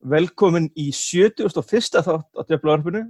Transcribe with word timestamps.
velkomin 0.00 0.70
í 0.78 0.90
71. 0.94 2.00
þátt 2.04 2.28
á 2.36 2.40
Djöflavarpinu. 2.48 3.02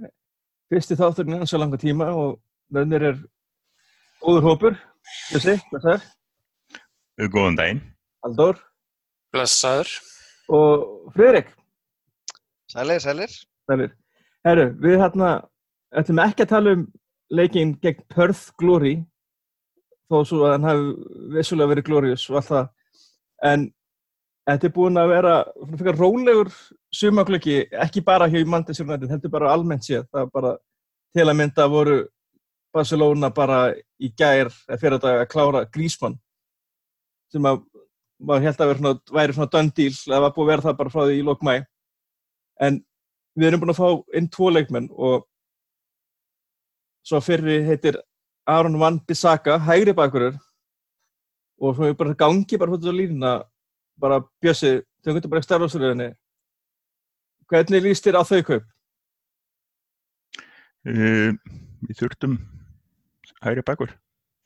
Fyrsti 0.71 0.97
þátturinn 0.99 1.39
eins 1.39 1.53
og 1.53 1.63
langa 1.63 1.79
tíma 1.79 2.09
og 2.15 2.39
nönnir 2.71 3.05
er 3.11 3.21
góður 4.23 4.47
hópur. 4.47 4.77
Það 5.31 5.93
er? 5.95 6.05
Góðan 7.31 7.57
daginn. 7.59 7.81
Aldór 8.25 8.59
Blessaður. 9.33 9.89
og 10.51 11.11
Friðrik. 11.15 11.51
Sælir, 12.71 12.99
sælir. 12.99 13.31
Sælir. 13.69 13.93
Herru, 14.45 14.71
við 14.81 14.99
hérna 14.99 15.31
ætlum 15.95 16.19
ekki 16.23 16.45
að 16.45 16.51
tala 16.51 16.75
um 16.75 16.85
leikinn 17.31 17.75
gegn 17.83 18.03
Perth 18.11 18.51
Glory 18.59 18.97
þó 20.11 20.23
svo 20.27 20.45
að 20.47 20.55
hann 20.55 20.67
hafi 20.67 21.35
vissulega 21.35 21.71
verið 21.71 21.87
glorious 21.87 22.29
og 22.29 22.39
allt 22.39 22.49
það. 22.51 22.69
En 23.47 23.65
þetta 24.49 24.67
er 24.67 24.75
búin 24.75 24.99
að 24.99 25.13
vera 25.13 25.35
rólegur 25.99 26.51
sumaglöki, 26.95 27.67
ekki 27.71 28.03
bara 28.03 28.27
hjá 28.29 28.43
Manchester 28.45 28.85
United, 28.85 29.09
heldur 29.09 29.31
bara 29.31 29.53
almennt 29.53 29.85
séð. 29.87 30.05
Það 30.11 30.25
er 30.25 30.33
bara 30.33 30.51
til 31.15 31.27
að 31.27 31.37
mynda 31.39 31.67
voru 31.71 31.97
Barcelona 32.73 33.29
bara 33.35 33.61
í 33.99 34.11
gær 34.17 34.51
fyrir 34.79 34.99
dag 34.99 35.23
að 35.23 35.31
klára 35.31 35.65
Griezmann 35.71 36.17
sem 37.31 37.45
að 37.47 37.63
maður 38.21 38.45
held 38.45 38.61
að 38.61 38.71
svona, 38.77 38.93
væri 39.11 39.35
svona 39.35 39.51
done 39.51 39.75
deal, 39.75 39.91
það 39.95 40.23
var 40.23 40.33
búið 40.35 40.43
að 40.43 40.51
vera 40.51 40.65
það 40.67 40.77
bara 40.79 40.93
frá 40.93 41.01
því 41.07 41.17
í 41.17 41.25
lók 41.25 41.43
mæ. 41.47 41.53
En 42.61 42.79
við 43.39 43.47
erum 43.47 43.63
búin 43.63 43.73
að 43.73 43.79
fá 43.79 44.17
inn 44.19 44.29
tvo 44.31 44.49
leikmenn 44.51 44.89
og 44.91 45.25
svo 47.07 47.21
fyrri 47.23 47.61
heitir 47.65 47.97
Aron 48.49 48.77
Van 48.81 48.99
Bissaka, 49.07 49.57
hægri 49.63 49.95
bakurur 49.97 50.35
og 51.61 51.75
svo 51.77 51.87
er 51.87 51.97
bara 51.97 52.17
gangi 52.17 52.59
bara 52.59 52.75
fyrir 52.75 52.97
línuna 52.99 53.33
bara 54.01 54.21
Bjössi, 54.43 54.81
þau 55.03 55.15
getur 55.15 55.31
bara 55.31 55.41
ekki 55.41 55.49
starfa 55.49 55.69
á 55.69 55.73
stöðunni 55.73 56.09
hvernig 57.51 57.83
líst 57.83 58.07
þér 58.07 58.21
á 58.21 58.23
þau 58.23 58.39
kaup? 58.47 58.69
Uh, 60.87 61.35
við 61.85 61.99
þurftum 61.99 62.37
hægri 63.43 63.63
bakur. 63.67 63.91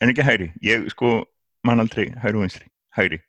En 0.02 0.12
ekki 0.12 0.26
hægri. 0.26 0.50
Ég 0.66 0.90
sko 0.92 1.22
man 1.66 1.84
aldrei 1.84 2.10
hægri 2.12 2.40
og 2.40 2.46
vinstri. 2.48 2.68
Hægri. 2.98 3.22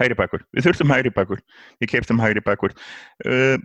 Hægri 0.00 0.16
bakur. 0.18 0.46
Við 0.54 0.68
þurftum 0.68 0.92
hægri 0.92 1.12
bakur. 1.16 1.42
Við 1.82 1.92
keftum 1.92 2.22
hægri 2.22 2.44
bakur. 2.46 2.76
Uh, 3.26 3.58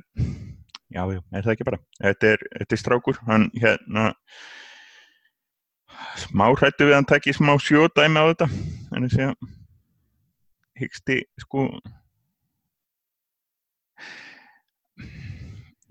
já, 0.92 1.06
já, 1.06 1.22
er 1.31 1.45
það 1.45 1.53
ekki 1.56 1.70
bara. 1.70 1.81
Þetta 2.02 2.34
er, 2.34 2.46
þetta 2.58 2.78
er 2.78 2.84
strákur. 2.84 3.22
Hann 3.30 3.48
hérna 3.56 4.12
smá 6.20 6.48
hrættu 6.50 6.88
við 6.90 6.98
hann 6.98 7.08
takki 7.08 7.36
smá 7.38 7.53
sjódæmi 7.62 8.20
á 8.20 8.25
þetta. 8.34 8.52
Þannig 8.92 9.12
að 9.12 9.18
segja 9.18 9.34
hyggsti 10.81 11.22
sko 11.44 11.68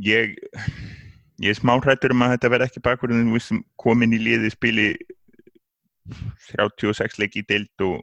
ég 0.04 0.36
ég 1.40 1.52
er 1.52 1.58
smá 1.58 1.76
hrættur 1.78 2.14
um 2.14 2.26
að 2.26 2.36
þetta 2.36 2.52
verði 2.52 2.68
ekki 2.68 2.84
við 3.34 3.42
sem 3.44 3.64
komin 3.80 4.16
í 4.16 4.20
liði 4.20 4.50
spili 4.52 4.88
36 6.50 7.18
leiki 7.20 7.44
í 7.44 7.48
deild 7.48 7.86
og 7.86 8.00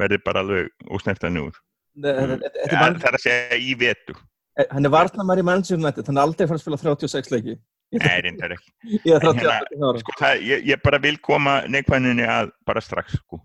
verði 0.00 0.18
bara 0.24 0.40
alveg 0.40 0.72
ósnertan 0.90 1.40
úr 1.42 1.54
Þetta 1.92 2.78
það 2.96 3.08
er 3.10 3.16
að 3.18 3.24
segja 3.26 3.56
í 3.60 3.74
vetu 3.76 4.16
hann 4.70 4.86
er 4.86 4.92
varnamær 4.92 5.40
í 5.40 5.44
Manchester 5.46 5.80
United, 5.80 6.08
hann 6.08 6.18
er 6.18 6.26
aldrei 6.26 6.48
farið 6.48 6.58
að 6.58 6.64
spila 6.64 6.80
36 6.82 7.32
leiki. 7.32 7.54
Nei, 7.92 8.18
reyndar 8.24 8.54
ekki. 8.56 8.72
Ég 9.08 9.16
En 9.16 9.24
38 9.24 9.78
ára. 9.80 10.02
Sko, 10.02 10.16
það, 10.20 10.44
ég, 10.48 10.66
ég 10.72 10.82
bara 10.84 11.00
vil 11.02 11.16
koma 11.24 11.58
neikvæðinni 11.72 12.26
að 12.28 12.52
bara 12.68 12.82
strax 12.84 13.16
sko, 13.20 13.40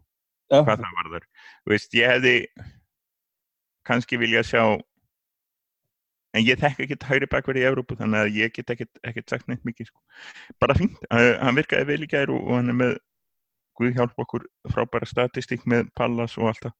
hvað 0.52 0.84
það 0.84 1.00
varður. 1.02 1.28
Veist, 1.68 1.96
ég 1.98 2.14
hefði 2.14 2.36
kannski 3.88 4.20
vilja 4.20 4.44
sjá 4.48 4.64
en 6.36 6.44
ég 6.44 6.60
þekk 6.62 6.86
ekkert 6.86 7.08
hægri 7.08 7.30
bakverði 7.32 7.64
í 7.64 7.68
Evrópu 7.70 7.98
þannig 8.00 8.24
að 8.24 8.40
ég 8.42 8.56
get 8.56 8.74
ekkert, 8.76 9.30
sagt 9.30 9.48
neitt 9.48 9.64
mikið 9.68 9.92
sko. 9.92 10.00
bara 10.60 10.76
fínt, 10.78 10.98
hann 11.12 11.60
virkaði 11.60 11.88
vel 11.92 12.02
í 12.04 12.10
gær 12.12 12.34
og, 12.34 12.50
hann 12.56 12.74
er 12.74 12.82
með 12.86 12.98
Guð 13.78 13.94
hjálp 13.94 14.22
okkur 14.24 14.46
frábæra 14.74 15.06
statistík 15.06 15.66
með 15.70 15.92
Pallas 15.94 16.34
og 16.40 16.48
allt 16.50 16.64
það. 16.64 16.72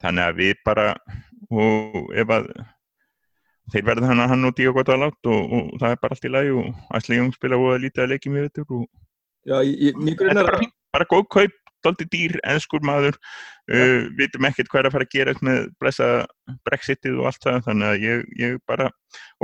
Þannig 0.00 0.24
að 0.24 0.38
við 0.38 0.62
bara 0.64 0.86
og 1.52 2.14
ef 2.16 2.32
að 2.32 2.46
þeir 3.74 3.86
verða 3.90 4.08
hann 4.10 4.22
að 4.24 4.32
hann 4.32 4.48
og 4.48 4.54
Dío 4.56 4.72
gott 4.76 4.92
að 4.92 5.02
látt 5.04 5.30
og, 5.30 5.52
og 5.58 5.68
það 5.82 5.94
er 5.94 6.00
bara 6.02 6.16
allt 6.16 6.26
í 6.26 6.32
lagi 6.32 6.54
og 6.62 6.96
Asli 6.96 7.18
Jung 7.20 7.34
spila 7.36 7.58
og 7.60 7.74
að 7.74 7.84
lítið 7.84 8.04
að 8.04 8.12
leikja 8.14 8.32
með 8.32 8.46
þetta 8.48 8.64
og 8.78 8.86
já, 9.50 9.56
ég, 9.68 9.74
ég, 9.84 10.00
mér 10.00 10.16
þetta 10.22 10.32
er 10.32 10.48
bara 10.48 10.62
fínt, 10.64 10.76
bara 10.96 11.08
góð 11.12 11.26
kaup 11.36 11.59
doldi 11.86 12.06
dýr, 12.12 12.36
enskur 12.54 12.84
maður 12.86 13.16
uh, 13.16 14.06
vitum 14.18 14.48
ekkert 14.48 14.70
hvað 14.72 14.82
er 14.82 14.90
að 14.90 14.96
fara 14.96 15.08
að 15.08 15.16
gera 15.16 15.34
með 15.46 15.60
blessa 15.80 16.08
brexitið 16.68 17.20
og 17.20 17.30
allt 17.30 17.44
það 17.46 17.60
þannig 17.68 17.90
að 17.90 18.06
ég, 18.06 18.24
ég 18.40 18.56
bara 18.70 18.90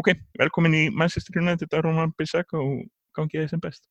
ok, 0.01 0.15
velkomin 0.41 0.79
í 0.79 0.87
Manchester 0.93 1.41
United 1.41 1.73
að 1.73 1.87
Roman 1.89 2.15
Bissaka 2.19 2.61
og 2.61 2.87
gangi 3.17 3.41
þið 3.43 3.53
sem 3.55 3.63
best 3.63 3.87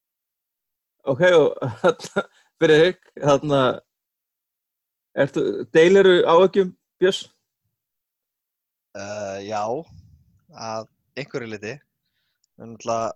Ok, 1.05 1.21
og 1.37 1.51
þarna, 1.83 2.21
fyrir 2.57 2.79
hygg, 2.81 3.09
þarna, 3.21 3.59
ertu, 5.21 5.43
deileru 5.75 6.15
áökjum, 6.25 6.71
Björs? 6.97 7.19
Uh, 8.97 9.37
já, 9.45 9.61
að 10.55 10.87
einhverju 11.19 11.51
liti. 11.51 11.75
En 12.57 12.73
náttúrulega, 12.73 13.13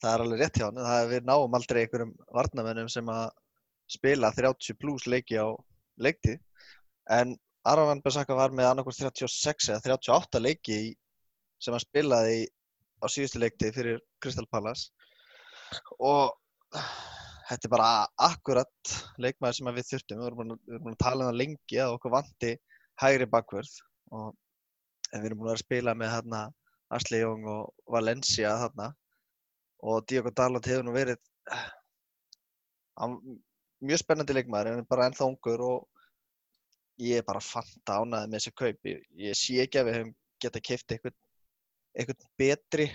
það 0.00 0.14
er 0.14 0.24
alveg 0.24 0.40
rétt 0.40 0.60
hjá 0.60 0.66
hann. 0.68 0.80
Það 0.86 1.02
er 1.02 1.12
við 1.12 1.28
náum 1.28 1.58
aldrei 1.58 1.82
einhverjum 1.82 2.14
varnamennum 2.38 2.88
sem 2.94 3.12
að 3.12 3.24
spila 3.90 4.32
30 4.34 4.76
pluss 4.80 5.06
leiki 5.10 5.38
á 5.40 5.48
leiktið. 6.00 6.40
En 7.10 7.36
Aron 7.64 7.88
Van 7.88 8.02
Bissaka 8.04 8.36
var 8.36 8.52
með 8.52 8.70
annarkvæmst 8.70 9.04
36 9.04 9.70
eða 9.72 9.96
38 9.96 10.40
leiki 10.42 10.78
sem 11.62 11.72
hann 11.72 11.82
spilaði 11.82 12.46
á 13.00 13.06
síðustu 13.08 13.40
leiktið 13.40 13.76
fyrir 13.78 14.00
Crystal 14.20 14.48
Palace. 14.52 14.90
Og 15.98 16.32
þetta 17.48 17.68
er 17.68 17.72
bara 17.72 17.90
akkurat 18.26 18.94
leikmaður 19.20 19.58
sem 19.58 19.72
við 19.76 19.88
þurftum. 19.90 20.20
Við 20.20 20.26
erum 20.28 20.40
búin, 20.40 20.54
að- 20.56 20.98
tala 20.98 21.24
um 21.24 21.30
það 21.30 21.40
lengi 21.40 21.80
að 21.80 21.94
okkur 21.96 22.14
vanti 22.14 22.52
hægri 23.00 23.26
bakvörð 23.26 23.72
og 24.12 24.34
við 25.12 25.24
erum 25.30 25.40
búin 25.42 25.54
að 25.54 25.64
spila 25.64 25.94
með 25.94 26.12
hérna 26.14 26.42
Asli 26.94 27.20
Jóng 27.20 27.46
og 27.48 27.72
Valencia 27.90 28.52
þarna 28.60 28.92
og 29.84 30.06
Diogo 30.06 30.30
Dalot 30.30 30.66
hefur 30.68 30.84
nú 30.86 30.92
verið 30.94 31.18
hann, 32.98 33.18
mjög 33.88 34.02
spennandi 34.02 34.36
leikmaður 34.36 34.72
en 34.72 34.88
bara 34.90 35.08
ennþá 35.08 35.28
ungur 35.28 35.64
og 35.64 36.04
ég 37.02 37.20
er 37.20 37.26
bara 37.26 37.42
fanta 37.42 37.98
ánæði 38.00 38.30
með 38.30 38.38
þessi 38.38 38.54
kaup. 38.60 38.86
Ég, 38.90 39.02
ég 39.18 39.38
sé 39.38 39.58
ekki 39.64 39.80
að 39.80 39.88
við 39.88 39.98
hefum 39.98 40.12
geta 40.44 40.62
keift 40.68 40.94
eitthvað, 40.94 41.16
eitthvað 41.94 42.28
betri 42.40 42.88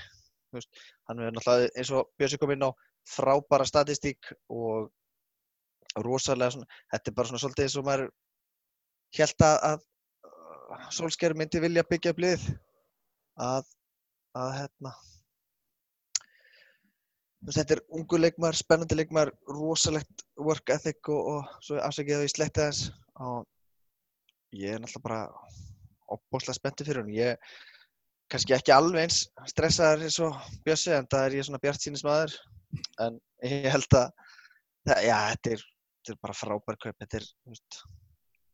veist, 0.55 0.69
hann 1.09 1.21
er 1.21 1.35
náttúrulega 1.35 1.73
eins 1.77 1.91
og 1.95 2.09
Björsi 2.17 2.39
kom 2.41 2.53
inn 2.53 2.65
á 2.65 2.71
frábæra 3.09 3.67
statistík 3.67 4.31
og 4.53 4.89
rosalega 6.05 6.53
svona, 6.53 6.79
þetta 6.93 7.11
er 7.11 7.17
bara 7.17 7.31
svona 7.31 7.43
svolítið 7.43 7.77
og 7.81 7.87
maður 7.87 8.09
held 9.17 9.45
að, 9.45 9.57
að 9.69 9.85
Solskjær 10.93 11.33
myndi 11.37 11.61
vilja 11.63 11.85
byggja 11.89 12.13
upp 12.13 12.19
lið 12.21 12.43
að, 13.41 13.69
að 14.37 14.51
hérna 14.59 14.93
þetta 17.47 17.77
er 17.77 17.81
ungu 17.95 18.19
leikmar, 18.19 18.57
spennandi 18.57 18.97
leikmar 18.97 19.31
rosalegt 19.47 20.25
work 20.37 20.69
ethic 20.75 21.11
og, 21.13 21.33
og 21.33 21.65
svo 21.65 21.79
afsækið 21.83 22.19
það 22.19 22.27
í 22.27 22.33
slettið 22.33 22.67
hans 22.67 22.81
og 23.19 24.57
ég 24.59 24.75
er 24.75 24.81
náttúrulega 24.83 25.05
bara 25.07 25.21
opbóslega 26.15 26.57
spenntur 26.57 26.89
fyrir 26.89 27.05
hún 27.05 27.15
ég 27.15 27.51
kannski 28.29 28.55
ekki 28.57 28.73
alveg 28.73 29.07
eins 29.07 29.21
stressaður 29.49 30.05
eins 30.07 30.19
og 30.25 30.37
Bjössi 30.65 30.93
en 30.95 31.07
það 31.09 31.27
er 31.27 31.37
ég 31.39 31.47
svona 31.47 31.61
bjart 31.63 31.85
sínismæður 31.85 32.35
en 33.05 33.19
ég 33.45 33.69
held 33.73 33.97
að 33.97 34.11
það, 34.87 35.01
já, 35.05 35.15
þetta 35.33 35.53
er, 35.53 35.63
þetta 35.99 36.13
er 36.13 36.19
bara 36.23 36.37
frábær 36.37 36.79
kaup. 36.83 36.97
Þetta 37.03 37.19
er 37.19 37.29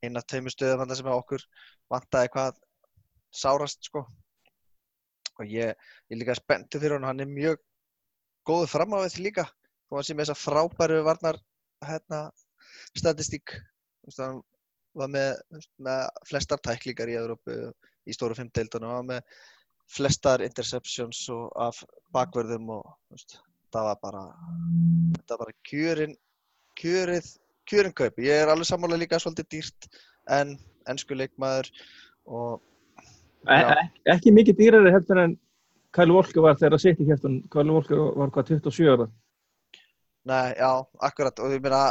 eina 0.05 0.23
tveimur 0.23 0.53
stöðum 0.53 0.95
sem 0.95 1.11
okkur 1.11 1.45
vantaði 1.91 2.31
hvað 2.35 2.59
sárast 3.35 3.89
sko. 3.89 4.05
Og 5.35 5.51
ég, 5.51 5.73
ég 5.75 6.15
er 6.15 6.21
líka 6.21 6.37
spenntur 6.37 6.81
fyrir 6.83 6.97
hann 6.99 7.09
hann 7.09 7.23
er 7.25 7.31
mjög 7.31 7.59
góður 8.47 8.71
fram 8.71 8.95
á 8.95 9.03
þetta 9.05 9.23
líka 9.25 9.45
og 9.89 9.99
hann 9.99 10.07
sé 10.07 10.15
með 10.15 10.29
þessa 10.29 10.41
frábæru 10.41 11.01
varnar 11.05 11.39
hérna, 11.85 12.21
statistík 12.97 13.55
hann 14.17 14.41
var 14.95 15.11
með, 15.11 15.41
með 15.81 16.05
flestar 16.29 16.61
tæklingar 16.63 17.11
í 17.11 17.17
Európu 17.19 17.57
í 18.05 18.15
stóru 18.15 18.37
fimmdeildunum 18.37 18.91
og 18.91 18.99
var 18.99 19.07
með 19.09 19.41
flestar 19.95 20.43
interceptions 20.45 21.25
af 21.61 21.81
bakverðum 22.15 22.69
og 22.77 22.85
veist, 23.13 23.37
það 23.73 23.89
var 23.89 23.99
bara 24.01 24.23
þetta 25.17 25.35
var 25.35 25.41
bara 25.43 25.57
kjörin 25.69 26.15
kjörið, 26.79 27.27
kjörin 27.69 27.95
kaup 27.95 28.21
ég 28.23 28.43
er 28.43 28.51
alveg 28.51 28.69
sammála 28.69 28.99
líka 28.99 29.19
svolítið 29.21 29.51
dýrt 29.55 29.89
en 30.37 30.55
ennsku 30.89 31.17
leikmaður 31.17 31.69
og 32.25 32.63
E 33.45 33.57
Já. 33.61 33.77
e 33.77 34.13
ekki 34.15 34.31
mikið 34.33 34.55
dýrari 34.57 34.91
heldur 34.93 35.19
en 35.21 35.33
Kyle 35.95 36.15
Walker 36.15 36.43
var 36.43 36.57
þegar 36.59 36.77
að 36.77 36.83
setja 36.83 37.05
í 37.05 37.09
kæftun. 37.09 37.37
Kyle 37.53 37.71
Walker 37.71 38.01
var 38.19 38.33
hvað 38.35 38.51
27 38.55 38.91
ára. 38.91 39.07
Nei, 40.25 40.55
já, 40.57 40.71
akkurat 41.05 41.39
og 41.45 41.53
ég 41.53 41.61
meina 41.61 41.81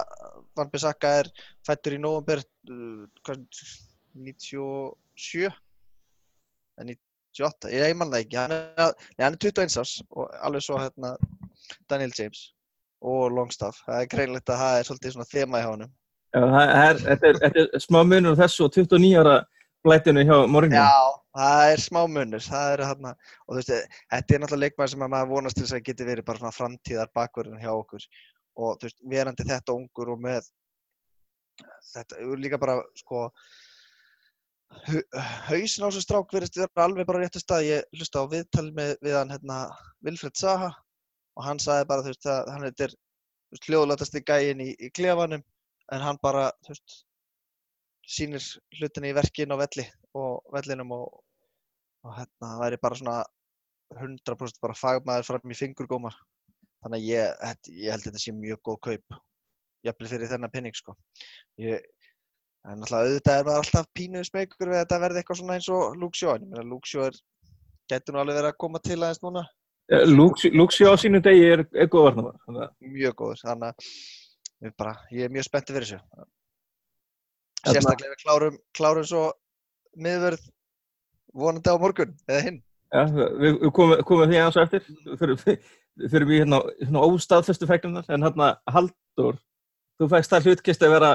Van 0.58 0.70
Bissaka 0.70 1.12
er 1.20 1.28
fættur 1.66 1.94
í 1.94 2.00
november 2.02 2.42
uh, 2.42 3.04
hvað, 3.26 3.44
97 4.18 5.52
en 6.82 6.90
í 6.90 6.96
78, 7.34 7.70
ég, 7.74 7.94
man 7.98 8.10
það 8.12 8.24
ekki, 8.24 8.38
hann 8.38 8.54
er, 8.54 8.92
hann 9.18 9.36
er 9.36 9.38
21 9.42 9.78
árs 9.82 9.94
og 10.14 10.34
alveg 10.46 10.66
svo 10.66 10.78
hérna 10.78 11.14
Daniel 11.90 12.14
James 12.14 12.44
og 13.04 13.34
Longstaff, 13.34 13.82
það 13.86 14.02
er 14.02 14.10
greinlegt 14.12 14.50
að 14.50 14.62
það 14.62 14.78
er 14.78 14.88
svolítið 14.88 15.14
svona 15.14 15.30
þema 15.30 15.60
í 15.60 15.66
hánum. 15.66 15.90
Já, 16.34 16.40
það 16.40 16.70
er, 16.84 17.00
þetta, 17.02 17.26
er, 17.28 17.40
þetta 17.42 17.64
er 17.64 17.84
smá 17.84 18.00
munur 18.06 18.38
þessu 18.38 18.66
og 18.66 18.78
29 18.78 19.10
ára 19.22 19.34
blætinu 19.84 20.24
hjá 20.24 20.36
Mourinho. 20.50 20.86
Já, 20.86 21.23
það 21.34 21.72
er 21.72 21.82
smá 21.82 22.00
munur, 22.10 22.44
það 22.44 22.72
er 22.74 22.84
hérna, 22.88 23.14
og 23.44 23.54
þú 23.54 23.60
veist, 23.60 23.96
þetta 24.12 24.36
er 24.36 24.42
náttúrulega 24.42 24.64
leikmæður 24.64 24.92
sem 24.92 25.06
að 25.06 25.14
maður 25.14 25.32
vonast 25.32 25.58
til 25.58 25.64
þess 25.64 25.78
að 25.78 25.86
geti 25.88 26.08
verið 26.08 26.28
bara 26.28 26.42
svona 26.42 26.58
framtíðar 26.58 27.12
bakverðin 27.18 27.62
hjá 27.62 27.72
okkur 27.74 28.06
og 28.54 28.76
þú 28.78 28.88
veist, 28.88 29.00
verandi 29.14 29.48
þetta 29.48 29.74
ungur 29.74 30.12
og 30.14 30.22
með 30.22 30.50
þetta, 31.92 32.20
líka 32.40 32.58
bara, 32.60 32.78
sko, 32.98 33.28
hausin 35.48 35.86
á 35.86 35.88
þessu 35.88 36.02
strák 36.02 36.34
verðist 36.34 36.58
vera 36.58 36.86
alveg 36.86 37.06
bara 37.08 37.22
réttu 37.22 37.42
stað. 37.42 37.66
Ég 37.68 37.98
hlusta 37.98 38.24
á 38.24 38.30
viðtal 38.30 38.68
með, 38.74 38.94
við 39.04 39.16
hann, 39.18 39.32
hérna, 39.34 39.58
Vilfred 40.04 40.38
Zaha 40.38 40.70
og 41.34 41.46
hann 41.46 41.62
sagði 41.62 41.88
bara, 41.90 42.04
þú 42.04 42.14
veist, 42.14 42.30
að 42.30 42.52
hann 42.54 42.68
er 42.70 42.96
hljóðlatasti 43.64 44.22
gæin 44.26 44.62
í, 44.64 44.70
í 44.74 44.90
klefanum 44.94 45.42
en 45.92 46.02
hann 46.02 46.18
bara, 46.22 46.48
þú 46.66 46.74
veist, 46.74 46.96
sýnir 48.04 48.44
hlutinni 48.78 49.12
í 49.12 49.16
verkin 49.16 49.54
á 49.54 49.56
velli 49.56 49.86
og 50.18 50.42
vellinum 50.52 50.92
og, 50.96 51.06
og 52.04 52.14
hérna 52.18 52.50
það 52.50 52.62
væri 52.62 52.80
bara 52.82 53.00
svona 53.00 53.16
100% 53.94 54.62
bara 54.62 54.76
fagmaður 54.76 55.28
fram 55.28 55.52
í 55.52 55.58
fingurgómar. 55.58 56.16
Þannig 56.84 57.00
að 57.00 57.08
ég, 57.08 57.44
ég 57.80 57.94
held 57.94 58.02
að 58.02 58.08
þetta 58.10 58.22
sé 58.22 58.34
mjög 58.36 58.60
góð 58.68 58.80
kaup. 58.88 59.18
Jafnveg 59.84 60.10
fyrir 60.12 60.30
þennan 60.30 60.52
pinning 60.52 60.76
sko. 60.76 60.94
Ég, 61.60 61.84
en 62.68 62.80
náttúrulega 62.80 63.10
auðvitað 63.10 63.40
er 63.40 63.46
maður 63.48 63.62
alltaf 63.62 63.90
pínuð 63.96 64.26
smegur 64.28 64.70
við 64.70 64.78
að 64.78 64.82
þetta 64.84 65.00
verði 65.04 65.20
eitthvað 65.20 65.40
svona 65.40 65.58
eins 65.58 65.68
og 65.72 65.98
Luxjó 66.00 66.34
en 66.34 66.46
ég 66.46 66.52
meina 66.52 66.66
Luxjó 66.68 67.08
getur 67.92 68.16
nú 68.16 68.22
alveg 68.22 68.38
verið 68.40 68.50
að 68.50 68.60
koma 68.64 68.80
til 68.84 68.98
aðeins 69.00 69.22
núna. 69.24 69.44
Luxjó 70.08 70.92
á 70.92 70.96
sínu 71.00 71.20
degi 71.24 71.44
er, 71.56 71.64
er 71.76 71.90
góð 71.92 72.08
varna 72.10 72.68
mjög 72.80 73.16
góður. 73.20 73.44
Þannig 73.44 73.68
að 74.64 74.76
bara, 74.80 74.96
ég 75.12 75.28
er 75.28 75.32
mjög 75.32 75.48
spenntið 75.48 75.78
fyrir 75.78 75.90
þessu. 75.90 76.28
Sérstaklega 77.64 78.12
við 78.12 78.22
klárum, 78.24 78.56
klárum 78.76 79.08
svo 79.08 79.24
miðverð 80.04 80.48
vonandi 81.34 81.72
á 81.72 81.76
morgun, 81.80 82.14
eða 82.30 82.42
hinn. 82.48 82.58
Já, 82.94 83.04
við, 83.10 83.60
komum, 83.74 84.02
komum 84.06 84.30
því 84.30 84.40
aðeins 84.40 84.60
eftir, 84.62 84.84
fyrir 86.10 86.28
við 86.28 86.44
hérna, 86.44 86.60
hérna 86.80 87.06
óstaðfestu 87.08 87.68
fæklunar, 87.70 88.06
en 88.08 88.26
hérna 88.26 88.50
Haldur, 88.70 89.38
þú 89.98 90.10
fækst 90.12 90.34
það 90.34 90.50
hlutkist 90.50 90.84
að 90.84 90.94
vera 90.94 91.14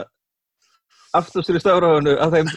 afturstur 1.18 1.58
í 1.58 1.62
stafráðinu 1.64 2.18
að 2.22 2.36
þeim 2.38 2.52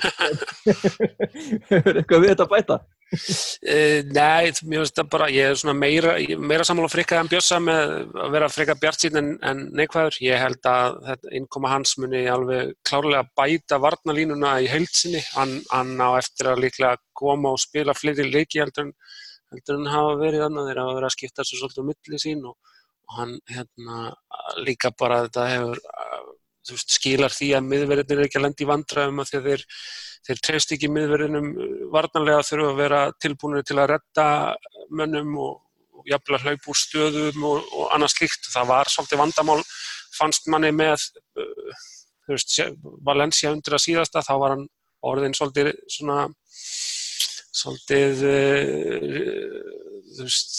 hefur 1.70 2.00
eitthvað 2.00 2.24
við 2.24 2.32
þetta 2.34 2.48
bæta. 2.50 2.78
Uh, 3.12 4.00
nei, 4.08 4.52
mér 4.64 4.80
finnst 4.80 4.96
það 4.96 5.08
bara, 5.12 5.26
ég 5.32 5.50
er 5.52 5.58
svona 5.60 5.74
meira, 5.76 6.14
meira 6.40 6.64
sammála 6.64 6.88
frikað 6.88 7.20
en 7.20 7.30
bjössa 7.32 7.58
með 7.60 7.92
að 8.24 8.36
vera 8.36 8.48
frikað 8.52 8.80
bjart 8.80 9.04
sín 9.04 9.18
en, 9.20 9.28
en 9.44 9.60
neikvæður. 9.76 10.16
Ég 10.24 10.40
held 10.40 10.68
að 10.70 11.28
innkoma 11.36 11.74
hans 11.74 11.92
muni 12.00 12.22
alveg 12.32 12.72
klárlega 12.88 13.26
bæta 13.36 13.80
varnalínuna 13.82 14.54
í 14.64 14.70
heilsinni. 14.72 15.20
Hann, 15.36 15.58
hann 15.68 15.92
á 16.00 16.16
eftir 16.16 16.52
að 16.54 16.64
líklega 16.64 16.96
koma 17.18 17.52
og 17.52 17.60
spila 17.60 17.96
fleiri 17.96 18.30
leiki 18.30 18.62
heldur 18.62 18.88
en, 18.88 18.94
heldur 19.52 19.80
en 19.80 19.92
hafa 19.92 20.16
verið 20.22 20.46
þannig. 20.46 20.70
Þeir 20.70 20.82
hafa 20.84 20.96
verið 20.96 21.10
að 21.10 21.16
skipta 21.18 21.44
þessu 21.44 21.60
svolítið 21.60 21.84
um 21.84 21.92
milli 21.92 22.22
sín 22.24 22.46
og, 22.48 22.78
og 23.10 23.18
hann 23.20 23.36
hérna, 23.52 24.00
líka 24.64 24.94
bara 24.96 25.26
þetta 25.26 25.48
hefur, 25.52 25.84
veist, 26.70 26.94
skilar 26.94 27.34
því 27.34 27.50
að 27.56 27.68
miðverðinir 27.72 28.22
er 28.22 28.28
ekki 28.28 28.40
að 28.40 28.46
lendi 28.46 28.68
vandraðum 28.68 29.22
að 29.22 29.34
þeir 29.34 29.66
þeir 30.26 30.42
trefst 30.46 30.74
ekki 30.76 30.90
miðverðinum 30.92 31.48
varnarlega 31.92 32.44
þurfa 32.46 32.70
að 32.70 32.80
vera 32.80 33.00
tilbúinir 33.22 33.66
til 33.66 33.78
að 33.82 33.90
retta 33.96 34.26
mönnum 34.94 35.34
og, 35.42 35.56
og 35.98 36.10
jafnvel 36.10 36.38
að 36.38 36.46
hlaupa 36.46 36.70
úr 36.70 36.78
stöðum 36.78 37.48
og, 37.48 37.72
og 37.74 37.90
annað 37.96 38.14
slikt. 38.14 38.46
Það 38.52 38.70
var 38.70 38.92
svolítið 38.92 39.22
vandamál 39.22 39.58
fannst 40.14 40.46
manni 40.52 40.70
með 40.76 41.08
uh, 41.40 41.82
veist, 42.30 42.54
Valencia 43.02 43.52
undir 43.54 43.76
að 43.78 43.84
síðasta, 43.88 44.22
þá 44.22 44.34
var 44.44 44.56
hann 44.56 44.66
orðin 45.02 45.34
svolítið 45.34 45.72
svona 45.90 46.28
svolítið 47.52 48.22
uh, 48.30 49.91
þú 50.16 50.26
veist 50.26 50.58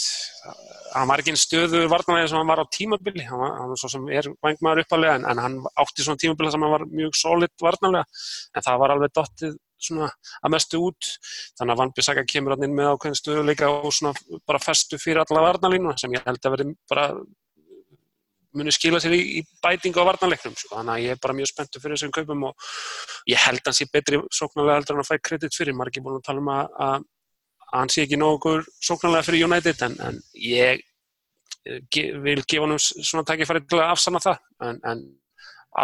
hann 0.94 1.10
var 1.10 1.20
ekki 1.20 1.32
einn 1.32 1.40
stöðu 1.40 1.82
varnarlega 1.90 2.30
sem 2.30 2.38
hann 2.38 2.50
var 2.50 2.62
á 2.62 2.66
tímabili. 2.70 3.24
Hann 3.26 3.40
var, 3.40 3.54
hann 3.58 3.70
var 3.72 3.80
svo 3.80 3.90
sem 3.90 4.08
er 4.14 4.28
vangmaður 4.44 4.84
uppalega 4.84 5.18
en, 5.18 5.28
en 5.30 5.42
hann 5.42 5.60
átti 5.82 6.06
svona 6.06 6.20
tímabili 6.22 6.52
sem 6.54 6.64
hann 6.64 6.74
var 6.74 6.86
mjög 6.90 7.16
solid 7.18 7.54
varnarlega. 7.62 8.04
En 8.54 8.66
það 8.66 8.82
var 8.82 8.94
alveg 8.94 9.14
dottið 9.18 9.56
svona 9.84 10.10
að 10.40 10.54
mestu 10.54 10.82
út. 10.88 11.14
Þannig 11.58 11.74
að 11.74 11.80
Van 11.82 11.94
Bissaka 11.96 12.26
kemur 12.30 12.54
hann 12.54 12.68
inn 12.68 12.76
með 12.76 12.92
ákveðin 12.92 13.20
stöðuleika 13.20 13.70
og 13.72 13.94
svona 13.94 14.40
bara 14.46 14.62
festu 14.62 15.00
fyrir 15.02 15.24
alla 15.24 15.48
varnarlínu 15.48 15.96
sem 16.00 16.14
ég 16.14 16.28
held 16.28 16.44
að 16.44 16.56
verði 16.56 16.76
bara 16.90 17.08
muni 18.54 18.70
skila 18.70 19.00
sér 19.02 19.16
í, 19.16 19.22
í 19.38 19.40
bætingu 19.64 19.98
á 19.98 20.08
varnarleiknum. 20.12 20.54
Sko. 20.54 20.76
þannig 20.76 20.94
að 20.94 21.04
ég 21.08 21.16
er 21.16 21.22
bara 21.22 21.34
mjög 21.34 21.50
spenntu 21.50 21.82
fyrir 21.82 21.98
þessum 21.98 22.14
kaupum 22.14 22.46
og 22.50 22.68
ég 23.30 23.42
held 23.48 23.64
að 23.64 23.72
hann 23.72 23.78
sé 23.80 23.88
betri 23.90 24.22
sóknarlega 24.30 24.78
heldur 24.78 24.98
en 24.98 25.02
að 25.02 25.10
fæ 25.10 25.16
kredit 25.30 25.58
fyrir. 25.58 25.74
Maður 25.74 25.90
er 25.90 25.94
ekki 25.94 26.04
búin 26.06 26.20
að 26.20 26.26
tala 26.28 26.44
um 26.44 26.52
að, 26.54 26.78
að 26.86 27.08
hann 27.74 27.90
sé 27.92 28.04
ekki 28.04 28.18
nógur 28.20 28.64
sóknarlega 28.82 29.26
fyrir 29.26 29.46
United 29.48 29.82
en, 29.86 29.96
en 30.08 30.20
ég 30.38 30.82
ge, 31.64 32.08
vil 32.22 32.42
gefa 32.46 32.66
hann 32.66 32.80
svona 32.80 33.24
takkifæri 33.26 33.64
til 33.68 33.80
að 33.80 33.94
afsanna 33.94 34.22
það. 34.22 34.42
En, 34.68 34.80
en 34.90 35.04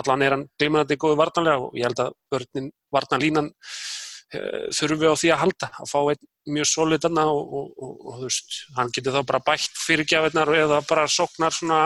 allan 0.00 0.25
er 0.25 0.37
hann 0.37 0.46
glimrandi 0.60 0.98
góðu 1.00 1.19
varnarlega 1.20 1.66
og 1.66 1.78
ég 1.78 1.88
held 1.88 2.02
að 2.04 2.12
börnin 2.31 2.70
varnarlínan 2.94 3.50
uh, 3.50 4.66
þurfi 4.76 5.10
á 5.10 5.14
því 5.22 5.32
að 5.34 5.42
halda 5.44 5.70
að 5.82 5.90
fá 5.90 5.98
einn 6.02 6.28
mjög 6.50 6.70
solid 6.70 7.06
anna 7.06 7.26
og, 7.31 7.54
og, 7.58 7.66
og, 7.76 7.94
og 8.06 8.19
þú 8.20 8.28
veist, 8.28 8.58
hann 8.78 8.92
getur 8.96 9.16
þá 9.16 9.22
bara 9.32 9.44
bætt 9.50 9.82
fyrirgjafinnar 9.87 10.54
eða 10.62 10.81
bara 10.88 11.06
sóknar 11.10 11.54
svona 11.56 11.82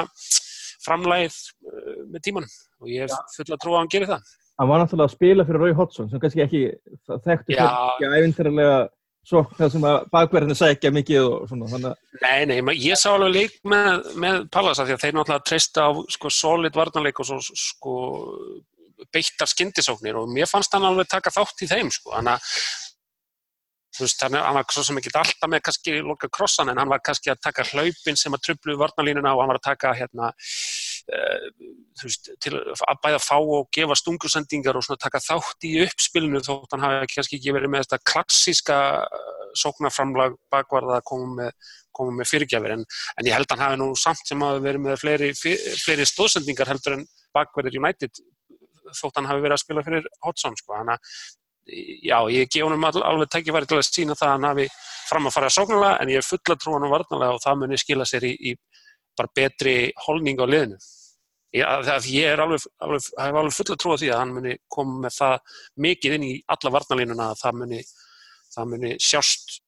framlægið 0.85 1.41
uh, 1.41 2.01
með 2.13 2.27
tímanum. 2.29 2.57
Og 2.85 2.91
ég 2.93 3.07
er 3.07 3.21
full 3.37 3.49
að 3.49 3.61
trúa 3.63 3.79
að 3.79 3.85
hann 3.85 3.95
gerir 3.95 4.13
það. 4.13 4.33
Hann 4.55 4.71
var 4.71 4.83
náttúrulega 4.83 5.11
að 5.11 5.17
spila 5.17 5.45
fyrir 5.49 5.65
Rói 5.65 5.75
Hodson 5.75 6.11
sem 6.11 6.21
kannski 6.23 6.45
ekki 6.45 6.61
þekktu 7.25 7.57
fyrir 7.57 8.29
ekki 8.29 8.45
svo 8.45 8.85
það 9.31 9.73
sem 9.73 9.87
að 9.89 9.97
bakverðinu 10.13 10.57
sækja 10.59 10.93
mikið 10.95 11.25
og 11.25 11.49
svona 11.51 11.71
þannig. 11.73 11.99
Nei, 12.23 12.45
nei, 12.51 12.77
ég 12.83 13.01
sá 13.01 13.09
alveg 13.15 13.35
leik 13.35 13.59
með, 13.73 13.91
með 14.21 14.39
Pallasa 14.53 14.87
því 14.87 14.97
að 14.97 15.03
þeir 15.05 15.19
náttúrulega 15.19 15.49
treysta 15.51 15.89
á 15.89 15.91
sko 16.17 16.33
solid 16.33 16.79
varnarleik 16.79 17.21
og 17.25 17.31
svo 17.31 17.41
sko 17.41 17.99
beittar 19.15 19.51
skindisóknir 19.51 20.17
og 20.21 20.31
mér 20.31 20.49
fannst 20.51 20.75
hann 20.75 20.87
alveg 20.87 21.09
taka 21.11 21.33
þátt 21.35 21.65
í 21.65 21.71
þeim 21.71 21.91
sko, 21.93 22.15
þannig 22.15 22.37
að 22.37 22.55
þú 23.95 24.03
veist, 24.03 24.25
hann 24.25 24.57
var 24.59 24.67
svo 24.75 24.83
sem 24.87 24.99
ekki 24.99 25.13
alltaf 25.15 25.51
með 25.51 25.63
kannski 25.69 25.99
loka 26.03 26.31
krossan 26.33 26.73
en 26.73 26.81
hann 26.83 26.91
var 26.91 27.03
kannski 27.05 27.31
að 27.31 27.43
taka 27.47 27.67
hlaupin 27.71 28.19
sem 28.19 28.35
að 28.35 28.49
trublu 28.49 28.79
varnarlínuna 28.81 29.35
og 29.35 29.43
hann 29.43 29.53
var 29.53 29.61
að 29.61 29.69
taka 29.69 29.95
hérna 29.99 30.33
þú 31.05 32.09
veist, 32.09 32.31
til 32.41 32.55
að 32.57 33.01
bæða 33.05 33.21
fá 33.21 33.37
og 33.37 33.69
gefa 33.75 33.97
stungusendingar 33.99 34.79
og 34.79 34.87
svona 34.87 35.03
taka 35.03 35.21
þátt 35.21 35.67
í 35.69 35.75
uppspilinu 35.85 36.41
þótt 36.45 36.73
hann 36.75 36.85
hafi 36.87 37.11
kannski 37.13 37.39
ekki 37.39 37.55
verið 37.57 37.73
með 37.75 37.85
þetta 37.85 38.01
klassíska 38.11 38.79
sóknarframlag 39.61 40.39
bakvarða 40.53 40.99
að 40.99 41.07
koma 41.11 41.35
með, 41.39 41.75
með 42.19 42.31
fyrirgjafir. 42.31 42.77
En, 42.79 42.87
en 43.21 43.29
ég 43.29 43.37
held 43.37 43.51
að 43.51 43.57
hann 43.59 43.67
hafi 43.67 43.81
nú 43.83 43.91
samt 44.01 44.25
sem 44.25 44.43
að 44.47 44.63
verið 44.65 44.87
með 44.87 45.01
fleiri, 45.03 45.31
fleiri 45.37 46.09
stóðsendingar 46.09 46.73
heldur 46.73 46.99
en 46.99 47.07
bakvarðir 47.37 47.79
United 47.83 48.25
þótt 48.95 49.21
hann 49.21 49.29
hafi 49.29 49.45
verið 49.45 49.59
að 49.59 49.65
spila 49.65 49.85
fyrir 49.85 50.09
Hodson 50.25 50.57
sko, 50.61 50.77
hann 50.79 50.95
að 50.95 51.13
já, 52.05 52.19
ég 52.33 52.51
gef 52.53 52.65
honum 52.67 52.85
alveg 52.85 53.31
tækifæri 53.33 53.69
til 53.69 53.79
að 53.79 53.87
sína 53.89 54.17
það 54.19 54.29
að 54.29 54.35
hann 54.35 54.49
hafi 54.51 54.67
fram 55.09 55.29
að 55.29 55.37
fara 55.37 55.49
að 55.49 55.57
sóknarlega 55.57 56.01
en 56.01 56.13
ég 56.13 56.21
er 56.21 56.27
fulla 56.27 56.57
trú 56.61 56.75
hann 56.75 56.85
á 56.85 56.95
varnarlega 56.95 57.37
og 57.37 57.45
það 57.45 57.61
muni 57.63 57.79
skila 57.81 58.07
sér 58.09 58.27
í, 58.29 58.35
í 58.51 58.53
bara 59.19 59.33
betri 59.37 59.75
holning 60.07 60.41
á 60.41 60.47
liðinu. 60.47 60.79
Ég, 61.55 61.91
ég 62.11 62.33
er 62.33 62.41
alveg, 62.43 62.65
alveg, 62.83 63.09
alveg 63.23 63.53
fulla 63.55 63.77
trú 63.79 63.95
á 63.95 64.01
því 64.01 64.09
að 64.11 64.21
hann 64.21 64.33
muni 64.35 64.55
koma 64.75 65.05
með 65.05 65.19
það 65.21 65.59
mikið 65.87 66.17
inn 66.17 66.25
í 66.27 66.33
alla 66.51 66.73
varnarlínuna 66.75 67.29
að 67.31 67.43
það 67.45 67.61
muni, 67.61 67.83
það 68.57 68.73
muni 68.73 68.95
sjást 68.99 69.61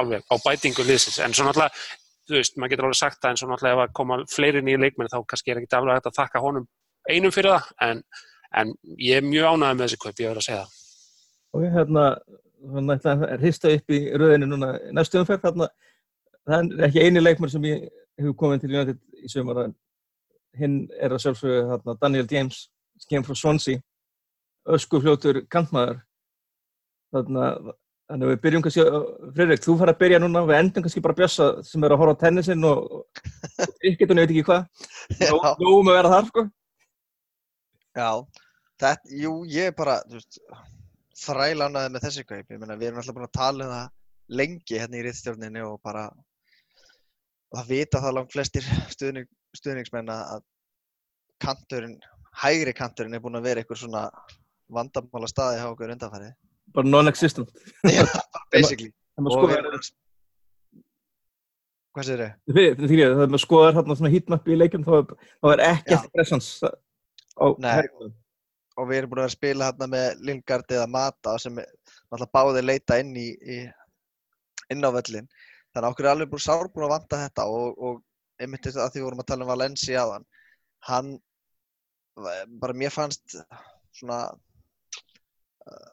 alveg 0.00 0.24
á 0.24 0.34
bætingu 0.40 0.86
liðsins. 0.88 1.20
En 1.20 1.36
svo 1.36 1.44
náttúrulega, 1.44 1.76
þú 2.24 2.38
veist, 2.38 2.56
maður 2.56 2.72
getur 2.72 2.88
alveg 2.88 3.00
sagt 3.02 3.20
það 3.20 3.34
en 3.34 3.40
svo 3.42 3.50
náttúrulega 3.50 3.76
ef 3.76 3.84
að 3.84 3.94
koma 4.00 4.20
fleiri 4.32 4.64
nýja 4.64 4.80
leikmenn 4.80 5.12
þá 5.12 5.18
kannski 5.28 5.52
er 5.52 5.60
ekki 5.60 5.76
aflega 5.76 5.98
hægt 5.98 6.10
að 6.10 6.18
þakka 6.22 6.44
honum 6.46 6.68
einum 7.10 7.34
fyrir 7.34 7.56
það 7.56 7.90
en, 7.90 8.02
en 8.62 8.74
ég 8.96 9.20
er 9.20 9.26
mjög 9.26 9.50
ánægð 9.50 9.76
með 9.76 9.84
þessi 9.84 10.00
kaup, 10.00 10.14
ég 10.14 10.30
verður 10.30 10.42
að 10.42 10.48
segja 10.48 10.62
það. 10.62 10.76
Og 11.50 11.68
hérna 11.76 12.06
hann 12.70 12.92
ætla 12.94 13.16
að 13.16 13.38
hrista 13.42 13.72
upp 13.76 13.92
í 13.92 14.00
rauðinu 14.14 14.48
núna 14.50 14.74
næstu 14.96 15.20
umferð. 15.20 15.44
Þarna 15.44 15.68
það 16.48 16.74
er 16.78 16.88
ekki 16.88 17.04
eini 17.04 17.22
leikmar 17.22 17.52
sem 17.52 17.66
ég 17.68 17.88
hefur 18.20 18.36
komið 18.42 18.64
til 18.64 18.74
United 18.74 19.00
í 19.20 19.30
sömur 19.32 19.62
hinn 20.58 20.80
er 20.98 21.14
að 21.14 21.22
sjálfsögja 21.24 21.66
hérna, 21.70 21.96
Daniel 22.00 22.28
James 22.30 22.64
skemm 23.00 23.26
frá 23.26 23.36
Swansea. 23.38 23.82
Öskufljótur 24.70 25.44
kantmaður. 25.50 26.02
Þannig 27.14 27.70
að 28.10 28.26
við 28.32 28.40
byrjum 28.42 28.64
kannski 28.64 28.84
Fredrik, 29.36 29.62
þú 29.64 29.76
fara 29.80 29.94
að 29.94 30.00
byrja 30.02 30.20
núna 30.22 30.42
við 30.46 30.58
endum 30.58 30.84
kannski 30.84 31.02
bara 31.04 31.16
Bjössa 31.18 31.48
sem 31.66 31.84
er 31.86 31.94
að 31.94 32.02
horfa 32.02 32.18
á 32.18 32.22
tennisin 32.24 32.66
og 32.66 33.06
ykkurtunni 33.86 34.24
veit 34.24 34.34
ekki 34.34 34.46
hvað. 34.48 34.66
Nógum 35.62 35.90
að 35.92 35.98
vera 36.00 36.12
þar 36.14 36.28
sko. 36.30 36.44
Já, 37.96 38.10
þetta, 38.82 39.14
jú, 39.22 39.32
ég 39.50 39.70
er 39.70 39.78
bara, 39.78 39.96
þú 40.06 40.18
veist 40.18 40.42
þrælanaði 41.20 41.94
með 41.94 42.04
þessi 42.06 42.26
kaup, 42.26 42.44
ég 42.44 42.60
meina 42.60 42.78
við 42.78 42.90
erum 42.90 43.00
alltaf 43.02 43.16
búin 43.16 43.26
að 43.26 43.38
tala 43.38 43.66
um 43.66 43.72
það 43.74 43.88
lengi 44.40 44.78
hérna 44.78 45.00
í 45.00 45.04
rittstjórninni 45.04 45.64
og 45.66 45.80
bara 45.84 46.04
og 47.50 47.58
það 47.60 47.70
vita 47.72 48.00
það 48.04 48.14
langt 48.18 48.32
flestir 48.34 48.66
stuðning, 48.94 49.26
stuðningsmenn 49.58 50.10
að 50.14 50.42
kanturinn, 51.42 51.96
hægri 52.42 52.74
kanturinn 52.76 53.16
er 53.16 53.22
búinn 53.24 53.38
að 53.40 53.46
vera 53.48 53.62
eitthvað 53.64 53.82
svona 53.82 54.04
vandamála 54.70 55.28
staði 55.30 55.58
hjá 55.60 55.66
okkur 55.72 55.94
undanfærið. 55.96 56.34
bara 56.74 56.86
non-existent 56.86 57.50
Já, 57.96 58.04
basically. 58.54 58.92
Og 59.18 59.48
við 59.48 59.56
erum 59.58 59.74
að- 59.80 59.90
Hvað 61.90 62.06
segir 62.06 62.20
þau? 62.22 62.54
Við- 62.54 62.82
því 62.86 62.98
að 63.02 63.12
þegar 63.16 63.30
maður 63.32 63.42
skoðar 63.42 63.74
hérna 63.80 63.94
svona 63.98 64.10
heatmap 64.12 64.44
í 64.46 64.56
leikjum 64.60 64.84
þá 64.86 64.92
er, 65.00 65.14
er 65.50 65.62
ekkert 65.72 66.04
Já. 66.06 66.10
presence 66.14 66.70
á 67.34 67.46
hægri. 67.66 68.10
og 68.78 68.86
við 68.88 69.00
erum 69.00 69.10
búin 69.10 69.18
að 69.18 69.24
vera 69.24 69.30
að 69.32 69.34
spila 69.34 69.70
hérna 69.72 69.88
með 69.90 70.20
Lingard 70.28 70.70
eða 70.76 70.86
Mata 70.94 71.34
sem 71.42 71.58
náttúrulega 71.58 72.30
báði 72.36 72.62
leita 72.62 72.98
inn 73.02 73.10
í, 73.18 73.26
í 73.34 73.58
inn 74.70 74.86
á 74.86 74.90
völlin 74.94 75.26
þannig 75.70 75.86
að 75.86 75.90
okkur 75.92 76.08
er 76.08 76.12
alveg 76.12 76.32
búin 76.32 76.44
sár 76.44 76.68
búin 76.68 76.86
að 76.88 76.94
vanta 76.96 77.22
þetta 77.24 77.46
og, 77.50 77.78
og 77.78 78.42
einmitt 78.42 78.66
þess 78.66 78.80
að 78.82 78.94
því 78.94 79.06
vorum 79.06 79.22
að 79.22 79.30
tala 79.30 79.46
um 79.46 79.52
Valensi 79.52 79.96
aðan 79.98 80.26
hann 80.90 81.14
bara 82.60 82.76
mér 82.76 82.92
fannst 82.92 83.36
svona 83.96 84.20
uh, 85.66 85.90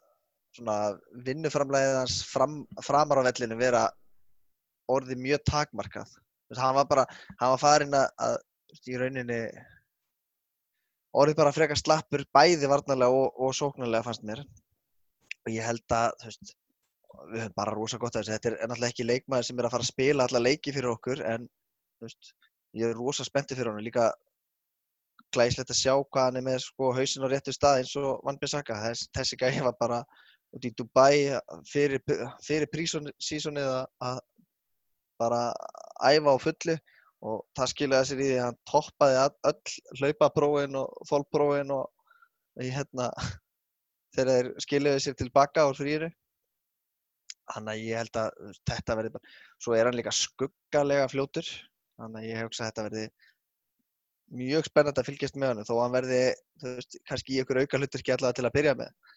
svona 0.58 0.78
vinnuframlegið 1.26 1.98
hans 2.02 2.20
fram, 2.28 2.62
framar 2.84 3.22
á 3.22 3.28
vellinu 3.30 3.58
vera 3.60 3.86
orðið 4.92 5.24
mjög 5.24 5.44
takmarkað. 5.50 6.14
Þú 6.14 6.54
veist, 6.54 6.62
hann 6.64 6.78
var 6.78 6.88
bara, 6.90 7.08
hann 7.40 7.54
var 7.54 7.62
farin 7.62 7.98
að, 7.98 8.08
að 8.28 8.38
í 8.88 9.00
rauninni 9.00 9.42
orðið 11.18 11.40
bara 11.42 11.56
frekar 11.56 11.80
slappur 11.80 12.24
bæði 12.36 12.70
varnarlega 12.72 13.20
og, 13.24 13.42
og 13.44 13.56
sóknarlega 13.58 14.08
fannst 14.08 14.26
mér. 14.28 14.44
Og 15.46 15.54
ég 15.54 15.68
held 15.68 15.98
að 15.98 16.16
þú 16.22 16.32
veist, 16.32 16.56
við 17.32 17.44
höfum 17.44 17.58
bara 17.58 17.76
rosa 17.76 18.00
gott 18.02 18.16
að 18.16 18.26
þessu. 18.28 18.36
Þetta 18.36 18.50
er 18.50 18.72
náttúrulega 18.72 18.94
ekki 18.94 19.08
leikmaður 19.08 19.48
sem 19.50 19.60
er 19.60 19.68
að 19.68 19.76
fara 19.76 19.86
að 19.86 19.92
spila 19.92 20.28
alla 20.28 20.44
leiki 20.44 20.74
fyrir 20.76 20.94
okkur 20.94 21.24
en 21.34 21.50
veist, 22.04 22.32
ég 22.78 22.92
er 22.92 22.98
rosa 22.98 23.26
spenntið 23.28 23.62
fyrir 23.62 23.72
honum. 23.72 23.86
Líka 23.86 24.08
glæslegt 25.36 25.74
að 25.74 25.82
sjá 25.82 25.94
hvað 25.98 26.30
hann 26.30 26.40
er 26.40 26.46
með 26.48 26.62
sko, 26.64 26.92
hausin 26.96 27.26
á 27.26 27.32
réttu 27.32 27.54
stað 27.56 27.82
eins 27.82 27.94
og 28.00 28.22
Van 28.26 28.40
Bissaka. 28.42 28.80
Þess, 28.86 29.10
þessi 29.18 29.40
gæði 29.42 29.66
var 29.68 29.78
bara 29.80 30.02
út 30.56 30.68
í 30.68 30.74
Dubai 30.78 31.36
fyrir, 31.68 32.04
fyrir 32.46 32.70
prísísonið 32.72 33.72
að, 34.08 34.22
bara 35.18 35.42
æfa 36.06 36.34
á 36.34 36.38
fullu 36.40 36.78
og 37.26 37.42
það 37.58 37.72
skilaði 37.72 38.08
sér 38.10 38.20
í 38.22 38.28
því 38.28 38.36
að 38.38 38.46
hann 38.46 38.60
toppaði 38.70 39.22
öll 39.50 40.02
hlaupaprófin 40.02 40.78
og 40.78 41.08
fólkprófin 41.10 41.74
og 41.74 42.62
í 42.62 42.70
hérna 42.74 43.10
þegar 44.16 44.30
þeir 44.34 44.52
skiluðu 44.66 45.04
sér 45.04 45.18
tilbaka 45.18 45.66
úr 45.70 45.78
fríinu 45.78 46.12
þannig 47.54 47.74
að 47.74 47.86
ég 47.86 48.02
held 48.02 48.20
að 48.22 48.60
þetta 48.70 48.98
verði 49.00 49.14
bara 49.16 49.36
svo 49.64 49.76
er 49.78 49.90
hann 49.90 49.98
líka 49.98 50.14
skuggalega 50.16 51.10
fljótur 51.12 51.50
þannig 51.98 52.22
að 52.22 52.30
ég 52.30 52.44
hugsa 52.44 52.64
að 52.66 52.72
þetta 52.72 52.88
verði 52.88 53.06
mjög 54.38 54.68
spennandi 54.68 55.02
að 55.02 55.10
fylgjast 55.10 55.40
með 55.40 55.54
hann 55.54 55.68
þó 55.68 55.74
að 55.78 55.84
hann 55.86 55.96
verði 55.98 56.22
þú 56.62 56.74
veist, 56.80 56.98
kannski 57.08 57.36
í 57.36 57.42
ykkur 57.44 57.62
auka 57.64 57.80
hluturki 57.80 58.14
allavega 58.16 58.40
til 58.40 58.48
að 58.50 58.56
byrja 58.58 58.76
með 58.82 59.14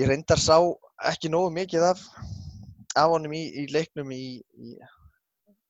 ég 0.00 0.08
reyndar 0.10 0.42
sá 0.42 0.56
ekki 1.12 1.30
nógu 1.30 1.52
mikið 1.54 1.90
af 1.92 2.02
af 2.98 3.12
honum 3.12 3.34
í, 3.36 3.42
í 3.62 3.68
leiknum 3.72 4.10
í, 4.14 4.24
í 4.58 4.74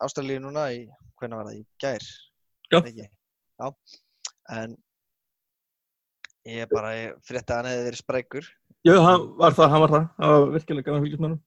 Ástralíu 0.02 0.40
núna 0.42 0.66
í, 0.74 0.86
hvernig 1.20 1.38
var 1.38 1.48
það, 1.48 1.58
í 1.60 1.64
gær? 1.82 2.06
Já. 2.72 2.78
Ekki? 2.80 3.06
Já, 3.60 3.68
en 4.56 4.74
ég 6.48 6.68
bara, 6.72 6.90
ég 6.98 7.16
frétti 7.26 7.52
að 7.52 7.60
hann 7.60 7.70
hefði 7.70 7.86
verið 7.88 8.02
sprækur 8.02 8.48
Já, 8.82 8.96
hann 8.98 9.26
var 9.38 9.54
það, 9.54 9.68
hann 9.70 9.82
var 9.84 9.92
það. 9.92 10.06
Það 10.18 10.32
var 10.34 10.48
virkilega 10.56 10.90
að 10.96 11.04
fylgjast 11.04 11.20
með 11.22 11.28
hann. 11.30 11.40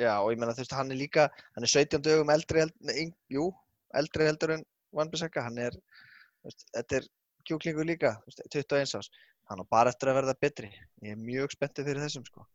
Já, 0.00 0.12
og 0.16 0.30
ég 0.32 0.38
meina 0.40 0.54
þú 0.56 0.62
veist, 0.62 0.76
hann 0.78 0.92
er 0.94 0.96
líka, 0.96 1.26
hann 1.56 1.66
er 1.66 1.72
17 1.74 2.04
dögum 2.06 2.30
eldri, 2.32 2.62
yng- 2.94 3.16
jú, 3.36 3.50
eldri 4.00 4.28
heldur 4.30 4.54
en 4.54 4.62
Van 4.96 5.10
Bissaka, 5.12 5.42
hann 5.44 5.58
er, 5.60 5.76
veist, 6.46 6.64
þetta 6.72 6.96
er 7.02 7.08
kjúklingur 7.50 7.84
líka, 7.84 8.14
þú 8.22 8.32
veist, 8.32 8.40
21 8.56 8.96
ás, 8.96 9.10
hann 9.52 9.60
á 9.60 9.64
bara 9.76 9.92
eftir 9.92 10.08
að 10.08 10.22
verða 10.22 10.36
betri. 10.40 10.70
Ég 11.04 11.12
er 11.18 11.20
mjög 11.20 11.52
spenntið 11.52 11.90
fyrir 11.90 12.02
þessum, 12.06 12.24
sko. 12.30 12.46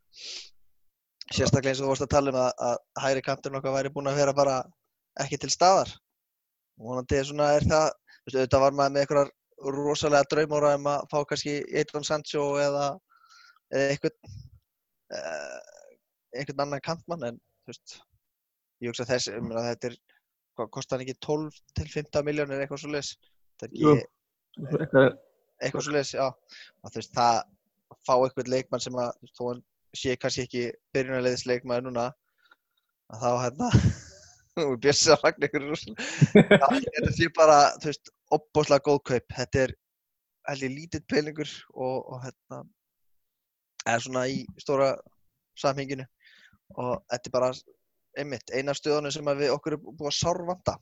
Sérstaklega 1.30 1.76
eins 1.76 1.84
og 1.84 1.86
þú 1.86 1.92
vorst 1.94 2.06
að 2.08 2.14
tala 2.16 2.34
um 2.34 2.40
að, 2.42 2.52
að 2.66 2.82
hægri 3.06 3.24
kanturinn 3.30 3.60
okkar 3.62 3.78
væri 3.78 3.94
búinn 3.94 4.10
að 4.10 4.20
vera 4.24 4.34
bara 4.38 4.58
ekki 5.22 5.38
til 5.42 5.54
staðar. 5.54 5.94
Vonandi 6.82 7.18
er 7.22 7.30
svona, 7.30 7.54
er 7.60 7.66
það, 7.70 7.88
veist, 8.26 8.36
auðvitað 8.42 8.66
var 8.66 8.76
maður 8.82 8.94
með 8.98 9.06
einhverjar 9.06 9.32
rosalega 9.76 10.28
draumóra 10.32 10.74
um 10.80 10.90
að 10.92 11.06
fá 11.12 11.20
kannski 11.30 11.56
Eitron 11.72 12.04
Sancho 12.08 12.48
eða, 12.62 12.90
eða 13.74 13.94
einhvern, 13.94 14.34
uh, 15.16 15.62
einhvern 16.36 16.66
annan 16.66 16.84
kantmann 16.86 17.24
en 17.30 17.40
þú 17.64 17.74
veist, 17.74 17.96
ég 18.84 18.92
hugsa 18.92 19.08
þessi, 19.10 19.34
ég 19.36 19.46
meina 19.46 19.64
þetta 19.70 19.92
er, 19.92 19.98
hvað 20.56 20.72
kostar 20.76 21.00
hann 21.00 21.08
ekki 21.08 21.20
12 21.26 21.62
til 21.80 21.88
15 21.94 22.28
miljónir 22.28 22.64
eitthvað 22.64 22.84
svo 22.84 22.92
leis? 22.96 23.14
Það 23.60 23.70
er 23.70 23.80
Jú. 23.82 23.96
ekki 23.96 24.12
Eitthvað, 24.56 25.16
eitthvað 25.64 25.86
svo 25.86 25.94
leis, 25.96 26.12
já. 26.16 26.26
Og 26.28 26.92
þú 26.92 27.00
veist, 27.02 27.16
það 27.16 27.40
að 27.40 27.98
fá 28.08 28.14
einhvern 28.16 28.52
leikmann 28.54 28.84
sem 28.84 29.00
að, 29.00 29.10
þú 29.20 29.28
veist, 29.28 29.38
þó 29.40 29.48
hann 29.50 29.64
sé 29.96 30.16
kannski 30.20 30.46
ekki 30.46 30.64
byrjunarleiðis 30.96 31.46
leikmaður 31.50 31.88
núna, 31.88 32.06
að 33.14 33.24
þá 33.24 33.30
hérna, 33.44 33.70
og 34.66 34.78
bjössi 34.84 35.12
að 35.14 35.22
fagna 35.24 35.50
ykkur 35.50 35.68
þetta 36.36 37.14
sé 37.18 37.30
bara, 37.36 37.60
þú 37.84 37.92
veist, 37.92 38.15
opbóðslega 38.34 38.86
góð 38.86 39.02
kaup. 39.12 39.36
Þetta 39.38 39.62
er, 39.66 39.76
held 40.50 40.66
ég, 40.66 40.74
lítill 40.74 41.04
peningur 41.12 41.52
og, 41.74 41.98
og 42.16 42.24
hérna, 42.26 42.64
eða 43.86 44.00
svona 44.08 44.26
í 44.32 44.44
stóra 44.62 44.94
samhenginu 45.60 46.06
og 46.76 46.98
þetta 47.12 47.30
er 47.30 47.36
bara 47.36 47.52
einmitt, 48.20 48.52
eina 48.56 48.74
stöðunum 48.76 49.14
sem 49.14 49.28
að 49.30 49.44
við 49.44 49.54
okkur 49.56 49.76
er 49.76 49.84
búið 49.86 50.10
að 50.10 50.18
sárvanda. 50.18 50.76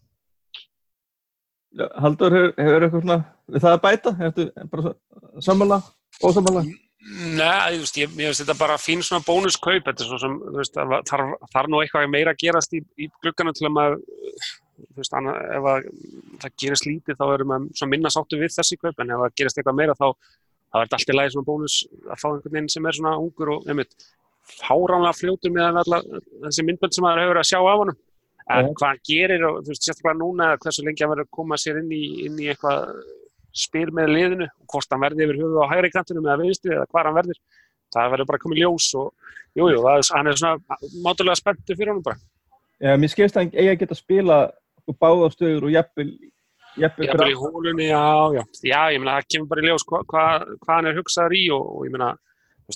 Haldur 1.73 2.35
hefur, 2.37 2.51
hefur 2.61 2.85
eitthvað 2.85 3.03
svona 3.03 3.19
við 3.49 3.65
það 3.65 3.75
að 3.75 3.83
bæta? 3.83 4.15
Ertu 4.27 4.47
bara 4.71 4.93
sammála, 5.41 5.79
ósammála? 6.21 6.63
Nei, 7.03 7.73
þú 7.73 7.79
veist, 7.81 7.97
ég, 7.99 8.11
veist 8.15 8.39
þetta 8.43 8.55
bara 8.55 8.79
fín 8.79 9.01
svona 9.03 9.25
bónuskaup, 9.25 9.83
þetta 9.89 10.05
er 10.05 10.07
svo 10.07 10.19
sem, 10.21 10.35
þú 10.39 10.59
veist, 10.61 10.77
það 10.77 10.93
þarf, 11.09 11.33
þarf 11.51 11.71
nú 11.71 11.81
eitthvað 11.81 12.11
meira 12.13 12.31
að 12.31 12.43
gerast 12.45 12.77
í, 12.77 12.79
í 12.95 13.09
glugganum 13.25 13.57
til 13.57 13.67
að 13.67 13.73
maður, 13.75 13.97
veist, 14.97 15.15
annað, 15.17 15.39
ef 15.57 15.67
að, 15.71 15.89
það 16.43 16.55
gerist 16.63 16.87
lítið 16.87 17.19
þá 17.19 17.25
erum 17.33 17.53
svona 17.73 17.91
minna 17.93 18.11
sáttu 18.13 18.39
við 18.41 18.55
þessi 18.55 18.79
kaup, 18.81 18.99
en 18.99 19.13
ef 19.13 19.23
það 19.23 19.37
gerist 19.41 19.59
eitthvað 19.59 19.79
meira 19.79 19.97
þá, 19.99 20.07
þá 20.13 20.79
er 20.79 20.85
þetta 20.85 20.99
allt 20.99 21.13
í 21.13 21.17
lagi 21.17 21.33
svona 21.35 21.49
bónus 21.49 21.77
að 22.03 22.21
fá 22.21 22.27
einhvern 22.31 22.57
veginn 22.57 22.71
sem 22.73 22.89
er 22.89 22.97
svona 22.99 23.15
ungur 23.21 23.53
og, 23.57 23.67
einmitt, 23.69 24.07
fáránlega 24.59 25.17
fljótur 25.17 25.53
með 25.55 25.81
alla 25.83 26.01
þessi 26.47 26.67
myndbönd 26.67 26.95
sem 26.95 27.05
maður 27.05 27.23
hefur 27.23 27.41
að 27.41 27.49
sjá 27.51 27.59
af 27.61 27.81
honum. 27.83 27.99
En 28.43 28.65
Já. 28.67 28.73
hvað 28.75 28.89
hann 28.89 29.03
gerir 29.07 29.43
og, 29.47 29.59
þú 29.63 29.71
veist, 29.71 29.85
sérstaklega 29.85 30.19
núna, 30.19 30.47
hversu 30.59 30.83
lengi 30.83 31.05
hann 31.05 31.13
verður 31.13 31.29
að 31.29 31.35
koma 31.37 31.59
sér 31.61 31.79
inn 31.79 31.93
í, 31.95 32.01
inn 32.25 32.41
í 32.43 32.49
eitthvað 32.51 32.89
spil 33.53 33.87
með 33.93 34.11
liðinu 34.11 34.47
og 34.49 34.73
hvort 34.73 34.93
hann 34.93 35.03
verði 35.03 35.27
yfir 35.27 35.39
höfuð 35.43 35.61
á 35.61 35.71
hægri 35.71 35.91
kantinum 35.93 36.27
eða 36.27 36.41
vinstri 36.41 36.73
eða 36.73 36.89
hvað 36.89 37.09
hann 37.09 37.17
verður 37.19 37.39
það 37.93 38.13
verður 38.13 38.29
bara 38.29 38.39
að 38.39 38.43
koma 38.43 38.57
í 38.57 38.61
ljós 38.63 38.87
og 38.97 39.09
jújú, 39.53 39.75
jú, 39.75 39.81
það 39.85 40.09
hann 40.17 40.29
er 40.31 40.39
svona 40.41 40.79
mátulega 41.05 41.39
spenntu 41.39 41.77
fyrir 41.77 41.93
honum 41.93 42.05
bara 42.07 42.17
Já, 42.83 42.95
mér 42.99 43.13
skilst 43.13 43.37
að 43.37 43.45
hann 43.45 43.53
eigi 43.53 43.71
að 43.71 43.79
geta 43.83 43.97
spila 43.99 44.39
sko, 44.83 44.95
báða 44.99 45.31
stöður 45.33 45.69
og 45.69 45.73
jafnvel 45.73 46.11
jafnvel 46.83 47.29
í 47.29 47.37
hólunni, 47.37 47.89
já, 47.89 48.03
já 48.35 48.43
já, 48.69 48.79
ég 48.93 49.01
meina 49.01 49.17
það 49.19 49.31
kemur 49.31 49.51
bara 49.51 49.63
í 49.63 49.67
ljós 49.67 49.87
hvað 49.89 50.05
hva, 50.09 50.23
hva 50.63 50.77
hann 50.77 50.89
er 50.89 50.97
hugsaður 50.99 51.35
í 51.37 51.43
og, 51.53 51.67
og 51.73 51.87
ég 51.87 51.95
meina 51.95 52.13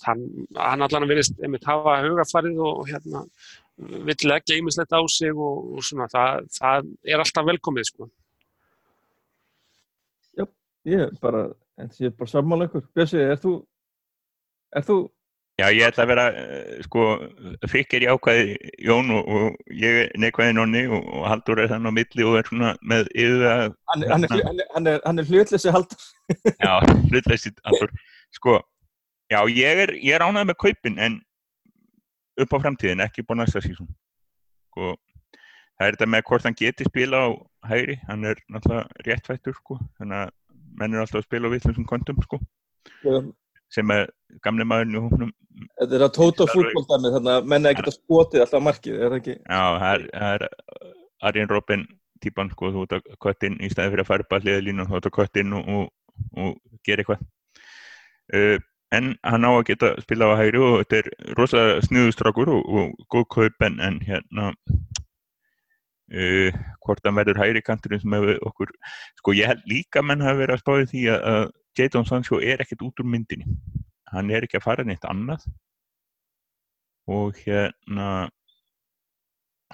hann, 0.05 0.27
hann 0.57 0.85
allan 0.85 1.07
verðist 1.09 1.41
einmitt 1.41 1.65
hafa 1.67 2.01
hugafarið 2.05 2.61
og, 2.61 2.83
og 2.83 2.91
hérna 2.91 3.25
vill 3.77 4.29
leggja 4.29 4.57
ýmislegt 4.57 4.93
á 4.93 5.01
sig 5.09 5.33
og, 5.33 5.75
og 5.77 5.85
svona, 5.85 6.07
það, 6.09 6.47
það 6.57 6.87
er 7.05 7.21
alltaf 7.21 7.45
velkomið 7.45 7.89
sko. 7.91 8.09
Ég 10.87 11.03
er 11.03 11.15
bara, 11.19 11.43
en 11.75 11.89
ég 11.99 12.09
er 12.09 12.15
bara 12.15 12.31
sammála 12.31 12.69
ykkur. 12.69 12.85
Bjössi, 12.95 13.19
er 13.19 13.39
þú, 13.41 13.53
er 14.71 14.85
þú, 14.87 14.95
Já, 15.57 15.71
ég 15.73 15.87
ætla 15.87 16.03
að 16.05 16.09
vera, 16.11 16.23
eh, 16.37 16.81
sko, 16.85 17.03
Frikk 17.65 17.95
er 17.97 18.03
jákvæði 18.05 18.57
Jón 18.85 19.07
og, 19.15 19.29
og 19.33 19.71
ég 19.73 20.03
er 20.03 20.11
neikvæði 20.21 20.53
Nonni 20.53 20.83
og, 20.85 21.07
Haldur 21.25 21.63
er 21.63 21.71
þannig 21.71 21.89
á 21.89 21.97
milli 21.97 22.25
og 22.29 22.35
er 22.37 22.45
svona 22.45 22.73
með 22.85 23.09
yfir 23.17 23.45
að, 23.49 23.63
hann, 23.89 24.03
hann, 24.11 24.27
er, 24.27 24.35
hann, 24.35 24.61
er, 24.61 24.67
hann 24.75 24.89
er, 24.91 25.23
er 25.23 25.31
hlutleysi 25.31 25.73
Haldur. 25.73 26.03
já, 26.67 26.73
hlutleysi 27.09 27.53
Haldur. 27.65 27.95
Sko, 28.37 28.59
já, 29.33 29.39
ég 29.49 29.81
er, 29.87 29.95
er 29.97 30.27
ánægð 30.27 30.51
með 30.51 30.59
kaupin 30.61 31.01
en 31.07 31.17
upp 32.45 32.53
á 32.53 32.57
framtíðin, 32.67 33.01
ekki 33.07 33.25
búin 33.25 33.41
næsta 33.41 33.63
sísón. 33.65 33.89
Sko, 34.69 34.93
það 35.79 35.87
er 35.87 35.97
þetta 35.97 36.09
með 36.13 36.25
hvort 36.29 36.45
hann 36.45 36.59
geti 36.61 36.85
spila 36.85 37.23
á 37.25 37.27
hægri, 37.71 37.97
hann 38.05 38.29
er 38.29 38.45
náttúrulega 38.45 39.09
réttfættur, 39.09 39.57
sko, 39.57 39.81
þannig 39.97 40.21
að 40.21 40.31
menn 40.77 40.93
er 40.93 41.01
alltaf 41.01 41.23
að 41.23 41.27
spila 41.31 41.49
á 41.49 41.53
vittlum 41.55 41.89
kontum, 41.89 42.21
sko, 42.29 42.43
sem 43.73 43.91
er 43.95 44.09
gamli 44.45 44.67
maðurinn 44.67 44.97
í 44.97 45.03
hóknum 45.03 45.35
Þetta 45.57 45.95
er 45.97 46.03
að 46.05 46.11
tóta 46.13 46.45
fútboldæmi, 46.51 47.11
þannig 47.15 47.31
að 47.33 47.47
menna 47.49 47.71
að 47.71 47.79
geta 47.79 47.93
skotið 47.95 48.43
alltaf 48.43 48.61
markið, 48.61 48.97
er 48.97 49.07
það 49.09 49.15
ekki? 49.17 49.35
Já, 49.41 49.63
það 49.81 50.03
er, 50.27 50.43
uh, 50.45 50.91
Arjen 51.29 51.49
Robben 51.49 51.85
típan, 52.21 52.51
sko, 52.53 52.69
þú 52.75 52.83
ert 52.85 52.93
að 52.97 53.07
kött 53.25 53.47
inn 53.47 53.55
í 53.57 53.69
staði 53.73 53.93
fyrir 53.95 54.03
að 54.03 54.09
fara 54.11 54.25
upp 54.25 54.35
að 54.37 54.45
hliða 54.45 54.65
línu, 54.67 54.85
þú 54.85 54.99
ert 54.99 55.09
að 55.09 55.15
kött 55.17 55.39
inn 55.41 55.55
og, 55.57 55.71
og, 55.73 55.87
og 56.43 56.83
gera 56.85 57.01
eitthvað. 57.03 57.25
Uh, 58.37 58.57
en 58.95 59.15
hann 59.27 59.47
á 59.47 59.51
að 59.51 59.65
geta 59.71 59.91
spila 60.03 60.31
á 60.31 60.39
hægri 60.39 60.61
og 60.63 60.77
þetta 60.81 60.99
er 61.01 61.35
rosalega 61.39 61.81
sniðustrákur 61.87 62.53
og, 62.53 62.69
og 62.69 63.07
góð 63.11 63.25
kaup 63.35 63.65
en, 63.67 63.79
en 63.83 63.99
hérna 64.03 64.51
uh, 66.13 66.59
hvort 66.85 67.03
hann 67.03 67.17
verður 67.19 67.41
hægri 67.41 67.63
kanturinn 67.65 68.03
sem 68.03 68.15
hefur 68.15 68.39
okkur 68.47 68.71
sko 69.19 69.35
ég 69.35 69.51
held 69.51 69.67
líka 69.67 70.03
menn 70.05 70.23
hafa 70.23 70.39
verið 70.39 70.55
að 70.55 70.63
spáði 70.63 70.89
því 70.93 71.03
að, 71.15 71.25
að 71.33 71.43
Jadon 71.77 72.05
Sancho 72.05 72.39
er 72.41 72.63
ekkert 72.63 72.83
út 72.87 73.01
úr 73.01 73.07
myndinni. 73.07 73.45
Hann 74.11 74.31
er 74.31 74.45
ekki 74.47 74.59
að 74.59 74.65
fara 74.65 74.85
neitt 74.87 75.05
annað. 75.07 75.45
Og 77.07 77.37
hérna 77.45 78.27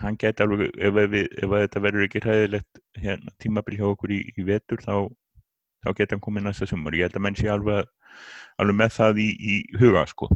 hann 0.01 0.17
geti 0.17 0.43
alveg 0.43 0.71
ef, 0.73 0.95
við, 1.11 1.27
ef 1.37 1.51
þetta 1.53 1.81
verður 1.85 2.07
ekki 2.07 2.21
hræðilegt 2.23 2.79
hérna, 2.97 3.33
tímabil 3.41 3.77
hjá 3.77 3.85
okkur 3.91 4.13
í, 4.13 4.19
í 4.33 4.45
vetur 4.47 4.81
þá, 4.81 4.95
þá 5.85 5.89
geti 5.99 6.15
hann 6.15 6.23
komið 6.25 6.47
næsta 6.47 6.69
sumar. 6.69 6.97
Ég 6.97 7.07
held 7.07 7.19
að 7.19 7.25
menn 7.27 7.37
sé 7.37 7.51
alveg, 7.53 7.91
alveg 8.61 8.79
með 8.79 8.95
það 8.97 9.21
í, 9.23 9.29
í 9.37 9.59
huga 9.81 10.05
sko. 10.09 10.29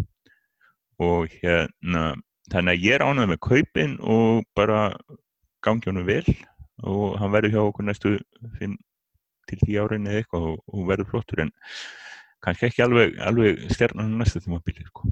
Og 1.01 1.33
hérna 1.41 2.12
þannig 2.51 2.77
að 2.77 2.86
ég 2.86 2.97
er 2.97 3.05
ánað 3.05 3.31
með 3.33 3.41
kaupin 3.50 3.97
og 4.01 4.45
bara 4.57 4.91
gangi 5.65 5.89
honum 5.89 6.07
vel. 6.07 6.25
Og 6.86 7.17
hann 7.17 7.33
verður 7.33 7.55
hjá 7.55 7.62
okkur 7.63 7.88
næstu 7.88 8.13
5 8.62 8.77
til 9.49 9.59
10 9.63 9.79
árin 9.83 10.07
eða 10.09 10.21
eitthvað 10.21 10.47
og, 10.51 10.61
og 10.73 10.87
verður 10.91 11.11
flottur 11.13 11.43
en 11.45 11.53
kannski 12.45 12.69
ekki 12.69 12.85
alveg, 12.85 13.17
alveg 13.23 13.63
stjarnan 13.73 14.15
næstu 14.19 14.41
tímabili 14.43 14.85
sko. 14.87 15.09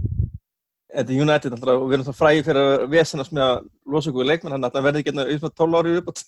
Þetta 0.96 1.12
er 1.12 1.22
United 1.26 1.56
alltaf 1.58 1.76
og 1.76 1.90
við 1.90 1.98
erum 1.98 2.08
það 2.08 2.20
fræði 2.20 2.46
fyrir 2.48 2.62
að 2.62 2.86
vesenast 2.94 3.36
með 3.36 3.46
að 3.50 3.58
losa 3.92 4.12
okkur 4.12 4.30
leikmenn 4.30 4.56
hann 4.56 4.68
að 4.68 4.78
það 4.78 4.86
verði 4.88 5.02
ekki 5.02 5.14
eitthvað 5.16 5.50
um 5.50 5.56
12 5.60 5.80
ári 5.80 5.96
viðbútt 5.96 6.20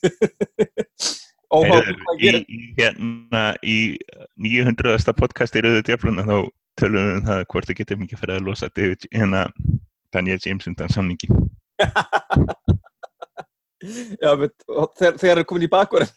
Óháð 1.47 1.93
í, 2.19 2.31
í, 2.51 2.57
hérna, 2.75 3.43
í 3.63 3.77
900. 4.43 5.13
podcast 5.15 5.55
í 5.55 5.63
Rauðu 5.63 5.85
Djöfluna 5.87 6.25
þá 6.27 6.37
tölum 6.77 7.05
við 7.05 7.13
um 7.13 7.23
það 7.29 7.43
hvort 7.53 7.69
þið 7.69 7.79
getum 7.79 8.03
ekki 8.03 8.19
fyrir 8.19 8.35
að 8.35 8.49
losa 8.49 8.67
David, 8.75 9.07
hérna 9.13 9.45
Daniel 10.11 10.41
James 10.43 10.67
undan 10.67 10.91
samningi 10.91 11.29
Já, 14.19 14.33
þegar 14.97 15.19
þeir 15.21 15.31
eru 15.37 15.47
komin 15.47 15.67
í 15.67 15.71
bakverðin 15.71 16.11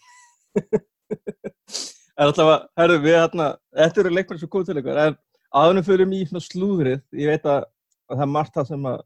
en 1.11 2.27
alltaf 2.27 2.53
að, 2.53 2.63
herru, 2.81 2.99
við 3.05 3.17
hérna, 3.17 3.49
þetta 3.77 4.03
eru 4.03 4.13
leikmenn 4.15 4.41
sem 4.41 4.51
komið 4.53 4.71
til 4.71 4.81
ykkur, 4.83 5.01
en 5.07 5.19
aðunum 5.61 5.87
fyrir 5.87 6.15
í 6.15 6.21
svona 6.29 6.45
slúðrið, 6.45 7.03
ég 7.17 7.33
veit 7.33 7.49
að, 7.49 7.67
að 8.11 8.21
það 8.21 8.27
er 8.27 8.33
margt 8.37 8.57
það 8.59 8.71
sem 8.71 8.89
að 8.91 9.03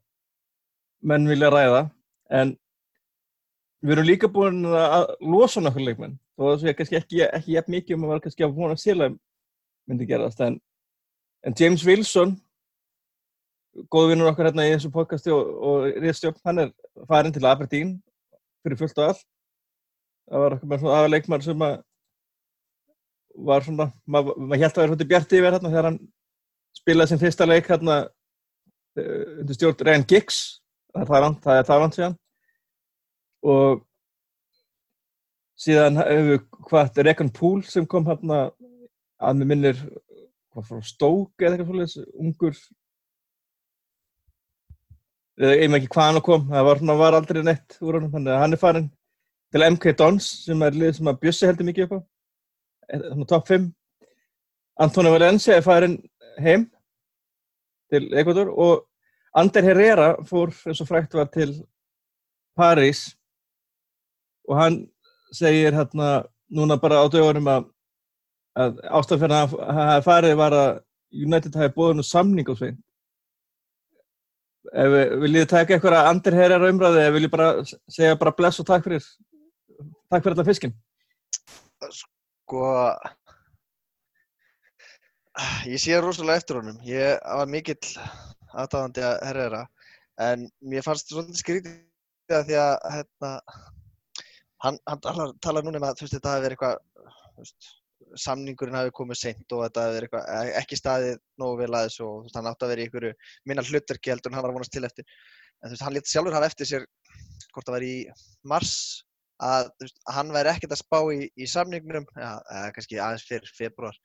menn 1.11 1.27
vilja 1.29 1.51
ræða, 1.53 1.81
en 2.39 2.53
við 3.85 3.95
erum 3.95 4.09
líka 4.09 4.31
búin 4.31 4.63
að 4.67 5.11
losa 5.21 5.63
nokkur 5.63 5.85
leikmenn, 5.85 6.17
og 6.39 6.51
það 6.51 6.63
sé 6.63 6.75
kannski 6.77 6.99
ekki, 6.99 7.21
ekki 7.27 7.55
jæfn 7.55 7.75
mikið 7.77 7.97
um 7.97 8.07
að 8.07 8.15
vera 8.15 8.25
kannski 8.25 8.47
að 8.47 8.63
að 8.69 8.81
sila 8.81 9.11
myndi 9.85 10.09
gerast, 10.09 10.41
en, 10.41 10.59
en 11.45 11.57
James 11.59 11.85
Wilson, 11.85 12.35
góðvinnur 13.91 14.31
okkar 14.31 14.49
hérna 14.49 14.65
í 14.67 14.73
þessu 14.73 14.91
podcasti 14.91 15.33
og, 15.35 15.49
og 15.67 15.87
Ríðstjórn, 15.99 16.39
hann 16.47 16.63
er 16.63 16.69
farin 17.09 17.33
til 17.35 17.43
Aberdeen 17.45 17.97
fyrir 18.63 18.79
fullt 18.79 19.01
og 19.01 19.09
allt, 19.09 19.25
það 20.31 20.43
var 20.43 20.55
eitthvað 20.55 20.71
með 20.71 20.81
svona 20.83 21.01
aðleikmar 21.03 21.45
sem 21.45 21.65
að 21.65 21.75
var 23.35 23.65
svona, 23.65 23.89
maður 24.07 24.37
mað 24.39 24.61
held 24.63 24.71
að 24.71 24.81
vera 24.81 24.93
hluti 24.93 25.07
bjarti 25.09 25.39
yfir 25.39 25.55
hérna 25.55 25.71
þegar 25.71 25.89
hann 25.89 25.99
spilaði 26.75 27.11
sem 27.11 27.21
fyrsta 27.21 27.47
leik 27.47 27.67
hérna 27.71 27.97
undir 28.95 29.57
stjórn 29.57 29.83
Ryan 29.83 30.07
Giggs. 30.07 30.39
Það 30.95 31.55
er 31.55 31.67
Þáland 31.67 31.97
síðan. 31.97 32.15
Og 33.45 33.83
síðan 35.59 35.99
hefur 35.99 36.41
hvað 36.69 37.03
Regan 37.03 37.31
Poole 37.35 37.67
sem 37.67 37.87
kom 37.87 38.07
hérna 38.07 38.47
að 39.19 39.37
með 39.41 39.51
minnir 39.51 39.83
hvað 40.55 40.67
frá 40.69 40.81
Stók 40.87 41.43
eða 41.43 41.57
eitthvað 41.57 41.69
svolítið 41.69 42.09
ungur. 42.23 42.59
Eða 45.35 45.67
með 45.67 45.81
ekki 45.81 45.91
hvað 45.91 46.11
hann 46.11 46.23
kom 46.23 46.45
það 46.47 46.67
var, 46.69 46.83
var 47.03 47.17
aldrei 47.19 47.41
neitt 47.43 47.79
úr 47.83 47.97
honum 47.97 48.13
þannig 48.13 48.31
að 48.31 48.43
hann 48.43 48.55
er 48.55 48.61
farin 48.61 48.91
til 49.51 49.65
MK 49.67 49.95
Dons 49.99 50.27
sem 50.45 50.61
er 50.63 50.77
lið 50.79 50.93
sem 50.97 51.09
að 51.11 51.19
Bjössi 51.23 51.49
heldur 51.49 51.67
mikið 51.67 51.87
upp 51.89 51.97
á 51.99 52.14
þannig 52.91 53.27
top 53.29 53.47
5 53.47 53.69
Antonio 54.85 55.13
Valencia 55.13 55.55
er 55.55 55.63
farin 55.63 55.97
heim 56.41 56.65
til 57.91 58.09
Ecuador 58.17 58.51
og 58.51 58.85
Ander 59.35 59.63
Herrera 59.67 60.09
fór 60.27 60.51
eins 60.67 60.81
og 60.81 60.87
frækt 60.87 61.13
var 61.13 61.27
til 61.31 61.51
París. 62.59 63.15
Og 64.47 64.57
hann 64.59 64.77
segir 65.33 65.75
hérna 65.75 66.25
núna 66.51 66.77
bara 66.79 67.01
á 67.03 67.05
dögunum 67.11 67.47
að, 67.51 67.69
að 68.55 68.79
ástafjörna 68.99 69.43
að 69.43 69.55
það 69.59 70.03
farið 70.07 70.35
var 70.39 70.55
að 70.55 70.81
United 71.15 71.55
hafi 71.55 71.75
bóðið 71.75 71.97
nú 71.99 72.05
samning 72.05 72.49
á 72.51 72.55
svein 72.55 72.77
ef 74.73 74.95
viljið 75.21 75.47
taka 75.49 75.75
eitthvað 75.75 75.97
að 75.99 76.09
Ander 76.09 76.37
Herrera 76.39 76.69
umræði 76.71 77.03
eða 77.03 77.15
viljið 77.15 77.33
bara 77.35 77.49
segja 77.65 78.17
bara 78.19 78.33
bless 78.37 78.59
og 78.59 78.67
takk 78.67 78.85
fyrir 78.87 79.03
takk 80.09 80.23
fyrir 80.23 80.35
alla 80.35 80.47
fiskin 80.47 80.73
sko 82.45 82.65
ég 85.65 85.81
sé 85.81 85.97
rosalega 85.99 86.39
eftir 86.39 86.59
honum. 86.59 86.77
Ég 86.85 87.17
var 87.25 87.49
mikill 87.49 87.79
aðtáðandi 88.55 89.03
að 89.03 89.15
herra 89.27 89.63
en 90.23 90.45
mér 90.63 90.85
fannst 90.85 91.09
svolítið 91.11 91.39
skrítið 91.41 92.35
að 92.37 92.45
því 92.49 92.59
að 92.61 92.75
hérna, 92.93 93.31
hann, 94.63 94.77
hann 94.85 95.01
talar, 95.43 95.65
núna 95.65 95.81
um 95.81 95.87
að 95.89 96.03
veist, 96.03 96.13
þetta 96.13 96.35
hafi 96.35 96.45
verið 96.45 96.55
eitthvað 96.55 96.77
veist, 97.41 97.67
samningurinn 98.21 98.77
hafi 98.79 98.93
komið 98.95 99.19
seint 99.19 99.55
og 99.57 99.65
þetta 99.65 99.83
hafi 99.83 99.97
verið 99.97 100.07
eitthvað 100.07 100.29
e, 100.37 100.53
ekki 100.61 100.79
staðið 100.79 101.17
nógu 101.41 101.59
vel 101.63 101.71
aðeins 101.73 101.97
og 102.05 102.21
veist, 102.21 102.37
hann 102.37 102.51
átti 102.51 102.67
að 102.67 102.71
vera 102.71 102.85
í 102.85 102.87
einhverju 102.87 103.13
minna 103.49 103.65
hlutverki 103.65 104.13
heldur 104.13 104.31
en 104.31 104.39
hann 104.39 104.47
var 104.47 104.55
vonast 104.55 104.75
til 104.75 104.85
eftir. 104.87 105.09
En 105.65 105.75
hann 105.81 105.97
létt 105.97 106.13
sjálfur 106.13 106.37
hafa 106.37 106.47
eftir 106.53 106.69
sér 106.69 106.87
hvort 107.51 107.65
það 107.65 107.75
var 107.79 107.89
í 107.89 107.95
mars 108.47 108.75
að 109.43 109.71
veist, 109.81 109.97
hann 110.15 110.31
væri 110.35 110.51
ekkert 110.53 110.75
að 110.75 110.81
spá 110.83 110.99
í, 111.11 111.25
í 111.35 111.47
samningnum, 111.49 112.05
ja, 112.19 112.35
kannski 112.75 113.01
aðeins 113.01 113.25
fyrir 113.27 113.51
februar, 113.57 113.97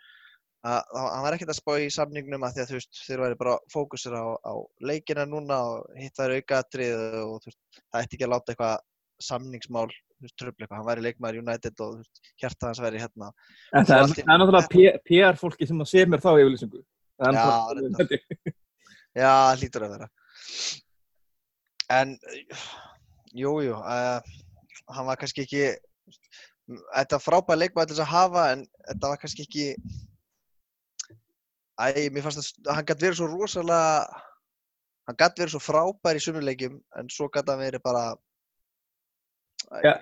að 0.67 0.83
hann 0.99 1.25
væri 1.25 1.39
ekkert 1.39 1.55
að 1.55 1.61
spá 1.61 1.73
í 1.81 1.89
samningnum 1.95 2.45
að 2.45 2.57
því 2.57 2.63
að 2.63 2.71
þú 2.71 2.79
veist 2.81 3.03
þeir 3.07 3.25
væri 3.25 3.41
bara 3.41 3.57
fókusir 3.73 4.17
á, 4.19 4.25
á 4.43 4.55
leikina 4.85 5.27
núna 5.29 5.61
og 5.71 5.99
hitt 6.01 6.21
væri 6.21 6.41
aukaðatrið 6.41 7.05
og 7.23 7.37
veist 7.47 7.61
það 7.81 8.03
ætti 8.03 8.19
ekki 8.19 8.27
að 8.27 8.35
láta 8.35 8.55
eitthvað 8.55 8.79
samningsmál 9.21 9.89
tröfla 10.37 10.67
eitthvað, 10.67 10.77
hann 10.77 10.89
væri 10.89 11.05
leikmaður 11.07 11.41
United 11.41 11.83
og 11.85 12.03
hjarta 12.41 12.69
hans 12.69 12.83
væri 12.83 13.01
hérna. 13.01 13.31
En 13.73 13.89
það 13.89 14.03
er, 14.03 14.15
er 14.27 14.41
náttúrulega 14.43 14.93
PR 15.07 15.39
fólki 15.41 15.69
sem 15.69 15.81
að 15.81 15.91
sé 15.93 16.05
mér 16.09 16.23
þá 16.25 16.31
yfirlýsingu. 16.35 16.83
Já, 17.21 17.47
já, 19.21 19.33
hlítur 19.61 19.87
að 19.87 19.95
vera. 19.97 20.11
En, 21.91 22.15
jújú, 23.35 23.71
jú, 23.71 23.81
uh, 23.81 24.21
hann 24.97 25.09
var 25.09 25.21
kannski 25.21 25.45
ekki 25.47 25.65
þetta 26.71 27.19
var 27.19 27.25
frábæð 27.25 27.61
leikmaður 27.63 27.91
til 27.91 27.97
þess 27.97 28.07
að 28.07 28.15
hafa 28.15 28.47
en 28.55 28.65
þetta 28.89 29.13
var 29.13 29.21
kannski 29.23 29.47
ekki 29.47 29.67
æ, 31.81 32.09
mér 32.13 32.25
fannst 32.27 32.61
að 32.67 32.75
hann 32.77 32.89
gæti 32.89 33.07
verið 33.07 33.21
svo 33.21 33.31
rosalega 33.31 34.23
hann 35.09 35.21
gæti 35.21 35.45
verið 35.45 35.55
svo 35.57 35.63
frábær 35.65 36.19
í 36.19 36.25
sumuleikjum 36.25 36.81
en 37.01 37.13
svo 37.13 37.31
gæti 37.33 37.53
hann 37.53 37.63
verið 37.65 37.85
bara 37.85 38.05
ja. 39.85 39.95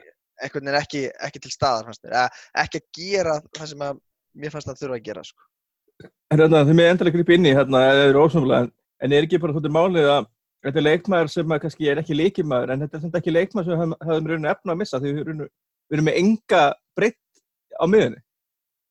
eitthvað 0.43 0.73
er 0.73 0.81
ekki, 0.83 1.05
ekki 1.29 1.45
til 1.45 1.55
staðar 1.55 1.93
ekki 1.93 2.83
að 2.83 2.89
gera 2.99 3.39
það 3.57 3.73
sem 3.73 3.87
að 3.89 4.03
mér 4.39 4.55
fannst 4.55 4.71
að 4.71 4.83
þurfa 4.83 4.99
að 4.99 5.07
gera 5.07 5.23
sko. 5.27 5.47
Hérna, 6.31 6.65
þið 6.69 6.77
með 6.79 6.91
endalega 6.93 7.17
gripa 7.17 7.35
inn 7.35 7.49
í 7.49 7.55
hérna, 7.57 7.81
en 9.03 9.15
er 9.15 9.25
ekki 9.25 9.41
bara 9.43 9.55
þúttir 9.57 9.73
málið 9.75 10.11
að 10.13 10.29
Þetta 10.67 10.81
er 10.81 10.87
leikmaður 10.87 11.31
sem 11.31 11.53
kannski 11.63 11.89
er 11.91 12.01
ekki 12.01 12.17
leikimæður 12.19 12.73
en 12.75 12.85
þetta 12.85 12.99
er 12.99 13.19
ekki 13.21 13.35
leikmaður 13.35 13.69
sem 13.69 13.75
við 13.79 14.09
höfum 14.09 14.31
raun 14.31 14.47
og 14.47 14.53
efna 14.53 14.75
að 14.75 14.81
missa 14.81 14.99
því 14.99 15.13
við 15.13 15.21
erum, 15.23 15.43
við 15.47 15.99
erum 15.99 16.09
með 16.09 16.19
enga 16.19 16.63
breytt 16.99 17.43
á 17.79 17.85
miðunni. 17.87 18.23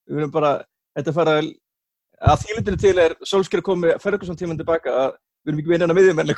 Við 0.08 0.22
erum 0.22 0.32
bara, 0.32 0.52
þetta 0.96 1.14
fara 1.18 1.34
að 1.38 2.44
þýlindinu 2.44 2.80
til 2.80 2.94
er 3.02 3.14
Solskjær 3.28 3.64
komið 3.66 3.98
Ferguson 4.02 4.38
tíman 4.40 4.60
tilbaka 4.60 4.94
að 5.02 5.10
við 5.12 5.52
erum 5.52 5.60
ekki 5.62 5.74
vinnan 5.74 5.92
að 5.92 6.00
miðjum 6.00 6.22
enn 6.24 6.34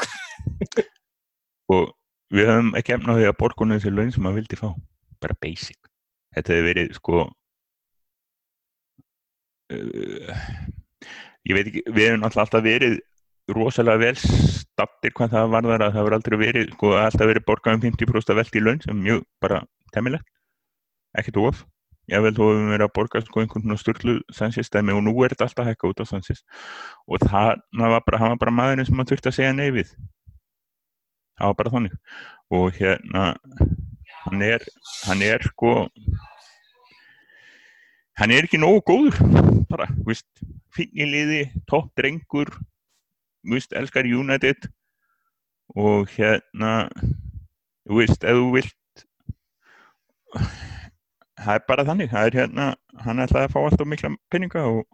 Og 1.77 1.85
við 2.35 2.51
höfum 2.51 2.73
ekki 2.81 2.97
efna 2.97 3.17
því 3.19 3.29
að 3.31 3.39
borgunum 3.39 3.79
þessi 3.79 3.95
laun 3.95 4.11
sem 4.11 4.27
maður 4.27 4.41
vildi 4.41 4.59
fá. 4.59 4.69
Bara 5.23 5.39
basic. 5.45 5.79
Þetta 6.35 6.57
hefur 6.57 6.67
verið 6.71 6.91
sko 6.99 7.23
uh, 9.71 10.35
ég 11.47 11.57
veit 11.57 11.71
ekki, 11.71 11.85
við 11.87 12.09
hefum 12.09 12.27
alltaf 12.27 12.65
verið 12.65 12.99
rosalega 13.57 14.01
vel 14.01 14.15
stattir 14.21 15.15
hvað 15.17 15.35
það 15.35 15.53
varðar 15.55 15.85
að 15.87 15.97
það 15.97 16.07
verður 16.07 16.17
aldrei 16.19 16.39
verið 16.41 16.73
sko 16.75 16.93
alltaf 17.01 17.31
verið 17.31 17.47
borgað 17.49 17.77
um 17.77 17.83
50% 17.89 18.39
velt 18.39 18.57
í 18.57 18.63
laun 18.65 18.81
sem 18.85 19.03
mjög 19.05 19.23
bara 19.43 19.61
temmilegt 19.95 20.27
ekkert 21.19 21.41
of. 21.43 21.65
Ég 22.11 22.23
vel 22.25 22.33
þú 22.35 22.47
hefum 22.49 22.71
verið 22.73 22.87
að 22.87 22.95
borga 22.97 23.23
sko 23.23 23.43
einhvern 23.43 23.67
svona 23.67 23.79
störlu 23.79 24.15
sannsistæmi 24.35 24.95
og 24.97 25.05
nú 25.07 25.13
er 25.23 25.35
þetta 25.35 25.47
alltaf 25.47 25.69
hækka 25.69 25.91
út 25.91 26.03
á 26.03 26.07
sannsist 26.11 26.45
og 27.07 27.23
það 27.23 27.61
var 27.79 28.03
bara, 28.07 28.33
bara 28.41 28.55
maðurinn 28.55 28.89
sem 28.89 28.97
maður 28.99 29.15
þurfti 29.15 29.31
að 29.31 29.37
segja 29.37 29.53
nei 29.55 29.69
við. 29.75 29.93
Það 31.39 31.53
var 31.53 31.59
bara 31.61 31.73
þannig. 31.77 31.95
Og 32.51 32.81
hérna 32.81 33.27
hann 34.25 34.43
er 34.45 34.67
hann 35.07 35.23
er 35.25 35.47
sko 35.53 35.75
hann 38.21 38.35
er 38.35 38.49
ekki 38.49 38.59
nógu 38.61 38.83
góður 38.91 39.21
bara, 39.71 39.87
víst 40.07 40.27
finn 40.75 40.91
í 40.99 41.07
liði, 41.07 41.45
topp 41.71 41.93
drengur 41.99 42.51
veist, 43.45 43.73
elskar 43.73 44.07
United 44.07 44.69
og 45.77 46.11
hérna 46.17 46.89
þú 47.87 48.01
veist, 48.01 48.25
ef 48.25 48.37
þú 48.41 48.51
vilt 48.57 49.05
það 51.41 51.55
er 51.55 51.65
bara 51.69 51.87
þannig 51.89 52.11
það 52.13 52.27
er 52.27 52.39
hérna, 52.41 52.67
hann 53.05 53.23
ætlaði 53.25 53.49
að 53.49 53.55
fá 53.55 53.61
alltaf 53.63 53.89
mikla 53.89 54.13
peninga 54.31 54.67
og, 54.69 54.85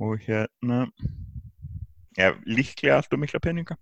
og 0.00 0.16
hérna 0.24 0.86
ja, 2.18 2.32
líklega 2.46 2.98
alltaf 2.98 3.20
mikla 3.20 3.40
peninga. 3.42 3.76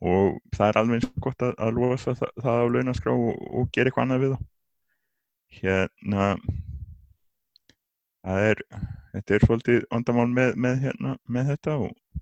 Og 0.00 0.38
það 0.54 0.68
er 0.68 0.78
alveg 0.80 1.00
eins 1.00 1.08
og 1.10 1.24
gott 1.24 1.42
að, 1.44 1.54
að 1.60 1.76
lofa 1.76 2.14
það, 2.14 2.32
það 2.40 2.62
á 2.62 2.66
launaskrá 2.74 3.12
og, 3.12 3.40
og 3.50 3.70
gera 3.74 3.90
eitthvað 3.90 4.06
annað 4.06 4.24
við 4.24 4.34
það 4.36 4.46
hérna 5.50 6.26
það 8.20 8.44
er 8.50 8.62
þetta 9.12 9.34
er 9.34 9.46
svolítið 9.46 9.86
vandamál 9.90 10.28
með, 10.30 10.52
með, 10.62 10.76
hérna, 10.84 11.16
með 11.26 11.52
þetta 11.54 11.76
og 11.86 12.20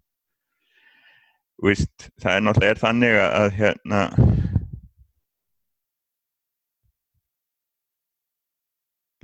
Vist, 1.65 2.09
það 2.23 2.37
er 2.37 2.45
náttúrulega 2.47 2.75
er 2.75 2.81
þannig 2.85 3.17
að 3.25 3.49
hérna 3.59 4.03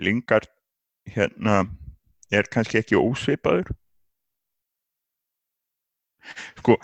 Lingard 0.02 0.50
hérna 1.14 1.60
er 2.34 2.48
kannski 2.50 2.80
ekki 2.80 2.98
ósveipaður 2.98 3.70
sko 6.58 6.78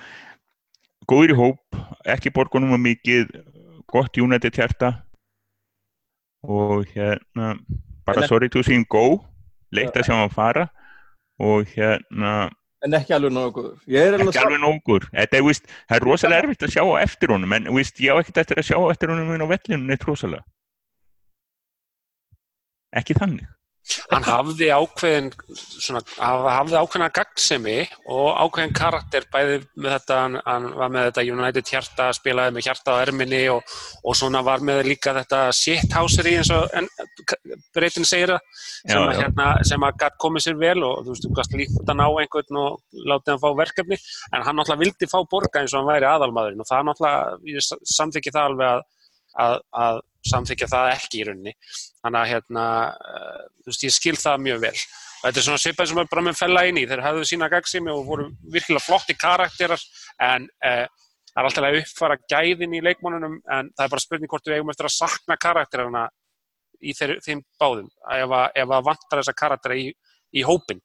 góður 1.11 1.33
í 1.35 1.39
hóp, 1.39 1.79
ekki 2.07 2.31
borgunum 2.35 2.77
að 2.77 2.85
mikið 2.85 3.33
gott 3.91 4.19
United 4.21 4.55
hjarta. 4.55 4.93
Og 6.47 6.87
hérna 6.95 7.57
bara 8.07 8.29
sorry 8.31 8.49
to 8.49 8.63
see 8.63 8.79
him 8.79 8.87
go 8.89 9.21
leitt 9.75 9.97
að 9.97 10.07
sjá 10.07 10.15
hann 10.15 10.33
fara. 10.35 10.69
Og 11.41 11.67
hérna 11.75 12.51
en 12.87 12.97
ekki 12.97 13.14
alveg 13.16 13.35
nógu 13.37 13.53
góður. 13.59 13.79
Ekki 13.87 14.43
alveg 14.43 14.62
nógu 14.62 14.81
góður. 14.87 15.09
Þetta 15.12 15.40
er, 15.40 15.62
það 15.90 15.97
er 15.99 16.07
rosalega 16.09 16.45
erfitt 16.45 16.66
að 16.66 16.75
sjá 16.75 16.83
á 16.85 16.95
eftir 17.03 17.35
honum 17.35 17.57
en 17.57 17.71
víst, 17.77 18.01
ég 18.01 18.16
á 18.16 18.21
ekkert 18.21 18.43
eftir 18.45 18.62
að 18.62 18.69
sjá 18.71 18.79
á 18.81 18.87
eftir 18.93 19.12
honum 19.12 19.45
á 19.45 19.53
vellinu 19.53 19.87
neitt 19.90 20.07
rosalega. 20.09 20.45
Ekki 22.97 23.14
þannig 23.19 23.47
hann 24.11 24.27
hafði 24.27 24.69
ákveðin 24.71 25.31
svona, 25.57 26.03
hafði 26.21 26.79
ákveðina 26.79 27.11
gagnsemi 27.16 27.79
og 28.11 28.29
ákveðin 28.45 28.75
karakter 28.77 29.27
bæði 29.33 29.61
með 29.75 29.97
þetta, 29.97 30.19
hann, 30.47 30.69
var 30.79 30.93
með 30.95 31.09
þetta 31.09 31.27
United 31.35 31.73
hjarta, 31.75 32.11
spilaði 32.16 32.55
með 32.57 32.69
hjarta 32.69 32.97
á 32.97 33.03
erminni 33.03 33.43
og, 33.53 33.77
og 34.05 34.19
svona 34.19 34.45
var 34.47 34.62
með 34.64 34.85
líka 34.90 35.14
þetta 35.16 35.43
shithousery 35.57 36.37
eins 36.40 36.53
og 36.55 36.71
breytin 37.75 38.07
segir 38.07 38.37
það 38.37 38.40
sem 38.90 39.03
að, 39.03 39.14
hérna, 39.19 39.49
sem 39.66 39.85
að 39.87 39.99
gætt 40.05 40.21
komið 40.23 40.47
sér 40.47 40.61
vel 40.61 40.79
og 40.87 41.03
þú 41.05 41.14
veist, 41.14 41.27
þú 41.27 41.33
gæst 41.38 41.57
líkt 41.59 41.83
að 41.85 41.99
ná 41.99 42.07
einhvern 42.09 42.61
og 42.61 43.03
látið 43.11 43.35
hann 43.35 43.43
fá 43.43 43.51
verkefni. 43.59 43.99
En 44.31 44.47
hann 44.47 44.59
náttúrulega 44.59 44.85
vildi 44.85 45.11
fá 45.11 45.19
borga 45.31 45.62
eins 45.62 45.75
og 45.75 45.83
hann 45.83 45.90
væri 45.90 46.09
aðalmaðurinn 46.09 46.64
og 46.64 46.69
það 46.69 46.88
náttúrulega, 46.88 47.38
ég 47.51 47.69
samþykki 47.97 48.35
það 48.35 48.51
alveg 48.51 48.73
að, 48.75 48.87
að, 49.38 49.59
að 49.85 50.01
samþykja 50.31 50.71
það 50.71 50.93
ekki 50.95 51.21
í 51.21 51.27
rauninni. 51.29 51.55
Þannig 52.01 52.21
að 52.21 52.33
hérna, 52.35 52.64
uh, 52.90 53.45
þú 53.61 53.73
veist, 53.73 53.87
ég 53.87 53.97
skil 53.97 54.16
það 54.21 54.45
mjög 54.47 54.64
vel. 54.66 54.75
Og 55.21 55.27
þetta 55.27 55.40
er 55.40 55.47
svona 55.47 55.62
svipað 55.64 55.90
sem 55.90 56.01
er 56.01 56.11
bara 56.11 56.27
með 56.27 56.40
fella 56.40 56.64
inn 56.69 56.81
í. 56.81 56.87
Þeir 56.88 57.05
hafðu 57.05 57.29
sína 57.29 57.51
gagsimi 57.53 57.93
og 57.93 58.07
voru 58.09 58.29
virkilega 58.53 58.85
flotti 58.85 59.16
karakterar 59.21 59.85
en 60.27 60.49
uh, 60.64 60.87
það 61.31 61.43
er 61.43 61.49
alltaf 61.49 61.66
að 61.69 61.79
uppfara 61.81 62.19
gæðin 62.31 62.77
í 62.77 62.83
leikmónunum 62.85 63.37
en 63.40 63.71
það 63.77 63.85
er 63.85 63.93
bara 63.93 64.05
spurning 64.05 64.31
hvort 64.31 64.49
við 64.49 64.59
eigum 64.59 64.73
eftir 64.73 64.88
að 64.88 64.97
sakna 64.97 65.37
karakterarna 65.40 66.07
í 66.81 66.95
þeir, 66.97 67.16
þeim 67.25 67.43
báðum 67.61 67.90
ef 68.16 68.35
að, 68.35 68.77
vantar 68.87 69.21
þessa 69.21 69.37
karaktera 69.37 69.77
í, 69.79 69.90
í 70.35 70.45
hópin 70.47 70.81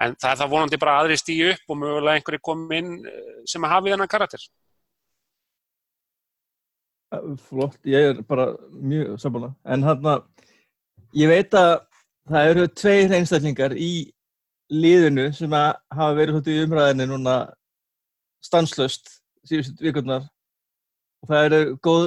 en 0.00 0.16
það 0.16 0.30
er 0.32 0.40
það 0.40 0.52
vonandi 0.54 0.80
bara 0.80 0.96
aðri 1.00 1.18
stíu 1.20 1.50
upp 1.52 1.74
og 1.74 1.80
mögulega 1.82 2.20
einhverju 2.20 2.42
komið 2.46 2.78
inn 2.78 2.92
eh, 3.10 3.32
sem 3.50 3.68
hafi 3.68 3.92
þennan 3.92 4.10
karakter 4.10 4.46
Flott, 7.48 7.78
ég 7.84 8.12
er 8.12 8.22
bara 8.22 8.52
mjög 8.70 9.18
sammála. 9.18 9.50
En 9.66 9.82
hann 9.82 10.06
að, 10.06 10.26
ég 11.18 11.30
veit 11.30 11.54
að 11.58 11.72
það 12.30 12.50
eru 12.52 12.66
tveir 12.78 13.14
einstaklingar 13.16 13.74
í 13.74 14.12
liðinu 14.70 15.30
sem 15.34 15.50
hafa 15.50 16.12
verið 16.14 16.36
svolítið 16.36 16.58
í 16.60 16.66
umræðinni 16.68 17.08
núna 17.10 17.34
stanslöst 18.46 19.16
síðust 19.42 19.82
vikurnar. 19.82 20.28
Og 21.20 21.32
það 21.32 21.48
eru 21.48 21.60
góð 21.82 22.06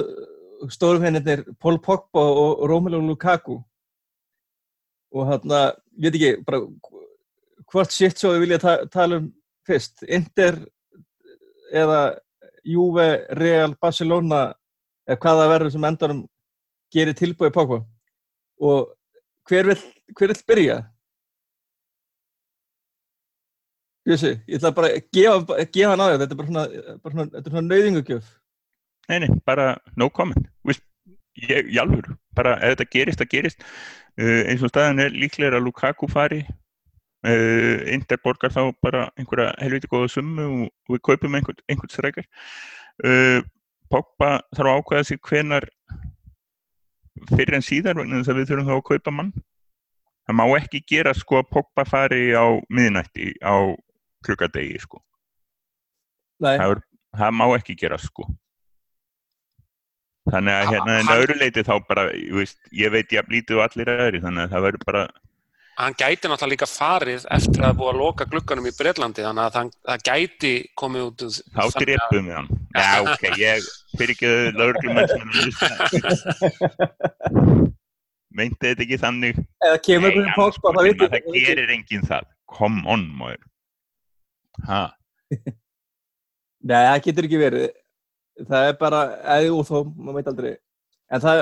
stórumhennir 0.72 1.44
Pól 1.60 1.78
Pogba 1.84 2.24
og 2.24 2.64
Romelu 2.70 3.02
Lukaku. 3.04 3.60
Og 5.14 5.28
hann 5.28 5.52
að, 5.52 5.76
ég 6.00 6.08
veit 6.08 6.20
ekki, 6.20 6.44
bara 6.48 6.64
hvort 7.70 7.92
shit 7.92 8.18
svo 8.18 8.32
við 8.32 8.46
vilja 8.46 8.62
ta 8.64 8.78
tala 8.88 9.20
um 9.20 9.30
fyrst. 9.68 10.00
Inter 10.08 10.62
eða 11.74 12.14
Juve, 12.64 13.26
Real, 13.36 13.74
Barcelona 13.76 14.46
eða 15.08 15.20
hvaða 15.20 15.50
verður 15.52 15.74
sem 15.74 15.86
endanum 15.88 16.24
gerir 16.94 17.16
tilbúið 17.18 17.54
Pogba 17.54 17.80
og 18.62 18.92
hver 19.48 19.68
vil, 19.68 19.78
hver 20.16 20.32
vil 20.32 20.42
byrja? 20.48 20.78
Jössi, 24.04 24.34
ég 24.44 24.58
ætla 24.58 24.72
bara 24.76 24.90
að 24.92 25.06
gefa, 25.16 25.60
gefa 25.72 25.92
hann 25.92 26.02
á 26.04 26.06
þér, 26.06 26.18
þetta 26.22 26.34
er 26.34 26.40
bara 26.40 26.48
svona, 26.48 26.64
bara 27.00 27.14
svona, 27.14 27.30
þetta 27.32 27.48
er 27.48 27.54
svona 27.54 27.68
nauðingugjöf. 27.70 28.26
Nei, 29.08 29.18
nei, 29.22 29.30
bara 29.48 29.68
no 30.00 30.10
comment, 30.12 30.50
ég, 31.40 31.70
ég 31.72 31.80
alveg, 31.80 32.10
bara 32.36 32.58
ef 32.60 32.74
þetta 32.74 32.90
gerist, 32.92 33.22
það 33.22 33.30
gerist, 33.32 33.64
uh, 34.20 34.42
eins 34.50 34.64
og 34.64 34.72
staðan 34.72 35.00
er 35.06 35.16
líklega 35.16 35.56
að 35.56 35.64
Lukaku 35.64 36.08
fari, 36.12 36.42
uh, 37.24 37.80
Inder 37.94 38.20
borgar 38.24 38.52
þá 38.52 38.62
bara 38.84 39.06
einhverja 39.16 39.54
helviti 39.62 39.88
góða 39.88 40.12
summu 40.12 40.48
og, 40.50 40.68
við 40.92 41.04
kaupum 41.08 41.40
einhvern, 41.40 41.64
einhvern 41.72 41.92
strækjar. 41.96 42.28
Uh, 43.00 43.40
Pogba 43.94 44.30
þarf 44.56 44.70
að 44.70 44.78
ákvæða 44.80 45.08
sig 45.08 45.20
hvenar 45.28 45.66
fyrir 47.30 47.58
en 47.58 47.64
síðar 47.64 47.98
vegna 48.00 48.20
þess 48.20 48.32
að 48.32 48.40
við 48.40 48.48
þurfum 48.50 48.70
þá 48.70 48.76
að 48.76 48.86
kaupa 48.90 49.14
mann. 49.14 49.34
Það 50.24 50.38
má 50.40 50.44
ekki 50.58 50.80
gera 50.88 51.12
sko 51.14 51.38
að 51.38 51.50
Pogba 51.54 51.84
fari 51.86 52.22
á 52.34 52.46
miðnætti 52.74 53.34
á 53.44 53.54
klukkadegi 54.24 54.80
sko. 54.82 55.02
Það, 56.42 56.64
er, 56.64 56.80
það 57.20 57.36
má 57.38 57.44
ekki 57.54 57.76
gera 57.78 58.00
sko. 58.02 58.26
Þannig 60.32 60.56
að 60.56 60.70
hérna 60.72 60.98
en 61.02 61.12
öðru 61.14 61.36
leiti 61.36 61.62
þá 61.66 61.74
bara 61.84 62.08
veist, 62.32 62.58
ég 62.72 62.90
veit 62.90 63.12
ég 63.12 63.20
að 63.20 63.28
blítið 63.28 63.60
og 63.60 63.66
allir 63.66 63.92
aðri 63.92 64.22
þannig 64.24 64.46
að 64.46 64.54
það 64.54 64.66
verður 64.66 64.86
bara 64.88 65.04
hann 65.74 65.96
gæti 65.98 66.30
náttúrulega 66.30 66.52
líka 66.54 66.68
farið 66.70 67.24
eftir 67.34 67.64
að 67.66 67.80
búa 67.80 67.90
að 67.92 68.00
loka 68.00 68.26
glukkanum 68.30 68.68
í 68.70 68.72
Breitlandi 68.78 69.24
þannig 69.26 69.44
að 69.44 69.72
það 69.74 70.04
gæti 70.08 70.52
komið 70.78 71.08
út 71.10 71.24
þá 71.50 71.62
drifum 71.76 72.30
við 72.30 72.38
hann 72.38 72.50
já 72.74 72.90
ok, 73.04 73.22
ég 73.38 73.66
fyrir 73.98 74.14
ekki 74.14 74.30
lögurklum 74.58 74.94
meinti 78.34 78.66
þetta 78.66 78.84
ekki 78.84 78.98
þannig? 78.98 79.40
Eða 79.62 79.80
kemur 79.86 80.10
einhvern 80.10 80.36
pókspa 80.36 80.72
það, 80.74 80.90
það, 80.98 81.12
það 81.14 81.36
gerir 81.38 81.74
enginn 81.76 82.06
það. 82.08 82.24
Come 82.54 82.82
on 82.90 83.06
móður 83.18 83.42
hæ 84.64 84.80
nei, 86.68 86.82
það 86.88 87.00
getur 87.06 87.28
ekki 87.28 87.40
verið. 87.40 87.70
Það 88.48 88.68
er 88.68 88.76
bara, 88.80 89.00
eða 89.36 89.54
úr 89.54 89.66
þó 89.68 89.76
maður 89.94 90.18
veit 90.18 90.30
aldrei. 90.32 90.52
En 91.12 91.22
það 91.22 91.40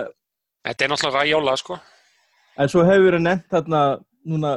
þetta 0.68 0.85
er 0.85 0.92
náttúrulega 0.92 1.18
ræjóla 1.25 1.57
sko. 1.61 1.79
En 2.61 2.71
svo 2.71 2.85
hefur 2.87 3.16
við 3.16 3.25
nefnt 3.25 3.49
þarna 3.53 3.83
núna 4.29 4.57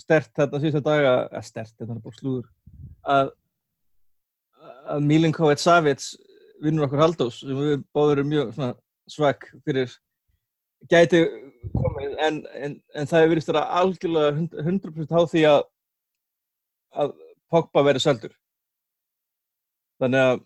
stert 0.00 0.32
þarna 0.36 0.60
síðustu 0.60 0.82
daga 0.84 1.14
að 1.28 1.46
stert, 1.46 1.72
þetta 1.78 1.94
er 1.94 2.02
bara 2.04 2.18
slúður 2.18 2.48
að, 3.02 3.32
að 4.90 5.04
Milinkovic 5.08 5.62
Savic 5.62 6.06
vinnur 6.62 6.86
okkur 6.86 7.02
Haldós 7.02 7.40
sem 7.42 7.58
við 7.58 7.82
báðum 7.94 8.12
erum 8.16 8.30
mjög 8.32 8.60
svag 9.10 9.46
fyrir 9.66 9.92
gæti 10.90 11.22
komið 11.74 12.16
en, 12.26 12.38
en, 12.58 12.78
en 12.94 13.08
það 13.08 13.24
hefur 13.24 13.34
verið 13.34 13.46
stara 13.46 13.66
algjörlega 13.80 14.64
100% 14.64 15.14
á 15.14 15.22
því 15.30 15.44
að 15.50 15.60
að 17.02 17.12
Pogba 17.52 17.82
verið 17.84 18.04
seldur. 18.04 18.32
Þannig 20.00 20.22
að 20.28 20.38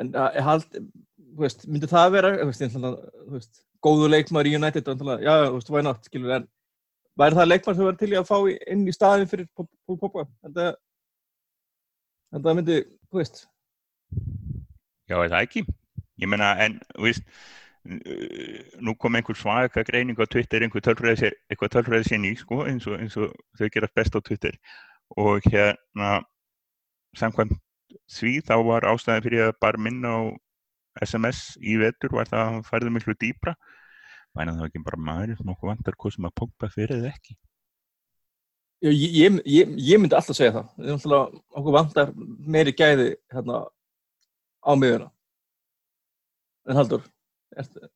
en 0.00 0.10
að 0.20 0.38
hald, 0.44 0.66
veist, 1.40 1.64
myndi 1.68 1.88
það 1.88 2.10
vera 2.18 2.32
veist, 2.44 2.76
veist, 3.32 3.62
góðu 3.84 4.10
leikmar 4.12 4.48
í 4.48 4.52
United 4.58 4.88
já, 4.88 5.32
þú 5.46 5.54
veist, 5.56 5.72
why 5.72 5.84
not, 5.84 6.04
skilur 6.04 6.34
en 6.36 6.48
væri 7.16 7.38
það 7.38 7.48
leikmann 7.48 7.78
sem 7.78 7.86
verður 7.86 8.00
til 8.02 8.10
í 8.12 8.18
að 8.20 8.28
fá 8.28 8.36
inn 8.74 8.84
í 8.84 8.94
staðin 8.94 9.30
fyrir 9.30 9.48
Pól 9.56 9.98
Poppa 10.02 10.26
en 12.34 12.42
það 12.42 12.58
myndi, 12.58 12.78
þú 13.10 13.20
veist. 13.20 13.44
Já, 15.06 15.16
það 15.18 15.38
ekki? 15.42 15.66
Ég 16.22 16.30
menna, 16.32 16.54
en, 16.64 16.80
þú 16.96 17.08
veist 17.08 17.28
nú 18.82 18.96
kom 18.98 19.14
einhver 19.14 19.38
svaka 19.38 19.84
greining 19.86 20.18
á 20.18 20.26
Twitter, 20.26 20.64
einhver 20.64 20.82
tölfræði 20.82 22.08
sér 22.08 22.18
ný, 22.18 22.32
sko, 22.38 22.64
eins 22.66 22.86
og, 22.90 22.96
eins 22.98 23.14
og 23.20 23.30
þau 23.58 23.68
gerast 23.70 23.94
best 23.94 24.18
á 24.18 24.20
Twitter. 24.20 24.56
Og 25.22 25.44
hérna 25.46 26.16
samkvæmt 27.16 27.54
því 28.10 28.32
þá 28.46 28.56
var 28.66 28.86
ástæðin 28.90 29.24
fyrir 29.24 29.46
að 29.46 29.58
bara 29.62 29.80
minna 29.80 30.12
á 30.12 30.20
SMS 31.06 31.56
í 31.60 31.76
vetur 31.80 32.14
var 32.16 32.28
það 32.30 32.42
að 32.42 32.52
hann 32.52 32.66
færði 32.66 32.92
miklu 32.92 33.14
dýbra 33.20 33.54
væna 34.36 34.56
það 34.56 34.68
ekki 34.68 34.84
bara 34.86 35.02
maður 35.08 35.38
sem 35.38 35.52
okkur 35.52 35.70
vantar 35.72 35.98
hvað 36.00 36.16
sem 36.16 36.28
að 36.28 36.36
Pogba 36.40 36.70
fyrir 36.72 36.96
eða 36.98 37.12
ekki 37.12 37.36
ég, 38.84 39.16
ég, 39.22 39.40
ég, 39.44 39.74
ég 39.90 40.00
myndi 40.00 40.18
alltaf 40.18 40.38
segja 40.38 40.54
það. 40.58 40.70
Við 40.76 40.92
erum 40.92 41.02
alltaf, 41.02 41.42
okkur 41.60 41.76
vantar 41.78 42.14
meiri 42.56 42.76
gæði 42.76 43.10
hérna 43.32 43.64
á 44.66 44.72
miðuna. 44.76 45.10
En 46.66 46.80
Haldur, 46.80 47.04
ertu, 47.54 47.86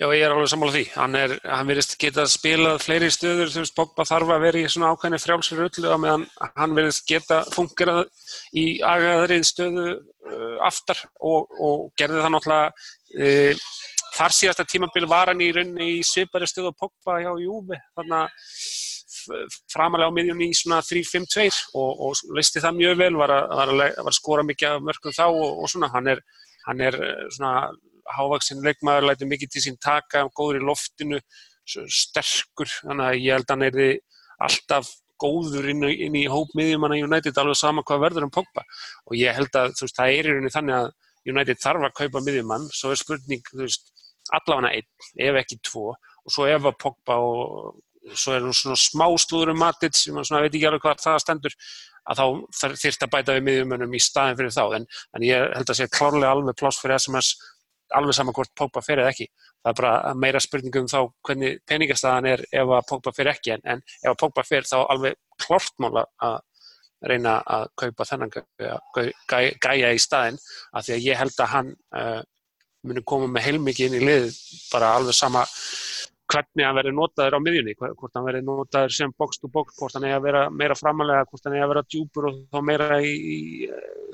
Já, 0.00 0.06
ég 0.16 0.22
er 0.24 0.32
alveg 0.32 0.48
sammála 0.48 0.72
því. 0.72 0.82
Hann, 0.94 1.16
er, 1.18 1.32
hann 1.44 1.68
verðist 1.68 1.98
geta 2.00 2.24
spilað 2.30 2.78
fleiri 2.80 3.10
stöður, 3.12 3.50
veist, 3.52 3.74
Pogba 3.76 4.06
þarf 4.08 4.32
að 4.32 4.46
vera 4.46 4.62
í 4.62 4.70
svona 4.72 4.94
ákveðinu 4.94 5.20
frjálsri 5.20 5.58
öllu 5.66 5.92
á 5.92 5.96
meðan 6.00 6.24
hann 6.56 6.76
verðist 6.78 7.04
geta 7.08 7.42
fungerað 7.52 8.06
í 8.56 8.64
agaðrið 8.80 9.44
stöðu 9.50 9.86
uh, 9.92 10.56
aftar 10.64 11.02
og, 11.20 11.52
og 11.52 11.84
gerði 12.00 12.24
það 12.24 12.34
náttúrulega 12.34 12.72
uh, 12.72 13.68
þar 14.16 14.36
síðasta 14.38 14.66
tímabil 14.72 15.04
var 15.10 15.34
hann 15.34 15.44
í 15.44 15.50
rauninni 15.52 15.90
í 15.98 16.00
svipari 16.06 16.48
stöðu 16.48 16.72
Pogba 16.80 17.20
hjá 17.20 17.30
Júfi, 17.44 17.78
þannig 17.98 18.16
að 18.22 18.48
framalega 19.72 20.10
á 20.10 20.16
miðjunni 20.16 20.50
í 20.50 20.56
svona 20.56 20.80
3-5-2 20.86 21.46
og, 21.78 22.02
og 22.06 22.36
listi 22.36 22.62
það 22.62 22.78
mjög 22.78 22.96
vel, 23.02 23.12
var 23.20 23.34
að, 23.34 23.54
var 23.60 23.74
að, 23.74 23.84
að 24.04 24.16
skora 24.16 24.46
mikið 24.46 24.76
af 24.76 24.88
mörgum 24.88 25.16
þá 25.16 25.26
og, 25.28 25.46
og 25.50 25.70
svona, 25.72 25.90
hann 25.94 26.10
er, 26.14 26.24
hann 26.66 26.82
er 26.86 26.98
uh, 26.98 27.26
svona 27.36 27.54
hávaksinn 28.10 28.64
leikmaður, 28.64 29.10
læti 29.10 29.28
mikið 29.28 29.52
til 29.54 29.64
sín 29.66 29.78
taka, 29.82 30.24
góður 30.34 30.58
í 30.60 30.64
loftinu, 30.66 31.20
sterkur, 31.70 32.70
þannig 32.80 33.06
að 33.06 33.20
ég 33.20 33.36
held 33.36 33.46
að 33.46 33.54
hann 33.54 33.68
er 33.68 33.80
alltaf 34.40 34.88
góður 35.20 35.68
inn, 35.70 35.84
inn 35.90 36.16
í 36.16 36.26
hópmiðjumanna 36.30 36.98
United 37.04 37.38
alveg 37.40 37.58
sama 37.60 37.84
hvað 37.86 38.04
verður 38.06 38.26
um 38.26 38.34
Pogba. 38.34 38.64
Og 39.08 39.16
ég 39.20 39.36
held 39.36 39.56
að 39.58 39.74
veist, 39.76 39.96
það 39.96 40.14
er 40.14 40.28
í 40.28 40.34
rauninni 40.34 40.54
þannig 40.54 40.78
að 40.78 40.90
United 41.30 41.60
þarf 41.60 41.86
að 41.86 41.96
kaupa 42.00 42.22
miðjumann, 42.24 42.68
svo 42.72 42.94
er 42.94 43.00
spurning 43.00 43.52
veist, 43.60 43.92
allavega 44.36 44.72
einn, 44.78 44.88
ef 45.28 45.40
ekki 45.42 45.60
tvo. 45.66 45.92
Og 46.24 46.34
svo 46.34 46.48
ef 46.48 46.68
að 46.68 46.78
Pogba 46.80 47.18
og 47.24 47.80
svo 48.14 48.34
er 48.34 48.44
hún 48.46 48.56
svona 48.56 48.78
smá 48.80 49.06
slúður 49.20 49.52
um 49.54 49.60
Matic 49.60 49.96
sem 49.96 50.14
man 50.16 50.26
svona 50.26 50.42
veit 50.44 50.54
ekki 50.54 50.68
alveg 50.68 50.84
hvað 50.84 51.02
það 51.04 51.22
stendur 51.24 51.56
að 52.10 52.20
þá 52.20 52.26
þurft 52.80 53.04
að 53.04 53.12
bæta 53.12 53.36
við 53.36 53.46
miðjumönnum 53.46 53.94
í 53.94 54.02
staðin 54.02 54.38
fyrir 54.38 54.54
þá, 54.54 54.64
en, 54.78 54.86
en 55.16 55.26
ég 55.26 55.48
held 55.56 55.72
að 55.72 55.78
sé 55.78 55.88
klárlega 55.92 56.32
alveg 56.34 56.58
pláss 56.58 56.80
fyrir 56.80 56.96
SMS 56.96 57.34
alveg 57.94 58.16
saman 58.16 58.34
hvort 58.34 58.52
Pogba 58.56 58.82
eða 58.86 59.08
ekki. 59.10 59.26
Það 59.60 59.70
er 59.72 59.78
bara 59.80 60.14
meira 60.14 60.40
spurningum 60.40 60.86
þá 60.88 61.00
hvernig 61.26 61.58
peningastæðan 61.68 62.28
er 62.30 62.44
ef 62.48 62.74
að 62.76 62.86
Pogba 62.88 63.12
fer 63.16 63.30
ekki 63.32 63.54
en, 63.56 63.64
en 63.64 63.82
ef 63.82 64.12
að 64.12 64.18
Pogba 64.22 64.44
fer 64.46 64.68
þá 64.68 64.78
alveg 64.82 65.18
klortmála 65.42 66.06
að 66.22 66.38
reyna 67.10 67.38
að 67.48 67.66
kaupa 67.80 68.06
þennan 68.08 68.32
gæja 69.64 69.92
í 69.96 70.00
staðin 70.00 70.36
af 70.76 70.84
því 70.84 70.96
að 70.96 71.06
ég 71.06 71.20
held 71.20 71.40
að 71.40 71.52
hann 71.54 71.70
uh, 71.96 72.20
muni 72.84 73.02
koma 73.04 73.28
með 73.28 73.46
heilmikið 73.48 73.88
inn 73.88 73.96
í 74.00 74.04
lið 74.04 74.36
bara 74.72 74.94
alveg 74.98 75.16
sama 75.16 75.46
hvernig 76.30 76.66
hann 76.66 76.76
verður 76.78 76.94
notaður 76.96 77.36
á 77.36 77.40
miðjunni, 77.42 77.74
hvort 77.78 78.14
hann 78.16 78.26
verður 78.26 78.44
notaður 78.46 78.94
sem 78.94 79.14
box 79.18 79.40
to 79.40 79.50
box, 79.52 79.74
hvort 79.78 79.96
hann 79.96 80.06
er 80.06 80.16
að 80.16 80.26
vera 80.28 80.42
meira 80.54 80.76
framalega, 80.78 81.26
hvort 81.30 81.48
hann 81.48 81.56
er 81.56 81.64
að 81.64 81.72
vera 81.72 81.82
djúpur 81.88 82.28
og 82.30 82.38
þá 82.52 82.60
meira 82.68 83.00
í, 83.02 83.10
í 83.10 83.38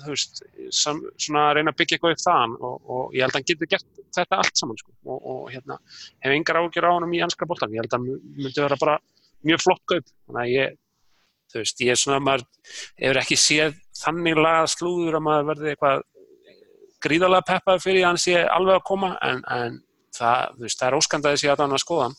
þú 0.04 0.14
veist, 0.14 0.42
sam, 0.74 1.02
svona 1.20 1.44
að 1.50 1.58
reyna 1.58 1.74
að 1.74 1.78
byggja 1.82 1.98
eitthvað 1.98 2.16
upp 2.16 2.24
þaðan. 2.24 2.56
Og, 2.68 2.90
og 2.96 3.16
ég 3.16 3.26
held 3.26 3.34
að 3.34 3.38
hann 3.40 3.48
getur 3.52 3.70
gert 3.74 4.02
þetta 4.16 4.40
allt 4.40 4.62
saman 4.62 4.80
sko. 4.80 4.96
Og, 5.04 5.28
og 5.34 5.52
hérna, 5.52 5.78
hef 6.24 6.34
engar 6.38 6.60
ágjör 6.62 6.88
á 6.88 6.92
hann 6.96 7.14
í 7.16 7.22
anska 7.26 7.48
bóltan, 7.48 7.76
ég 7.76 7.84
held 7.84 7.92
að 7.92 7.98
hann 8.00 8.26
myndi 8.40 8.64
vera 8.64 8.80
bara 8.80 8.98
mjög 9.46 9.64
flott 9.66 9.84
kaup, 9.92 10.12
þannig 10.26 10.42
að 10.42 10.52
ég, 10.54 10.76
þú 11.52 11.62
veist, 11.62 11.82
ég 11.84 11.94
er 11.94 12.00
svona, 12.00 12.20
maður 12.24 12.46
hefur 12.98 13.22
ekki 13.22 13.40
séð 13.40 13.80
þannig 13.96 14.40
laga 14.40 14.68
slúður 14.70 15.18
að 15.18 15.26
maður 15.28 15.50
verði 15.52 15.72
eitthvað 15.72 16.04
gríðalega 17.06 17.46
peppaður 17.46 17.84
fyrir 17.84 18.02
að 18.02 18.08
hann 18.08 18.20
sé 18.20 18.40
alveg 18.40 18.78
að 18.78 18.86
koma 18.88 19.10
en, 19.24 19.42
en 19.52 19.76
það, 20.16 20.56
veist, 20.62 20.80
það 20.80 20.88
er 20.88 20.98
óskandaði 21.00 21.42
sér 21.42 21.54
að 21.54 21.64
hann 21.64 21.76
að 21.76 21.82
skoða 21.84 22.08
hann. 22.08 22.16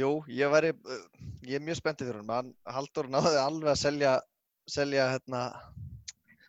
Jú, 0.00 0.10
ég 0.30 0.50
væri, 0.52 0.72
ég 1.50 1.58
er 1.58 1.62
mjög 1.66 1.80
spenntið 1.80 2.12
fyrir 2.12 2.26
hann, 2.30 2.50
Haldur 2.70 3.08
náði 3.10 3.38
alveg 3.42 3.72
að 3.72 3.80
selja, 3.80 4.16
selja, 4.70 5.06
hérna, 5.16 5.40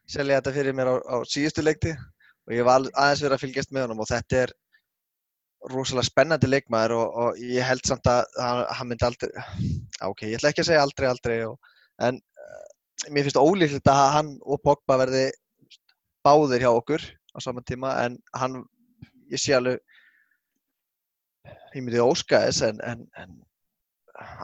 selja 0.06 0.38
þetta 0.38 0.54
fyrir 0.58 0.77
mér 0.77 0.91
á, 0.93 0.95
á 1.01 1.17
síðustu 1.25 1.63
leikti 1.65 1.95
og 1.95 2.54
ég 2.54 2.67
var 2.67 2.86
aðeins 2.86 3.23
verið 3.23 3.38
að 3.38 3.43
fylgjast 3.45 3.73
með 3.73 3.88
honum 3.88 4.04
og 4.04 4.10
þetta 4.12 4.43
er 4.43 4.54
rosalega 5.71 6.10
spennandi 6.10 6.49
leikmaður 6.49 6.95
og, 6.97 7.17
og 7.23 7.41
ég 7.41 7.65
held 7.65 7.86
samt 7.86 8.10
að 8.10 8.21
hann, 8.41 8.62
hann 8.77 8.91
myndi 8.91 9.08
aldrei, 9.08 9.32
ok, 10.06 10.23
ég 10.27 10.38
ætla 10.38 10.51
ekki 10.54 10.63
að 10.63 10.69
segja 10.69 10.86
aldrei, 10.86 11.08
aldrei, 11.10 11.38
og, 11.49 11.73
en 12.01 12.17
uh, 12.21 12.62
mér 13.10 13.25
finnst 13.25 13.41
ólíklegt 13.41 13.89
að 13.89 14.04
hann 14.17 14.32
og 14.41 14.62
Pogba 14.65 14.99
verði 15.01 15.27
báðir 16.25 16.65
hjá 16.65 16.71
okkur 16.73 17.06
á 17.34 17.38
saman 17.41 17.65
tíma 17.65 17.95
en 18.06 18.17
hann 18.38 18.62
ég 19.32 19.41
sé 19.41 19.56
alveg 19.58 19.80
ég 21.76 21.82
myndi 21.82 22.04
óska 22.04 22.44
þess 22.46 22.65
en, 22.67 22.82
en, 22.86 23.06
en 23.22 23.38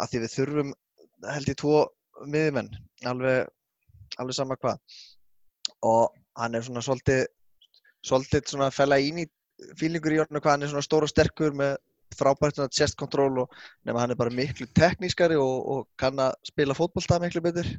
að 0.02 0.12
því 0.12 0.22
við 0.24 0.36
þurfum 0.36 0.74
held 1.28 1.52
ég 1.52 1.60
tvo 1.60 1.80
miðjumenn 2.26 2.70
alveg, 3.10 3.50
alveg 4.18 4.38
sama 4.38 4.58
hvað. 4.58 4.80
Og 5.86 6.14
hann 6.40 6.56
er 6.58 6.66
svona 6.66 6.84
svolítið 6.86 7.26
svolítið 8.08 8.52
svona 8.52 8.70
að 8.70 8.78
fella 8.78 9.00
ín 9.04 9.22
í 9.24 9.28
fílingur 9.78 10.16
í 10.16 10.22
orðinu 10.22 10.42
hvað 10.42 10.56
hann 10.56 10.66
er 10.66 10.72
svona 10.72 10.86
stór 10.86 11.06
og 11.06 11.12
sterkur 11.12 11.56
með 11.58 11.76
frábært 12.18 12.58
svona 12.58 12.74
chest 12.74 12.98
control 12.98 13.44
og 13.44 13.56
nema 13.86 14.02
hann 14.02 14.14
er 14.14 14.20
bara 14.20 14.34
miklu 14.34 14.68
teknískari 14.78 15.38
og, 15.42 15.58
og 15.68 15.88
kann 16.00 16.20
að 16.22 16.38
spila 16.48 16.78
fótbolltað 16.78 17.26
miklu 17.26 17.44
betur. 17.46 17.70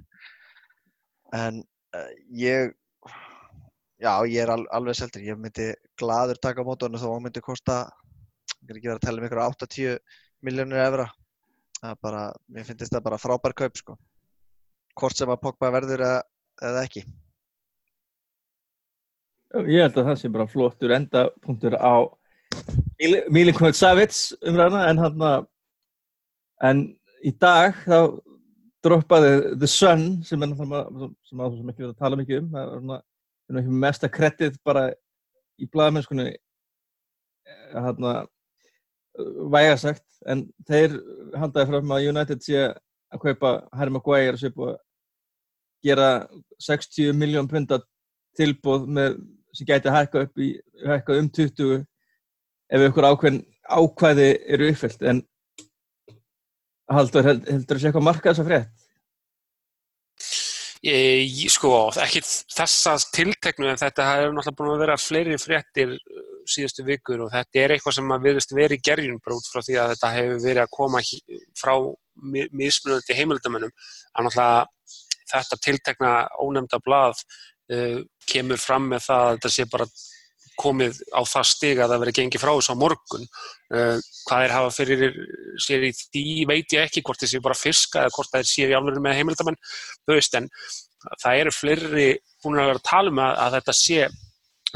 En 1.34 1.62
uh, 1.96 2.12
ég 2.34 2.74
Já, 3.98 4.12
ég 4.30 4.44
er 4.44 4.52
al 4.54 4.62
alveg 4.76 4.94
seldur. 4.94 5.24
Ég 5.26 5.38
myndi 5.38 5.72
gladur 5.98 6.38
taka 6.38 6.62
á 6.62 6.68
mótunum 6.68 7.00
þó 7.00 7.08
að 7.08 7.14
það 7.16 7.24
myndi 7.24 7.42
kosta, 7.42 7.78
ég 8.62 8.70
er 8.70 8.78
ekki 8.78 8.90
verið 8.90 9.00
að 9.00 9.06
tella 9.06 9.22
um 9.22 9.26
ykkur 9.28 9.40
8-10 9.44 9.96
miljónir 10.46 10.82
efra. 10.84 11.06
Bara, 12.02 12.22
mér 12.50 12.66
finnst 12.66 12.84
þetta 12.84 13.02
bara 13.02 13.18
frábær 13.18 13.54
kaup 13.58 13.78
sko. 13.78 13.96
Hvort 14.98 15.18
sem 15.18 15.30
að 15.30 15.42
Pogba 15.42 15.72
verður 15.74 16.04
eða, 16.06 16.22
eða 16.70 16.84
ekki. 16.86 17.02
Ég 19.66 19.82
held 19.82 19.98
að 19.98 20.08
það 20.10 20.16
sé 20.20 20.30
bara 20.30 20.48
flottur 20.50 20.94
endapunktur 20.94 21.74
á 21.80 21.94
Milinkovic 23.32 23.78
Savits 23.78 24.32
umræðina 24.42 24.88
en 24.90 25.00
hann 25.00 25.22
að, 25.24 25.46
en 26.68 26.82
í 27.24 27.32
dag 27.32 27.78
þá 27.86 28.18
droppaði 28.84 29.30
The 29.58 29.70
Sun 29.70 30.04
sem 30.26 30.42
er 30.42 30.50
náttúrulega, 30.52 31.08
sem 31.26 31.40
að 31.40 31.54
þú 31.54 31.60
sem 31.60 31.70
ekki 31.72 31.84
verið 31.84 31.94
að 31.94 32.02
tala 32.02 32.18
mikið 32.20 32.42
um, 32.42 32.50
það 32.52 32.64
er 32.64 32.82
svona 32.82 32.98
mesta 33.48 34.08
kredit 34.12 34.58
bara 34.64 34.90
í 35.58 35.66
blæðamennskunni 35.70 36.32
hérna 37.72 38.26
vægasagt 39.50 40.04
en 40.30 40.44
þeir 40.68 40.98
haldaði 41.38 41.70
frá 41.70 41.78
að 41.96 42.08
United 42.12 42.44
sé 42.44 42.66
að 42.68 43.22
kaupa 43.22 43.52
Harry 43.74 43.94
Maguire 43.94 44.38
sé 44.38 44.50
búið 44.54 44.76
að 44.76 44.84
gera 45.88 46.08
60 46.62 47.14
miljón 47.16 47.48
punta 47.50 47.80
tilbúð 48.38 48.86
með, 48.86 49.16
sem 49.54 49.66
gæti 49.66 49.90
að 49.90 49.96
hækka 49.96 50.24
upp 50.26 50.42
í 50.42 50.50
hækka 50.86 51.18
um 51.18 51.30
20 51.38 51.80
ef 52.68 52.86
ykkur 52.88 53.08
ákveðin 53.08 53.40
ákvæði 53.68 54.28
eru 54.54 54.70
uppfyllt 54.72 55.04
en 55.08 55.22
haldur 56.88 57.26
heldur 57.26 57.76
að 57.76 57.80
sé 57.80 57.90
eitthvað 57.90 58.06
marka 58.06 58.30
þess 58.30 58.44
að 58.44 58.50
frétt 58.52 58.87
Ég, 60.86 61.48
sko, 61.50 61.72
ekki 61.98 62.20
þessa 62.22 62.94
tilteknu 63.14 63.66
en 63.66 63.80
þetta 63.80 64.04
hefur 64.12 64.34
náttúrulega 64.36 64.58
búin 64.60 64.74
að 64.76 64.82
vera 64.84 64.98
fleiri 65.00 65.38
fréttir 65.42 65.94
uh, 65.96 66.26
síðustu 66.48 66.84
vikur 66.86 67.24
og 67.24 67.32
þetta 67.32 67.62
er 67.64 67.74
eitthvað 67.74 67.96
sem 67.96 68.12
að 68.14 68.28
viðist 68.28 68.54
verið 68.54 68.84
gerjun 68.86 69.18
bara 69.24 69.38
út 69.40 69.48
frá 69.50 69.64
því 69.64 69.78
að 69.82 69.94
þetta 69.94 70.12
hefur 70.14 70.44
verið 70.44 70.62
að 70.62 70.74
koma 70.76 71.02
frá 71.58 71.72
mismunandi 72.62 73.18
heimildamennum 73.18 73.74
að 73.74 74.28
náttúrulega 74.28 74.66
þetta 75.28 75.60
tiltekna 75.66 76.12
ónefnda 76.46 76.80
blað 76.86 77.24
uh, 77.74 77.98
kemur 78.30 78.62
fram 78.62 78.88
með 78.92 79.08
það 79.08 79.24
að 79.24 79.34
þetta 79.34 79.54
sé 79.56 79.68
bara 79.74 79.90
komið 80.58 81.00
á 81.14 81.22
það 81.28 81.48
stig 81.52 81.78
að 81.78 81.92
það 81.92 82.02
verið 82.04 82.18
gengið 82.18 82.42
frá 82.42 82.50
þessu 82.50 82.74
á 82.74 82.82
morgun. 82.82 83.26
Uh, 83.70 83.96
hvað 84.28 84.44
er 84.44 84.54
hafa 84.56 84.74
fyrir 84.74 85.16
sér 85.62 85.86
í 85.88 85.92
því 85.98 86.26
veit 86.50 86.76
ég 86.76 86.88
ekki 86.88 87.04
hvort 87.06 87.22
þessi 87.22 87.42
bara 87.44 87.58
fiska 87.58 88.04
eða 88.04 88.14
hvort 88.16 88.32
það 88.34 88.50
sér 88.50 88.74
í 88.74 88.78
alveg 88.78 89.00
með 89.04 89.18
heimildamenn, 89.20 89.60
þú 90.04 90.18
veist, 90.18 90.38
en 90.38 90.50
það 91.22 91.42
eru 91.44 91.54
fleiri 91.54 92.08
búin 92.42 92.60
að 92.60 92.72
vera 92.72 92.82
að 92.82 92.88
tala 92.90 93.12
um 93.14 93.22
að, 93.22 93.34
að 93.44 93.56
þetta 93.58 93.76
sé, 93.78 94.08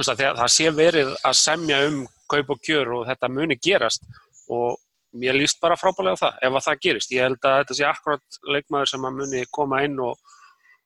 að 0.02 0.22
það 0.22 0.48
sé 0.56 0.72
verið 0.76 1.12
að 1.18 1.38
semja 1.40 1.82
um 1.88 2.00
kaup 2.32 2.54
og 2.54 2.62
kjör 2.64 2.94
og 2.96 3.06
þetta 3.10 3.32
muni 3.32 3.58
gerast 3.60 4.06
og 4.52 4.78
mér 5.12 5.36
líst 5.36 5.60
bara 5.60 5.76
frábælega 5.76 6.16
á 6.16 6.22
það 6.22 6.38
ef 6.46 6.54
að 6.56 6.66
það 6.66 6.80
gerist. 6.86 7.12
Ég 7.12 7.26
held 7.26 7.44
að 7.44 7.58
þetta 7.58 7.76
sé 7.76 7.88
akkurat 7.88 8.38
leikmaður 8.54 8.92
sem 8.92 9.04
að 9.08 9.18
muni 9.18 9.42
koma 9.52 9.82
inn 9.84 9.98
og 10.00 10.38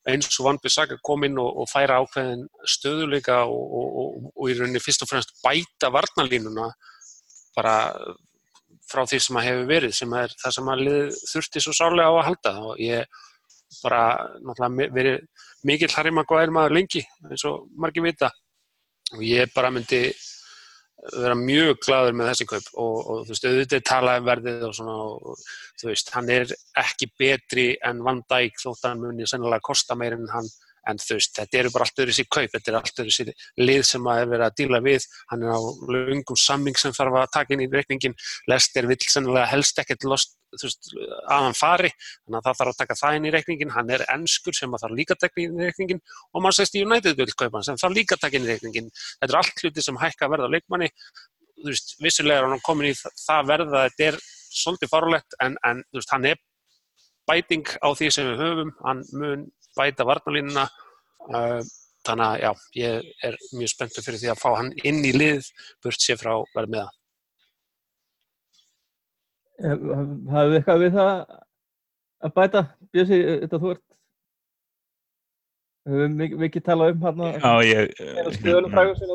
eins 0.06 0.28
og 0.38 0.46
Van 0.46 0.60
Bissaka 0.62 0.98
kom 1.04 1.24
inn 1.26 1.38
og, 1.42 1.48
og 1.62 1.70
færa 1.70 1.98
ákveðin 2.02 2.46
stöðuleika 2.76 3.40
og, 3.50 3.74
og, 3.80 4.30
og 4.34 4.50
í 4.50 4.56
rauninni 4.58 4.82
fyrst 4.82 5.02
og 5.02 5.10
fremst 5.10 5.34
bæta 5.42 5.90
varnalínuna 5.94 6.70
bara 7.56 7.76
frá 8.86 9.02
því 9.08 9.20
sem 9.22 9.38
að 9.40 9.48
hefur 9.48 9.70
verið 9.70 9.94
sem 9.98 10.12
er 10.14 10.34
það 10.42 10.56
sem 10.56 10.70
að 10.72 10.84
þurfti 11.32 11.62
svo 11.62 11.74
sárlega 11.74 12.12
á 12.12 12.14
að 12.14 12.26
halda. 12.28 12.52
Og 12.70 12.82
ég 12.82 13.22
bara 13.82 14.02
náttúrulega 14.46 14.94
verið 14.94 15.46
mikill 15.66 15.92
Harry 15.96 16.12
Maguire 16.14 16.54
maður 16.54 16.76
lengi 16.78 17.02
eins 17.26 17.46
og 17.48 17.66
margir 17.74 18.06
vita. 18.06 18.30
Og 19.16 19.22
ég 19.26 19.50
bara 19.54 19.72
myndi 19.74 20.04
vera 21.12 21.36
mjög 21.38 21.80
gladur 21.84 22.16
með 22.16 22.30
þessi 22.32 22.46
kaup 22.50 22.68
og, 22.82 22.94
og 22.96 23.18
þú 23.26 23.34
veist, 23.34 23.48
auðvitað 23.48 23.84
tala 23.86 24.14
verðið 24.24 24.64
og 24.68 24.76
svona 24.78 24.94
og 25.06 25.42
þú 25.80 25.90
veist, 25.90 26.12
hann 26.16 26.30
er 26.32 26.54
ekki 26.82 27.10
betri 27.20 27.66
en 27.84 28.02
Van 28.06 28.22
Dijk 28.30 28.62
þótt 28.62 28.88
hann 28.88 29.02
muni 29.04 29.28
sennilega 29.28 29.64
kosta 29.68 29.98
meir 29.98 30.16
en 30.16 30.30
hann 30.32 30.48
en 30.90 31.00
þú 31.02 31.18
veist, 31.18 31.34
þetta 31.36 31.58
eru 31.60 31.72
bara 31.74 31.86
allt 31.86 32.00
öðru 32.02 32.14
sér 32.16 32.28
kaup, 32.30 32.50
þetta 32.52 32.72
eru 32.72 32.78
allt 32.80 33.02
öðru 33.02 33.14
sér 33.14 33.30
lið 33.60 33.82
sem 33.88 34.08
að 34.10 34.22
er 34.22 34.30
verið 34.32 34.46
að 34.46 34.56
díla 34.60 34.80
við, 34.84 35.06
hann 35.32 35.44
er 35.44 35.52
á 35.54 35.60
lungum 35.96 36.40
samming 36.40 36.80
sem 36.80 36.94
þarf 36.96 37.18
að 37.20 37.28
taka 37.36 37.54
inn 37.56 37.64
í 37.64 37.68
reikningin, 37.72 38.16
Lester 38.50 38.88
vill 38.90 38.98
sennilega 39.02 39.50
helst 39.50 39.80
ekkert 39.82 40.06
lost, 40.08 40.36
veist, 40.56 40.90
að 41.26 41.46
hann 41.48 41.58
fari, 41.58 41.92
þannig 42.24 42.40
að 42.40 42.48
það 42.48 42.58
þarf 42.60 42.72
að 42.72 42.80
taka 42.82 42.98
það 43.02 43.18
inn 43.18 43.28
í 43.28 43.34
reikningin, 43.34 43.74
hann 43.76 43.94
er 43.96 44.06
ennskur 44.14 44.56
sem 44.56 44.74
að 44.76 44.86
þarf 44.86 44.98
líka 45.00 45.16
að 45.16 45.24
taka 45.26 45.44
inn 45.44 45.60
í 45.60 45.70
reikningin 45.70 46.02
og 46.32 46.44
mann 46.44 46.56
sést 46.56 46.78
í 46.78 46.84
United 46.86 47.18
vill 47.18 47.32
kaupa 47.34 47.58
hann 47.58 47.68
sem 47.70 47.80
þarf 47.82 47.96
líka 47.98 48.16
að 48.16 48.26
taka 48.26 48.40
inn 48.40 48.46
í 48.46 48.52
reikningin, 48.54 48.90
þetta 49.20 49.32
er 49.32 49.40
allt 49.42 49.64
hluti 49.64 49.84
sem 49.84 50.00
hækka 50.00 50.30
verða 50.32 50.48
á 50.48 50.54
leikmanni, 50.54 50.90
þú 51.60 51.72
veist, 51.72 51.96
vissulega 52.04 52.44
er 52.44 52.52
hann 52.54 52.64
komin 52.64 52.92
í 52.92 52.96
það 52.96 53.50
verða 53.52 53.82
að 53.82 53.88
þetta 53.90 54.10
er 54.10 54.20
svolítið 54.56 54.92
farulegt 54.92 55.36
en, 55.44 55.58
en 55.66 55.82
þú 55.90 56.00
veist, 56.00 56.14
hann 56.14 56.30
er 56.30 56.44
bæting 57.26 57.66
á 57.82 57.88
því 57.96 58.10
sem 58.14 58.28
við 58.30 58.42
höfum, 58.42 58.72
hann 58.84 59.02
mun 59.18 59.46
bæta 59.76 60.06
varnalínuna 60.08 60.66
uh, 60.66 61.60
þannig 62.06 62.26
að 62.26 62.36
já, 62.42 62.50
ég 62.80 63.08
er 63.28 63.38
mjög 63.56 63.72
spenntur 63.72 64.06
fyrir 64.06 64.22
því 64.22 64.30
að 64.32 64.42
fá 64.42 64.48
hann 64.54 64.70
inn 64.86 65.02
í 65.06 65.12
lið 65.16 65.50
burt 65.84 66.00
sér 66.02 66.20
frá 66.20 66.32
verð 66.54 66.72
með 66.74 66.86
það 66.86 66.94
Hafið 69.56 70.50
þið 70.50 70.58
eitthvað 70.58 70.82
við 70.82 70.96
það 70.98 71.12
að 72.26 72.32
bæta, 72.36 72.60
Bjössi, 72.92 73.20
þetta 73.44 73.60
þú 73.62 73.70
ert 73.72 73.84
Við 75.86 76.02
höfum 76.02 76.16
mikið, 76.18 76.42
mikið 76.42 76.64
talað 76.66 76.92
um 76.92 77.06
hann 77.06 77.22
Já, 77.30 77.52
ég 77.64 78.34
stöðunum 78.36 78.74
frægur 78.74 78.98
sem 78.98 79.14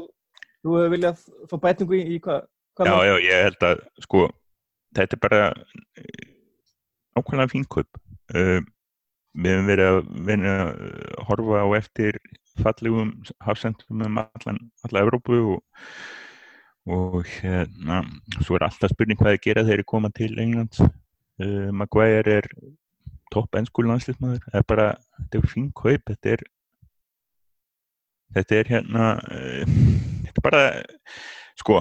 þú 0.62 0.76
hefur 0.78 0.94
viljað 0.96 1.24
fá 1.52 1.56
bætingu 1.66 1.98
í, 2.00 2.02
í 2.16 2.20
hvað 2.24 2.46
hva 2.80 2.88
Já, 2.88 2.96
já, 3.06 3.16
ég 3.28 3.46
held 3.46 3.66
að 3.68 3.82
sko, 4.06 4.26
þetta 4.98 5.18
er 5.18 5.22
bara 5.26 5.42
ákveðlega 7.18 7.52
fín 7.52 7.66
kaup. 7.68 8.00
Uh, 8.32 8.62
við 9.34 9.54
hefum 9.56 9.70
verið 9.70 9.90
að 9.90 10.00
vinna 10.28 10.56
að 10.66 10.82
horfa 11.30 11.62
á 11.64 11.68
eftir 11.78 12.18
fallegum 12.62 13.14
hafsendum 13.46 14.04
um 14.06 14.20
allan, 14.22 14.60
alla 14.86 15.04
Evrópu 15.06 15.40
og, 15.56 15.86
og 16.92 17.22
hérna 17.40 18.02
svo 18.42 18.58
er 18.58 18.68
alltaf 18.68 18.92
spurning 18.92 19.20
hvað 19.20 19.38
að 19.38 19.44
gera 19.46 19.64
þegar 19.64 19.82
þeir 19.82 19.90
koma 19.94 20.12
til 20.16 20.34
Englands. 20.42 20.82
Uh, 21.42 21.72
Maguire 21.72 22.42
er 22.42 22.50
topp 23.32 23.56
ennskúl 23.56 23.88
landslýsmaður 23.88 24.44
það 24.50 24.60
er 24.60 24.68
bara, 24.68 24.88
þetta 25.18 25.40
er 25.40 25.52
fín 25.54 25.70
kaup 25.76 26.12
þetta 26.12 26.36
er 26.36 26.44
þetta 28.36 28.58
er 28.60 28.72
hérna 28.76 29.12
uh, 29.24 29.76
þetta 30.28 30.42
er 30.42 30.46
bara, 30.46 30.64
sko 31.62 31.80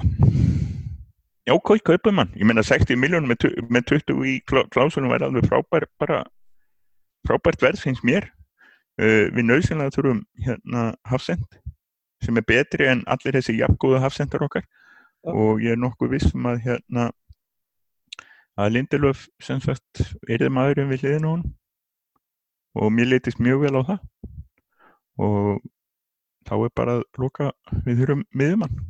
já, 1.49 1.55
hvað 1.57 1.83
kaupum 1.91 2.21
mann 2.21 2.31
ég 2.39 2.47
menna 2.47 2.65
60 2.65 3.01
miljónum 3.03 3.35
með 3.35 3.91
20 3.91 4.23
í 4.31 4.37
klásunum 4.47 5.11
væri 5.13 5.27
alveg 5.27 5.51
frábær 5.51 5.89
bara 6.01 6.23
frábært 7.29 7.63
verð 7.63 7.83
finnst 7.85 8.05
mér. 8.07 8.29
Uh, 9.01 9.31
við 9.33 9.47
nöðsynlega 9.47 9.95
þurfum 9.95 10.25
hérna 10.45 10.91
hafsend 11.09 11.61
sem 12.21 12.37
er 12.37 12.45
betri 12.45 12.89
en 12.91 13.01
allir 13.09 13.39
þessi 13.39 13.57
jafngóðu 13.57 14.03
hafsendar 14.03 14.45
okkar. 14.45 14.67
Ja. 15.25 15.33
og 15.37 15.61
ég 15.61 15.75
er 15.75 15.81
nokkuð 15.81 16.15
vissum 16.15 16.47
að 16.49 16.63
hérna 16.65 17.11
að 18.57 18.71
Lindelöf 18.77 19.27
sem 19.43 19.61
sagt 19.61 20.01
erið 20.29 20.53
maðurinn 20.57 20.89
við 20.89 21.05
hliðinu 21.05 21.33
hún 21.35 21.43
og 22.81 22.93
mér 22.95 23.11
leytist 23.11 23.41
mjög 23.43 23.67
vel 23.67 23.75
á 23.77 23.83
það. 23.91 24.01
Og 25.21 25.61
þá 26.49 26.55
er 26.57 26.73
bara 26.81 26.95
að 26.99 27.05
lóka 27.21 27.51
við 27.85 28.01
þurfum 28.01 28.25
miðumann 28.33 28.81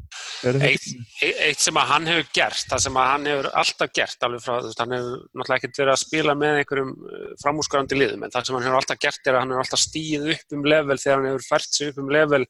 Eitt, 0.40 0.84
eitt 1.20 1.60
sem 1.60 1.76
að 1.76 1.88
hann 1.90 2.06
hefur 2.08 2.28
gert, 2.32 2.64
það 2.70 2.82
sem 2.86 2.96
að 2.96 3.08
hann 3.10 3.28
hefur 3.28 3.48
alltaf 3.60 3.92
gert 3.96 4.26
alveg 4.26 4.42
frá, 4.44 4.52
þú 4.56 4.70
veist, 4.70 4.80
hann 4.80 4.94
hefur 4.96 5.16
náttúrulega 5.20 5.58
ekkert 5.58 5.80
verið 5.82 5.92
að 5.92 6.00
spila 6.00 6.36
með 6.40 6.60
einhverjum 6.60 6.92
uh, 6.96 7.24
framúsgarandi 7.42 7.98
liðum, 7.98 8.24
en 8.24 8.34
það 8.34 8.46
sem 8.48 8.56
hann 8.56 8.66
hefur 8.68 8.80
alltaf 8.80 9.00
gert 9.04 9.28
er 9.28 9.36
að 9.36 9.44
hann 9.44 9.54
hefur 9.54 9.64
alltaf 9.66 9.82
stíð 9.84 10.28
upp 10.34 10.56
um 10.56 10.68
level 10.72 10.98
þegar 11.02 11.18
hann 11.20 11.28
hefur 11.30 11.48
fært 11.48 11.76
sig 11.76 11.92
upp 11.92 12.00
um 12.00 12.12
level 12.16 12.42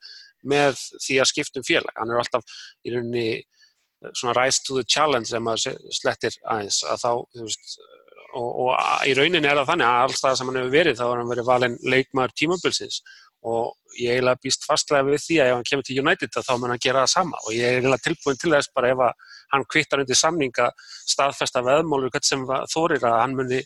með 0.55 0.85
því 1.05 1.17
að 1.21 1.31
skiptum 1.33 1.67
félag. 1.67 1.97
Hann 1.99 2.13
hefur 2.15 2.25
alltaf 2.25 2.61
í 2.87 2.95
rauninni 2.95 3.27
uh, 3.41 4.13
svona 4.13 4.37
rise 4.39 4.63
to 4.67 4.79
the 4.79 4.87
challenge 4.87 5.33
sem 5.33 5.51
að 5.51 5.67
slettir 5.99 6.39
aðeins 6.47 6.85
að 6.87 7.03
þá, 7.03 7.11
þú 7.35 7.49
veist, 7.49 7.75
og, 8.39 8.51
og 8.69 9.09
í 9.11 9.17
rauninni 9.19 9.51
er 9.51 9.59
það 9.59 9.73
þannig 9.73 9.91
að 9.91 10.05
alltaf 10.05 10.39
sem 10.39 10.53
hann 10.53 10.61
hefur 10.63 10.77
verið 10.79 11.01
þá 11.01 11.05
har 11.09 11.19
hann 11.25 11.33
verið 11.35 11.51
valin 11.51 11.77
leikmaður 11.83 12.39
tímabilsins 12.39 13.03
og 13.49 13.77
ég 13.97 14.15
eiginlega 14.15 14.41
býst 14.45 14.67
fastlega 14.69 15.07
við 15.07 15.23
því 15.25 15.37
að 15.41 15.51
ef 15.51 15.57
hann 15.57 15.67
kemur 15.71 15.87
til 15.87 15.99
United 16.03 16.37
þá 16.37 16.53
mun 16.59 16.73
hann 16.75 16.83
gera 16.83 17.05
það 17.05 17.13
sama. 17.15 17.41
Og 17.47 17.55
ég 17.57 17.67
er 17.67 17.79
eiginlega 17.79 18.05
tilbúin 18.07 18.41
til 18.41 18.53
þess 18.53 18.73
bara 18.77 18.93
ef 18.93 19.03
hann 19.55 19.67
kvittar 19.73 20.03
undir 20.03 20.19
samninga 20.19 20.69
staðfesta 21.09 21.65
veðmálur 21.67 22.21
sem 22.23 22.45
þorir 22.75 23.07
að 23.09 23.17
hann 23.23 23.37
muni, 23.39 23.61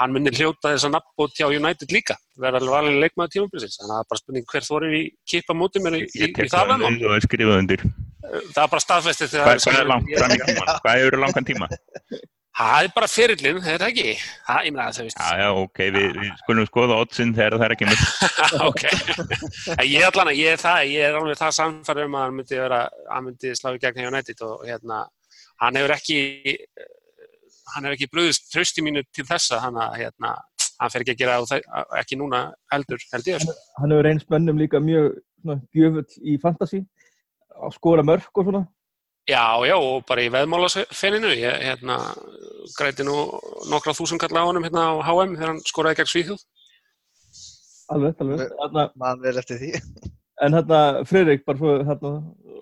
hann 0.00 0.14
muni 0.16 0.34
hljóta 0.34 0.74
þess 0.74 0.88
að 0.88 0.96
nafnbót 0.96 1.38
hjá 1.38 1.46
United 1.46 1.94
líka. 1.94 2.18
Verða 2.40 2.62
alveg 2.62 2.76
valin 2.76 3.00
leikmaður 3.04 3.34
tímabilsins. 3.36 3.78
Þannig 3.80 3.92
að 3.92 3.96
það 3.96 4.04
er 4.04 4.12
bara 4.12 4.22
spurning 4.24 4.48
hver 4.52 4.68
þorir 4.68 4.98
í 4.98 5.02
kipa 5.30 5.58
mútið 5.58 5.86
mér 5.86 5.98
í, 6.00 6.04
í, 6.10 6.30
í 6.30 6.48
það 6.50 6.72
veðmál. 6.74 6.94
Það 8.24 8.62
er 8.64 8.70
bara 8.72 8.82
staðfestið 8.82 9.34
Hvað 10.84 11.04
eru 11.06 11.20
langan 11.22 11.46
tíma? 11.46 11.70
Það 12.54 12.84
er 12.86 12.90
bara 12.94 13.06
fyrirlin, 13.10 13.56
það 13.64 13.72
er 13.74 13.84
ekki. 13.88 14.10
Það, 14.46 14.58
ég 14.62 14.74
meina 14.74 14.84
það, 14.86 14.96
þú 14.96 15.04
veist. 15.08 15.16
Já, 15.18 15.38
já, 15.40 15.46
ok, 15.58 15.78
við, 15.96 16.18
við 16.20 16.28
skulum 16.38 16.66
skoða 16.68 16.98
oddsinn 17.02 17.32
þegar 17.34 17.56
það 17.58 17.64
er 17.66 17.72
ekki 17.74 17.88
mjög. 17.88 18.04
ok, 18.68 18.84
ég 19.88 19.96
er 19.98 20.06
allan 20.06 20.30
að, 20.30 20.38
ég 20.38 20.54
er 20.54 20.60
það, 20.62 20.82
ég 20.92 21.06
er 21.08 21.18
alveg 21.18 21.40
það 21.40 21.56
samfærið 21.56 22.06
um 22.06 22.14
að 22.14 22.22
hann 22.24 22.36
myndi 22.38 22.60
vera, 22.60 22.78
hann 23.10 23.26
myndi 23.26 23.54
slá 23.58 23.72
í 23.74 23.80
gegn 23.82 24.04
hjá 24.04 24.12
nættið 24.14 24.44
og 24.46 24.62
hérna, 24.68 25.00
hann 25.64 25.80
hefur 25.80 25.94
ekki, 25.96 26.20
hann 27.72 27.88
hefur 27.88 27.96
ekki 27.98 28.10
bröðist 28.14 28.46
trösti 28.54 28.86
mínu 28.86 29.02
til 29.10 29.26
þessa, 29.32 29.58
hann 29.64 29.82
að, 29.82 29.98
hérna, 30.04 30.36
hann 30.78 30.94
fer 30.94 31.02
ekki 31.02 31.16
að 31.16 31.24
gera 31.24 31.40
það, 31.50 31.66
ekki 32.04 32.20
núna 32.22 32.44
heldur, 32.70 33.02
held 33.16 33.32
ég. 33.32 33.42
Hann, 33.42 33.66
hann 33.80 33.96
hefur 33.96 34.10
einn 34.12 34.22
spönnum 34.22 34.62
líka 34.62 34.78
mjög, 34.78 35.18
svona, 35.42 35.58
gjöfull 35.74 36.06
í 36.22 36.38
fantasi, 36.46 36.84
á 37.50 37.66
skóla 37.74 38.06
mörg 38.06 38.30
og 38.30 38.46
svona. 38.46 38.62
Já, 39.24 39.56
já, 39.64 39.76
og 39.80 40.02
bara 40.04 40.20
í 40.20 40.28
veðmálasfenninu, 40.28 41.30
ég 41.40 41.62
hérna, 41.64 41.94
græti 42.76 43.06
nú 43.06 43.14
nokkra 43.72 43.94
þúsund 43.96 44.20
kalla 44.20 44.42
á 44.44 44.48
honum 44.50 44.66
hérna 44.66 44.82
á 44.84 45.00
HM 45.00 45.32
þegar 45.38 45.48
hann 45.48 45.62
skoraði 45.64 45.96
gegn 46.00 46.10
Svíþjóð. 46.12 46.42
Alveg, 47.94 48.20
alveg. 48.20 48.92
Man 49.00 49.22
vel 49.24 49.40
eftir 49.40 49.62
því. 49.62 49.72
En 50.42 50.50
hérna, 50.50 50.78
Freirik, 51.06 51.44
bara 51.46 51.60
fyrir 51.60 51.84
hérna, 51.86 52.10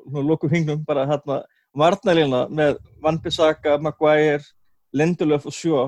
svona 0.05 0.23
lókum 0.29 0.51
hingnum, 0.53 0.83
bara 0.85 1.07
hérna, 1.09 1.39
varnælina 1.73 2.43
með 2.53 2.77
Van 3.01 3.17
Bissaka, 3.25 3.79
Maguire, 3.81 4.45
Lindelöf 4.93 5.47
og 5.49 5.57
Sjó. 5.57 5.87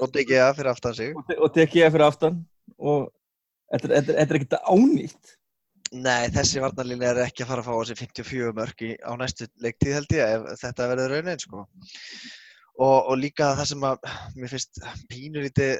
Og 0.00 0.08
DGA 0.14 0.48
fyrir 0.56 0.72
aftan 0.72 0.96
sig. 0.96 1.12
Og 1.36 1.52
DGA 1.52 1.90
fyrir 1.92 2.06
aftan 2.06 2.40
og 2.80 3.10
þetta 3.70 4.16
er 4.24 4.34
ekkert 4.38 4.58
ánýtt. 4.64 5.36
Nei, 5.92 6.30
þessi 6.32 6.60
varnarlínu 6.62 7.04
er 7.04 7.18
ekki 7.26 7.44
að 7.44 7.50
fara 7.50 7.62
að 7.62 7.66
fá 7.68 7.88
sig 7.88 7.98
54 8.00 8.52
mörg 8.56 8.82
á 9.04 9.12
næstu 9.20 9.44
leiktíð 9.60 9.96
held 9.98 10.14
ég 10.16 10.30
ef 10.38 10.60
þetta 10.62 10.86
verður 10.88 11.12
raunin 11.12 11.40
sko. 11.42 11.64
Og, 12.80 13.10
og 13.12 13.18
líka 13.20 13.50
það 13.58 13.66
sem 13.68 13.82
að, 13.84 14.06
mér 14.40 14.52
finnst 14.54 14.78
pínur 15.10 15.44
lítið, 15.44 15.74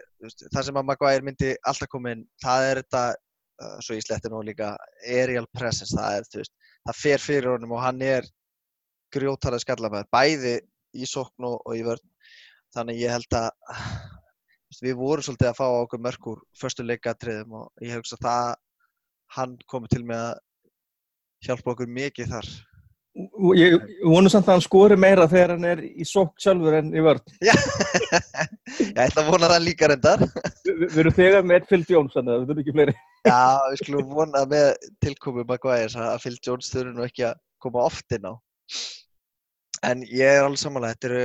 það 0.52 0.66
sem 0.66 0.80
að 0.80 0.84
Maguire 0.90 1.24
myndi 1.24 1.54
alltaf 1.64 1.88
koma 1.88 2.12
inn, 2.12 2.26
það 2.44 2.64
er 2.66 2.80
þetta, 2.82 3.04
uh, 3.64 3.78
svo 3.86 3.96
í 3.96 4.02
slettinu 4.04 4.36
og 4.36 4.44
líka 4.50 4.74
aerial 5.00 5.48
presence, 5.56 5.96
það 5.96 6.18
er, 6.18 6.26
veist, 6.42 6.52
það 6.90 7.00
fer 7.00 7.24
fyrir 7.24 7.48
honum 7.54 7.72
og 7.78 7.80
hann 7.86 8.04
er 8.04 8.28
grjótarað 9.16 9.64
skallamæður, 9.64 10.10
bæði 10.12 10.58
í 10.92 11.08
sókn 11.08 11.48
og, 11.48 11.64
í 11.72 11.86
vörn. 11.86 12.04
Þannig 12.76 13.00
ég 13.00 13.16
held 13.16 13.38
að 13.38 13.48
við 14.84 15.00
vorum 15.00 15.24
svolítið 15.24 15.54
að 15.54 15.58
fá 15.62 15.64
okkur 15.70 16.04
mörg 16.04 16.28
úr 16.34 16.44
förstu 16.60 16.84
leikatriðum 16.84 17.56
og 17.62 17.84
ég 17.84 17.94
hef 17.94 18.04
hugsað 18.04 18.22
það 18.28 18.52
hann 19.36 19.56
komið 19.70 19.94
til 19.94 20.04
með 20.08 20.26
að 20.26 20.36
hjálpa 21.46 21.74
okkur 21.74 21.90
mikið 21.90 22.30
þar. 22.34 22.50
Ég 23.58 23.74
vonu 24.08 24.30
samt 24.32 24.46
að 24.46 24.54
hann 24.54 24.64
skori 24.64 24.96
meira 24.96 25.26
þegar 25.28 25.52
hann 25.52 25.66
er 25.68 25.82
í 25.84 26.04
sokk 26.08 26.38
sjálfur 26.40 26.78
en 26.78 26.94
í 26.96 27.02
vörð. 27.04 27.34
Já, 27.48 27.52
ég 27.52 29.00
ætla 29.04 29.24
að 29.24 29.28
vona 29.28 29.50
það 29.52 29.66
líka 29.66 29.90
reyndar. 29.90 30.24
Vi, 30.64 30.72
við 30.86 31.00
erum 31.02 31.16
þegar 31.18 31.44
með 31.50 31.66
Phil 31.68 31.82
Jones, 31.90 32.16
þannig 32.16 32.32
að 32.32 32.40
við 32.40 32.48
þurfum 32.48 32.62
ekki 32.62 32.76
fleiri. 32.78 32.96
Já, 33.28 33.42
við 33.68 33.82
skulum 33.82 34.16
vona 34.16 34.44
með 34.48 34.68
tilkomið 35.04 35.48
Maguire 35.50 36.06
að 36.08 36.24
Phil 36.24 36.38
Jones 36.38 36.72
þurfur 36.72 36.96
nú 36.96 37.04
ekki 37.04 37.26
að 37.28 37.40
koma 37.62 37.84
oft 37.84 38.16
inn 38.16 38.30
á. 38.32 38.34
En 39.92 40.06
ég 40.08 40.38
er 40.38 40.46
alveg 40.46 40.62
samanlega, 40.62 40.96
þetta 40.96 41.10
eru 41.10 41.24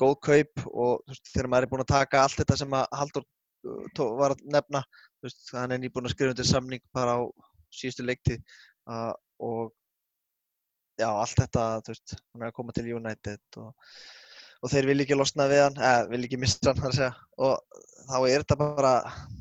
góð 0.00 0.16
kaup 0.24 0.66
og 0.72 0.92
veist, 1.10 1.28
þegar 1.32 1.50
maður 1.52 1.66
er 1.66 1.72
búin 1.72 1.84
að 1.84 1.92
taka 1.92 2.22
allt 2.22 2.40
þetta 2.40 2.58
sem 2.60 2.76
að 2.76 2.86
Haldur 3.00 3.24
uh, 3.26 4.16
var 4.20 4.34
að 4.36 4.42
nefna, 4.56 4.82
hann 5.52 5.74
er 5.74 5.82
nýbúin 5.82 6.08
að 6.08 6.14
skrifa 6.14 6.34
undir 6.34 6.48
samning 6.48 6.82
bara 6.94 7.18
á 7.18 7.20
síðustu 7.74 8.06
leiktið 8.06 8.40
uh, 8.90 9.12
og 9.42 9.72
já, 11.00 11.08
allt 11.08 11.40
þetta, 11.42 11.64
þú 11.84 11.94
veist, 11.94 12.14
hann 12.32 12.44
er 12.44 12.52
að 12.52 12.56
koma 12.56 12.76
til 12.76 12.86
United 12.96 13.60
og, 13.60 13.92
og 14.62 14.72
þeir 14.72 14.90
vil 14.90 15.04
ekki 15.04 15.18
losna 15.18 15.48
við 15.50 15.62
hann, 15.66 15.78
eða 15.80 16.06
vil 16.12 16.22
ekki 16.28 16.40
missa 16.40 16.72
hann, 16.72 16.88
að 16.88 16.96
segja, 16.98 17.12
og 17.36 17.84
þá 18.06 18.16
er 18.20 18.44
þetta 18.44 18.58
bara, 18.62 18.94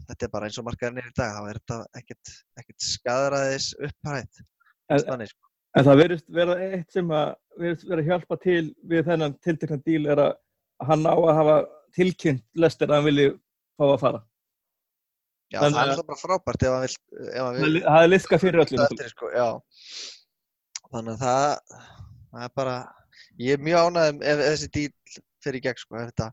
þetta 0.09 0.28
er 0.28 0.34
bara 0.36 0.49
eins 0.49 0.59
og 0.59 0.67
markaðurinn 0.67 1.03
er 1.03 1.09
í 1.11 1.15
dag, 1.15 1.36
þá 1.38 1.49
er 1.51 1.61
þetta 1.61 2.01
ekkert, 2.01 2.36
ekkert 2.61 2.88
skadræðis 2.89 3.71
upphætt, 3.80 4.45
þannig 4.91 5.32
sko. 5.32 5.41
En 5.76 5.84
það 5.84 5.99
verðist 5.99 6.28
vera 6.32 6.53
eitt 6.63 6.93
sem 6.95 7.09
að 7.11 7.34
verðist 7.59 7.89
vera 7.89 8.03
að 8.03 8.11
hjálpa 8.11 8.38
til 8.39 8.61
við 8.88 9.09
þennan 9.09 9.34
tiltekna 9.43 9.78
díl 9.84 10.05
er 10.11 10.21
að 10.23 10.38
hann 10.88 11.03
á 11.03 11.15
að 11.15 11.36
hafa 11.39 11.57
tilkynnt 11.95 12.45
lestir 12.59 12.91
að 12.91 12.95
hann 12.95 13.07
vilji 13.09 13.28
fá 13.76 13.86
að 13.89 13.99
fara. 14.03 14.21
Já, 15.53 15.59
það 15.61 15.67
er 15.69 15.75
að- 15.77 15.89
alltaf 15.93 16.07
bara 16.09 16.21
frábært 16.23 16.63
ef 16.65 16.73
hann 16.73 16.85
vil, 16.85 16.95
ef 17.29 17.41
hann 17.41 17.55
Það 17.55 17.65
er 17.67 17.73
li- 17.75 17.85
það 17.85 18.09
liðka 18.11 18.39
fyrir 18.41 18.63
öllum. 18.65 18.85
það 18.89 19.09
sko. 19.13 19.31
Þannig 20.95 21.13
að 21.13 21.21
það, 21.25 21.79
það 22.33 22.43
er 22.47 22.53
bara, 22.55 22.75
ég 23.39 23.53
er 23.57 23.63
mjög 23.67 23.85
ánægð 23.89 24.21
ef, 24.23 24.39
ef 24.39 24.45
þessi 24.49 24.69
díl 24.77 25.23
fer 25.45 25.53
í 25.53 25.61
gegn, 25.61 25.77
sko, 25.83 25.95
ef 26.01 26.09
þetta, 26.11 26.27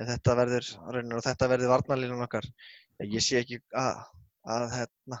ef 0.00 0.08
þetta 0.12 0.36
verður, 0.40 0.70
raunin 0.92 1.16
og 1.18 1.22
þetta 1.24 1.48
verður 1.54 1.72
varnarlínun 1.74 2.24
okkar. 2.26 2.48
Ég 3.00 3.22
sé 3.24 3.40
ekki 3.40 3.60
að, 3.72 4.02
að 4.44 4.66
hérna, 4.76 5.20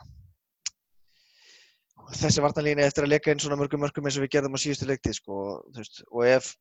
þessi 2.20 2.42
varnarlínu 2.44 2.82
eftir 2.84 3.06
að 3.06 3.12
leka 3.14 3.32
inn 3.32 3.40
svona 3.42 3.56
mörgum 3.60 3.80
mörgum 3.84 4.08
eins 4.08 4.18
og 4.18 4.24
við 4.26 4.32
gerðum 4.34 4.56
á 4.56 4.60
síðustu 4.60 4.88
leiktið, 4.90 5.16
sko, 5.20 5.38
þú 5.72 5.80
veist, 5.82 6.02
og 6.10 6.26
ef 6.28 6.52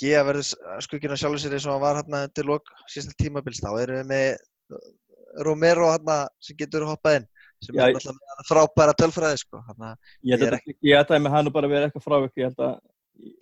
Gea 0.00 0.22
verður 0.24 0.46
skuggina 0.80 1.16
sjálfur 1.20 1.42
sér 1.42 1.52
eins 1.58 1.66
og 1.68 1.74
hann 1.74 1.82
var 1.82 1.98
hérna 1.98 2.22
til 2.32 2.46
lok 2.48 2.70
síðasta 2.88 3.12
tímabils, 3.20 3.58
þá 3.60 3.68
erum 3.82 3.98
við 3.98 4.06
með 4.08 4.38
Romero 5.42 5.90
hérna 5.92 6.24
sem 6.42 6.56
getur 6.58 6.86
hoppað 6.88 7.20
inn, 7.20 7.28
sem 7.64 7.76
Já, 7.78 7.86
er 7.88 7.94
með 7.96 8.18
frábæra 8.48 8.94
tölfræði, 8.98 9.40
sko, 9.42 9.62
hérna. 9.68 9.94
Ég 10.22 10.38
Ég 10.38 10.46
er 10.48 10.58
að 10.58 10.74
ég 10.74 10.98
held 10.98 11.14
að 11.14 11.22
með 11.24 11.36
hann 11.36 11.52
bara 11.54 11.70
verið 11.70 11.88
eitthvað 11.90 12.28
held 12.36 12.66
að, 12.68 12.74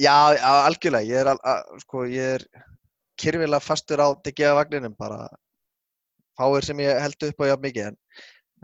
Já, 0.00 0.34
já, 0.36 0.50
algjörlega, 0.66 1.08
ég 1.08 1.20
er, 1.22 1.30
al, 1.32 1.80
sko, 1.80 2.04
ég 2.10 2.34
er 2.36 2.44
kyrfilega 3.20 3.62
fastur 3.62 4.02
á 4.04 4.08
DGA 4.24 4.52
vagninum, 4.58 4.94
bara 4.98 5.24
fáir 6.38 6.64
sem 6.66 6.80
ég 6.84 7.00
held 7.00 7.26
upp 7.28 7.40
á 7.40 7.50
jafn 7.52 7.64
mikið, 7.64 7.88
en, 7.88 7.96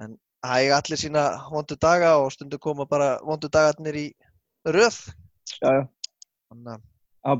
en 0.04 0.12
það 0.44 0.62
eiga 0.64 0.78
allir 0.82 1.00
sína 1.00 1.24
vondu 1.48 1.78
daga 1.80 2.14
og 2.20 2.30
stundu 2.34 2.60
koma 2.60 2.86
bara 2.88 3.14
vondu 3.24 3.48
dagarnir 3.52 3.96
í 3.96 4.06
röð, 4.68 5.00
já, 5.62 5.70
já, 5.80 5.84
þannig 6.52 6.84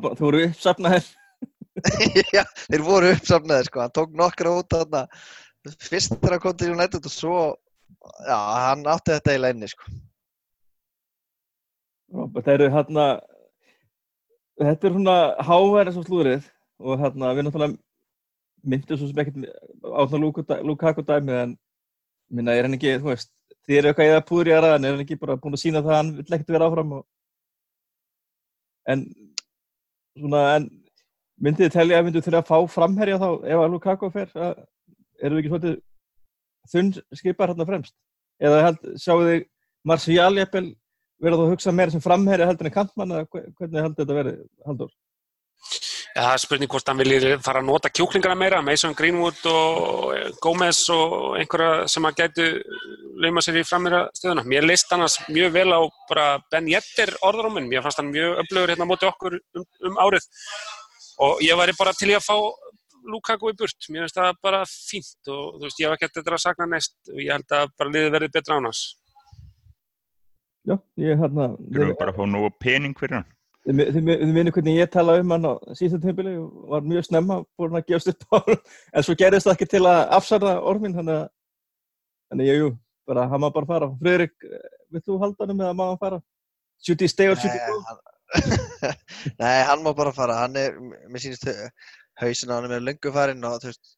bara- 0.05 0.17
þú 0.19 0.27
voru 0.29 0.45
uppsafnaðir. 0.49 1.11
já, 2.37 2.45
þeir 2.67 2.87
voru 2.89 3.13
uppsafnaðir, 3.15 3.69
sko, 3.69 3.85
hann 3.85 3.95
tók 4.01 4.17
nokkra 4.17 4.57
út 4.63 4.73
þarna, 4.73 5.05
fyrst 5.83 6.15
þegar 6.15 6.37
hann 6.37 6.45
kom 6.45 6.57
til 6.59 6.75
United 6.75 7.09
og 7.09 7.15
svo, 7.15 7.41
já, 8.27 8.39
hann 8.65 8.87
átti 8.89 9.15
þetta 9.15 9.35
eiginlega 9.35 9.57
inni, 9.57 9.71
sko. 9.73 9.97
Robert, 12.19 12.47
það 12.47 12.55
eru 12.55 12.71
hérna, 12.73 13.07
þetta 14.63 14.89
er 14.89 14.97
svona 14.97 15.19
háværi 15.49 15.95
sem 15.95 16.07
slúðrið 16.07 16.49
og 16.79 17.03
hérna 17.03 17.35
við 17.37 17.47
náttúrulega 17.47 17.77
myndum 18.69 19.01
svo 19.01 19.09
sem 19.11 19.21
ekkert 19.23 19.45
á 19.85 20.01
svona 20.09 20.63
Lukaku 20.67 21.05
dæmi 21.07 21.37
en 21.43 21.55
minna 22.31 22.55
er 22.57 22.67
hann 22.67 22.77
ekki, 22.77 22.97
þú 23.03 23.13
veist, 23.13 23.31
þið 23.67 23.81
eru 23.81 23.91
eitthvað 23.91 24.11
eða 24.13 24.25
púður 24.29 24.51
í 24.51 24.57
aðraðan, 24.57 24.89
er 24.89 24.97
hann 24.97 25.05
ekki 25.05 25.21
bara 25.21 25.39
búin 25.41 25.57
að 25.57 25.63
sína 25.63 25.85
það 25.85 25.93
að 25.95 26.01
hann 26.01 26.13
vill 26.19 26.37
ekkert 26.37 26.53
vera 26.55 26.69
áfram 26.69 26.97
og 26.99 27.07
en 28.89 29.05
svona, 30.17 30.43
en 30.57 30.69
myndið 31.39 31.69
þið 31.69 31.77
telja 31.77 32.01
að 32.01 32.09
myndu 32.09 32.25
þurfa 32.25 32.43
að 32.43 32.51
fá 32.51 32.75
framherja 32.75 33.21
þá 33.21 33.29
ef 33.53 33.63
að 33.63 33.73
Lukaku 33.75 34.11
fer, 34.15 34.33
að, 34.35 34.63
eru 35.23 35.37
við 35.39 35.43
ekki 35.45 35.53
svolítið 35.53 35.77
þunn 36.73 36.93
skipar 37.21 37.53
hérna 37.53 37.67
fremst 37.69 37.95
eða 38.43 38.63
held, 38.69 38.85
sjáu 39.01 39.19
þið 39.25 39.45
Marcial 39.89 40.39
jafnvel 40.39 40.67
verða 41.23 41.39
þú 41.41 41.45
að 41.49 41.53
hugsa 41.55 41.73
meira 41.75 41.95
sem 41.95 42.03
framherja 42.03 42.47
heldur 42.51 42.69
en 42.69 42.75
kantmann 42.75 43.15
eða 43.15 43.29
hve- 43.33 43.47
hvernig 43.59 43.85
heldur 43.87 44.05
þetta 44.05 44.19
verið, 44.19 44.41
Haldur? 44.67 44.91
Já, 46.15 46.23
það 46.25 46.33
er 46.35 46.43
spurning 46.43 46.71
hvort 46.73 46.89
hann 46.91 46.99
vilji 46.99 47.33
fara 47.45 47.61
að 47.63 47.67
nota 47.69 47.91
kjúklingana 47.95 48.37
meira, 48.39 48.61
Mason 48.65 48.95
Greenwood 48.99 49.41
og 49.51 50.15
eh, 50.17 50.31
Gómez 50.43 50.81
og 50.95 51.37
einhverja 51.39 51.89
sem 51.91 52.07
að 52.09 52.17
gætu 52.23 52.47
lauma 53.23 53.43
sér 53.45 53.59
í 53.61 53.65
frammeira 53.67 54.05
stöðuna. 54.17 54.45
Mér 54.47 54.67
leist 54.67 54.93
annars 54.95 55.19
mjög 55.29 55.53
vel 55.59 55.69
á 55.75 55.81
Ben 56.51 56.71
Jetter 56.71 57.13
orðróminn, 57.27 57.69
mér 57.71 57.85
fannst 57.87 58.01
hann 58.03 58.11
mjög 58.15 58.39
öflugur 58.45 58.73
hérna 58.73 58.89
móti 58.89 59.09
okkur 59.11 59.39
um, 59.39 59.67
um 59.91 60.01
árið 60.07 60.27
og 61.27 61.43
ég 61.43 61.59
væri 61.59 61.75
bara 61.79 61.93
til 61.99 62.13
í 62.13 62.17
að 62.19 62.27
fá 62.27 62.37
Lukaku 63.09 63.51
í 63.53 63.57
burt, 63.59 63.89
mér 63.93 64.05
finnst 64.07 64.19
það 64.19 64.39
bara 64.43 64.63
fínt 64.69 65.31
og 65.33 65.59
þú 65.59 65.65
veist, 65.67 65.81
ég 65.81 65.89
hef 65.89 65.97
ekki 65.99 66.19
þetta 66.19 66.35
að 66.37 66.43
sakna 66.45 66.67
næst 66.73 66.97
og 67.13 67.21
ég 67.23 67.33
held 67.35 67.55
að 67.59 67.71
bara 67.79 67.93
liðið 67.95 68.15
verði 68.17 68.31
betra 68.35 68.59
án 68.59 68.69
hans. 68.69 68.83
Já, 70.69 70.75
ég 71.01 71.17
hérna, 71.23 71.47
Þurfum 71.57 71.91
við 71.93 71.99
bara 72.01 72.13
að 72.13 72.19
fá 72.19 72.25
nógu 72.29 72.51
pening 72.61 72.97
fyrir 72.99 73.21
hann. 73.21 73.29
þið 73.69 74.33
minnir 74.33 74.53
hvernig 74.53 74.77
ég 74.79 74.91
talaði 74.93 75.23
um 75.25 75.33
hann 75.35 75.47
á 75.49 75.53
síðan 75.79 76.03
tímabili 76.03 76.35
og 76.41 76.69
var 76.73 76.85
mjög 76.89 77.07
snemma 77.09 77.39
búin 77.57 77.77
að 77.79 77.87
gefast 77.89 78.11
upp 78.13 78.27
á 78.33 78.37
hann, 78.37 78.61
en 78.97 79.07
svo 79.07 79.17
gerðist 79.21 79.49
það 79.49 79.57
ekki 79.57 79.69
til 79.75 79.85
að 79.89 80.01
afsarða 80.19 80.53
ormin, 80.73 80.97
þannig 80.97 81.17
að, 81.23 81.25
þannig 82.33 82.51
ég, 82.51 82.61
jú, 82.63 82.69
bara, 83.09 83.27
hann 83.33 83.43
má 83.45 83.49
bara 83.55 83.71
fara. 83.73 83.89
Friðrik, 84.03 84.37
vill 84.93 85.05
þú 85.07 85.19
halda 85.25 85.47
hann 85.49 85.57
með 85.57 85.71
að 85.71 85.79
má 85.81 85.85
hann 85.89 86.03
fara? 86.05 86.21
Should 86.85 87.01
he 87.03 87.09
stay 87.11 87.29
or 87.33 87.37
should 87.37 87.53
he 87.53 87.59
Nei, 87.59 87.73
go? 87.73 87.81
hann, 87.89 88.05
nei, 89.41 89.57
hann 89.71 89.85
má 89.87 89.95
bara 89.97 90.13
fara, 90.17 90.37
hann 90.45 90.57
er, 90.61 90.77
mér 91.09 91.25
sýnist 91.25 91.49
hausin 92.23 92.53
á 92.53 92.59
hann 92.59 92.75
er 92.75 92.85
löngu 92.85 93.13
farinn 93.15 93.47
og 93.47 93.61
þú 93.63 93.71
veist, 93.71 93.93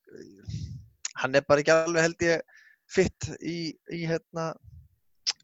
hann 1.23 1.37
er 1.37 1.47
bara 1.49 1.65
ekki 1.65 1.75
alveg 1.75 2.07
held 2.07 2.27
ég 2.27 2.59
fitt 2.91 3.31
í, 3.41 3.73
í 3.93 4.01
hérna 4.09 4.51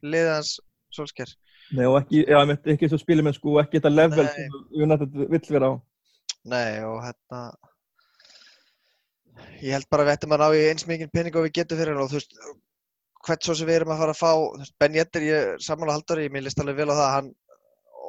liðans 0.03 0.57
solskjær. 0.95 1.31
Nei, 1.77 1.87
og 1.87 2.01
ekki, 2.01 2.22
já, 2.29 2.39
ég 2.39 2.68
ekki 2.77 2.91
svo 2.91 2.99
spilimennsku 3.01 3.55
og 3.55 3.62
ekki 3.64 3.81
þetta 3.81 3.95
level 3.95 4.27
Nei. 4.27 4.35
sem 4.35 4.85
United 4.87 5.16
vill 5.22 5.49
vera 5.57 5.70
á. 5.70 5.74
Nei, 6.47 6.70
og 6.87 7.01
hérna 7.03 7.41
ég 9.62 9.74
held 9.74 9.89
bara 9.91 10.05
að 10.05 10.11
við 10.11 10.16
ættum 10.16 10.37
að 10.37 10.43
ná 10.43 10.49
í 10.55 10.62
eins 10.70 10.87
mikið 10.89 11.12
pening 11.14 11.37
og 11.37 11.47
við 11.47 11.59
getum 11.59 11.81
fyrir 11.81 11.95
hann 11.95 12.05
og 12.05 12.12
þú 12.12 12.20
veist 12.20 12.39
hvert 13.27 13.47
svo 13.47 13.57
sem 13.59 13.68
við 13.68 13.81
erum 13.81 13.93
að 13.95 14.03
fara 14.03 14.14
að 14.14 14.20
fá 14.20 14.33
veist, 14.61 14.77
Ben 14.79 14.97
Jetter, 14.97 15.27
ég 15.27 15.64
samanlega 15.64 15.99
haldari, 15.99 16.29
mér 16.31 16.47
list 16.47 16.61
alveg 16.62 16.79
vel 16.79 16.93
á 16.95 16.97
það 17.01 17.14
hann 17.16 17.31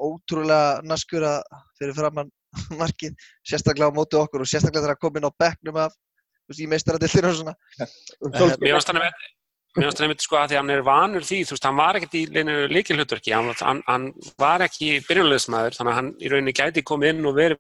ótrúlega 0.07 0.86
naskur 0.86 1.26
að 1.26 1.39
fyrir 1.80 1.97
framann 1.97 2.30
markið 2.82 3.16
sérstaklega 3.47 3.89
á 3.91 3.97
móti 3.97 4.20
okkur 4.20 4.43
og 4.43 4.49
sérstaklega 4.49 4.86
þegar 4.86 4.97
að 4.97 5.03
koma 5.05 5.22
inn 5.22 5.30
á 5.30 5.39
bekknum 5.43 5.82
af 5.86 5.97
veist, 6.47 6.62
í 6.62 6.70
meistaradildinu 6.72 7.32
og 7.32 7.41
svona. 7.41 7.58
Mér 8.62 8.78
finnst 8.78 8.93
hann 8.93 9.01
að 9.01 9.26
Mér 9.78 9.91
finnst 9.91 9.99
það 9.99 10.05
einmitt 10.08 10.24
sko 10.26 10.38
að 10.39 10.47
því 10.49 10.55
að 10.55 10.62
hann 10.64 10.74
er 10.74 10.84
vanur 10.88 11.26
því, 11.28 11.38
þú 11.45 11.53
veist, 11.53 11.66
hann 11.68 11.78
var 11.78 11.97
ekkert 11.99 12.16
í 12.18 12.22
leinu 12.34 12.53
líkilhutverki, 12.72 13.34
hann, 13.36 13.49
hann, 13.62 13.82
hann 13.86 14.08
var 14.41 14.64
ekki 14.66 14.88
byrjunleðismæður, 15.05 15.76
þannig 15.78 15.91
að 15.91 15.97
hann 15.99 16.10
í 16.18 16.32
rauninni 16.32 16.53
gæti 16.58 16.84
komið 16.88 17.12
inn 17.14 17.28
og 17.30 17.36
verið 17.38 17.60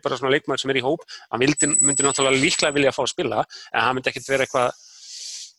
bara 0.00 0.16
svona 0.16 0.32
leikmaður 0.32 0.62
sem 0.62 0.72
er 0.72 0.78
í 0.80 0.84
hóp, 0.86 1.04
hann 1.28 1.42
vildi, 1.42 1.68
myndi 1.76 2.06
náttúrulega 2.06 2.40
líklega 2.40 2.76
vilja 2.78 2.92
að 2.94 2.96
fá 2.96 3.02
að 3.04 3.10
spila, 3.12 3.42
en 3.74 3.84
hann 3.84 3.98
myndi 3.98 4.12
ekkert 4.14 4.30
vera 4.32 4.46
eitthvað 4.46 4.80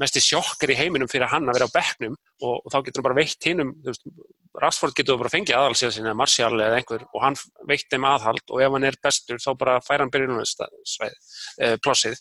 mesti 0.02 0.24
sjokkar 0.26 0.74
í 0.74 0.80
heiminum 0.80 1.12
fyrir 1.12 1.30
hann 1.30 1.46
að 1.46 1.60
vera 1.60 1.70
á 1.70 1.76
bekknum 1.76 2.18
og, 2.18 2.56
og 2.56 2.74
þá 2.74 2.80
getur 2.80 3.04
hann 3.04 3.10
bara 3.12 3.20
veitt 3.22 3.50
hinnum, 3.52 3.76
Rashford 4.60 4.96
getur 4.98 5.20
bara 5.20 5.32
fengið 5.32 5.56
aðhalsíða 5.56 5.94
sinni, 5.96 6.14
Martial 6.18 6.52
eða 6.58 6.80
einhver 6.82 7.06
og 7.08 7.24
hann 7.24 7.38
veitt 7.70 7.88
þeim 7.92 8.08
aðhald 8.10 8.52
og 8.52 8.64
ef 8.66 8.76
hann 8.76 8.88
er 8.90 8.98
bestur 9.06 9.40
þá 9.40 9.50
bara 9.62 9.78
fær 9.86 10.04
hann 10.04 10.12
byrjunleðismæð, 10.12 11.16
eh, 11.64 11.78
plossið. 11.80 12.20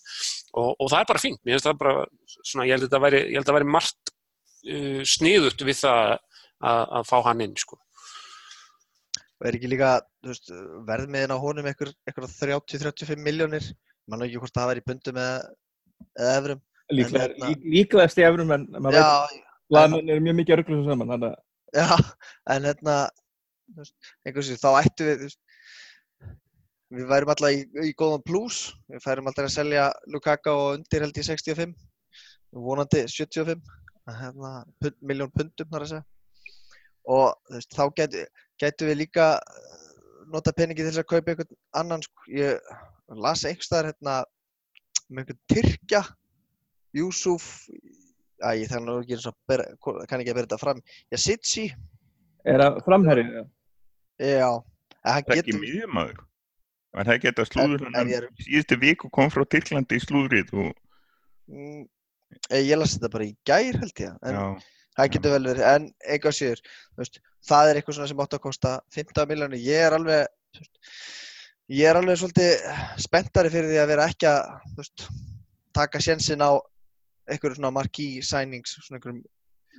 Og, 0.55 0.69
og 0.77 0.93
það 0.93 1.01
er 1.01 1.11
bara 1.11 1.23
fínt, 1.23 1.43
það 1.51 1.81
bara 1.83 1.95
svona, 2.37 2.69
ég 2.69 2.77
held 2.77 2.87
að 2.87 2.89
þetta 2.89 3.03
væri, 3.07 3.21
ég 3.35 3.47
það 3.49 3.59
væri 3.59 3.71
margt 3.75 4.15
uh, 4.15 5.03
sniðut 5.17 5.67
við 5.67 5.79
það 5.81 6.15
að, 6.15 6.83
að 7.01 7.11
fá 7.11 7.17
hann 7.27 7.45
inn, 7.47 7.59
sko. 7.59 7.79
og 9.41 9.47
er 9.49 9.59
ekki 9.59 9.71
líka 9.73 9.93
verðmiðin 10.89 11.35
á 11.35 11.43
honum 11.43 11.71
eitthvað 11.71 12.35
30-35 12.39 13.23
miljónir 13.25 13.71
mann 14.11 14.27
ekki 14.27 14.43
hvort 14.43 14.55
það 14.55 14.75
væri 14.75 14.87
bundu 14.87 15.15
með 15.17 15.47
eða 16.19 16.35
efrum 16.41 16.67
Líklega, 16.91 17.29
lík, 17.39 17.61
líklegast 17.71 18.19
í 18.19 18.25
efrum, 18.27 18.51
en 18.51 18.67
maður 18.75 18.99
veit 18.99 19.45
blaðmenn 19.71 20.11
eru 20.11 20.23
mjög 20.25 20.37
mikið 20.41 20.55
að 20.55 20.61
ruggla 20.61 20.79
svo 20.81 20.87
saman, 20.89 21.13
þannig 21.13 21.29
að 21.31 21.37
Já, 21.71 21.95
en 22.51 22.65
hérna, 22.67 22.95
veist, 23.77 23.95
einhversu, 24.27 24.57
þá 24.59 24.71
ættu 24.81 25.07
við, 25.07 25.35
við 26.97 27.11
værum 27.11 27.31
alltaf 27.31 27.55
í, 27.55 27.61
í 27.87 27.93
góðan 27.99 28.25
plus, 28.27 28.63
við 28.91 29.05
færum 29.05 29.31
alltaf 29.31 29.47
að 29.47 29.55
selja 29.55 29.85
Lukaku 30.11 30.51
og 30.51 30.71
undir 30.81 31.07
held 31.07 31.21
í 31.21 31.27
65, 31.29 31.77
vonandi 32.67 33.05
75, 33.07 33.63
hérna, 34.11 34.53
pund, 34.83 34.99
miljón 35.13 35.31
pundum 35.37 35.71
þar 35.71 35.87
að 35.87 35.93
segja. 35.93 36.07
Og 37.15 37.55
veist, 37.55 37.79
þá 37.79 37.85
getu, 38.03 38.25
getu 38.61 38.91
við 38.91 39.01
líka 39.05 39.31
eh, 39.39 39.87
nota 40.35 40.55
peningi 40.57 40.83
til 40.83 40.91
þess 40.91 41.05
að 41.05 41.11
kaupa 41.15 41.35
einhvern 41.37 41.57
annan, 41.79 42.03
sko, 42.03 42.27
ég 42.35 42.75
las 43.15 43.47
einhverstaðar 43.47 43.93
hérna 43.93 44.19
með 45.07 45.23
einhvern 45.23 45.43
Tyrkja, 45.55 46.03
Júsuf, 46.99 47.47
Æ, 48.41 48.51
ég 48.63 48.71
þarf 48.71 48.85
nú 48.87 48.97
ekki 49.03 49.35
bera, 49.51 49.69
kann 50.09 50.23
ekki 50.23 50.33
að 50.33 50.39
bera 50.39 50.47
þetta 50.49 50.61
fram. 50.61 50.83
Já, 51.13 51.21
Sitsi, 51.21 51.67
er 52.49 52.65
að 52.65 52.81
framherri, 52.87 53.27
já, 54.21 54.51
en 54.51 55.15
hann 55.15 55.23
Það 55.25 55.33
er 55.33 55.41
ekki 55.41 55.51
getur, 55.51 55.63
miðjumæður. 55.65 56.19
Var 56.91 57.07
það 57.07 57.25
þetta 57.25 57.47
slúður 57.47 57.81
En- 57.81 57.95
hann 57.95 58.01
en 58.01 58.11
ég 58.11 58.45
síðustu 58.47 58.79
viku 58.81 59.11
kom 59.15 59.31
frá 59.31 59.45
Tyrklandi 59.47 59.99
í 60.01 60.03
slúðrið 60.03 60.53
og 60.59 60.71
mm, 61.51 61.85
eh, 62.51 62.63
ég 62.67 62.79
las 62.81 62.97
þetta 62.97 63.13
bara 63.15 63.29
í 63.29 63.35
gær 63.47 63.79
held 63.79 64.03
ég, 64.03 64.17
en 64.27 64.39
já, 64.39 64.47
það 64.99 65.13
getur 65.15 65.35
vel 65.37 65.45
verið, 65.53 65.67
en 65.71 65.87
eitthvað 66.03 66.37
sér, 66.41 66.65
það 67.47 67.71
er 67.71 67.79
eitthvað 67.81 67.99
svona 67.99 68.11
sem 68.11 68.25
átt 68.25 68.37
að 68.37 68.45
kosta 68.49 68.75
15 68.97 69.31
miljónir, 69.31 69.63
ég 69.63 69.87
er 69.87 69.97
alveg, 69.97 70.27
ég 71.79 71.93
er 71.93 72.01
alveg 72.01 72.19
svolítið 72.19 72.67
spenntari 73.07 73.55
fyrir 73.55 73.71
því 73.71 73.81
að 73.85 73.91
vera 73.95 74.09
ekki 74.11 74.31
að, 74.33 74.43
veist, 74.81 75.07
taka 75.77 76.03
sjensin 76.03 76.43
á 76.43 76.59
einhverjum 77.31 77.59
svona 77.61 77.73
marquee 77.79 78.23
signings, 78.27 78.77
svona 78.85 78.99
einhverjum 79.01 79.23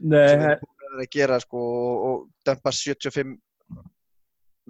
Nei, 0.01 0.27
sem 0.27 0.39
he- 0.39 0.47
við 0.47 0.55
erum 0.55 0.67
búin 0.67 0.85
að 0.87 0.95
er 0.95 1.03
að 1.05 1.11
gera 1.17 1.39
sko 1.43 1.61
og, 1.61 2.05
og 2.09 2.29
dömpa 2.47 2.71
75 2.73 3.37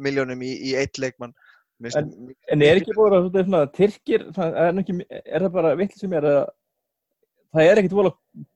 miljónum 0.02 0.42
í, 0.46 0.52
í 0.72 0.74
eitt 0.80 0.98
leikmann. 1.02 1.34
Mér 1.82 1.94
finnst- 1.96 2.34
En 2.52 2.62
er 2.66 2.80
ekki 2.82 2.94
búin 2.98 3.14
að 3.18 3.30
svona, 3.30 3.46
svona 3.46 3.62
Tyrkir, 3.78 4.26
það 4.36 4.58
er, 4.64 4.82
ekki, 4.82 4.96
er 5.26 5.46
það 5.46 5.54
bara 5.56 5.76
vitt 5.80 5.96
sem 5.98 6.14
er 6.14 6.28
að 6.30 6.42
það 7.52 7.68
er 7.68 7.82
ekkit 7.82 7.96
vola 7.98 8.12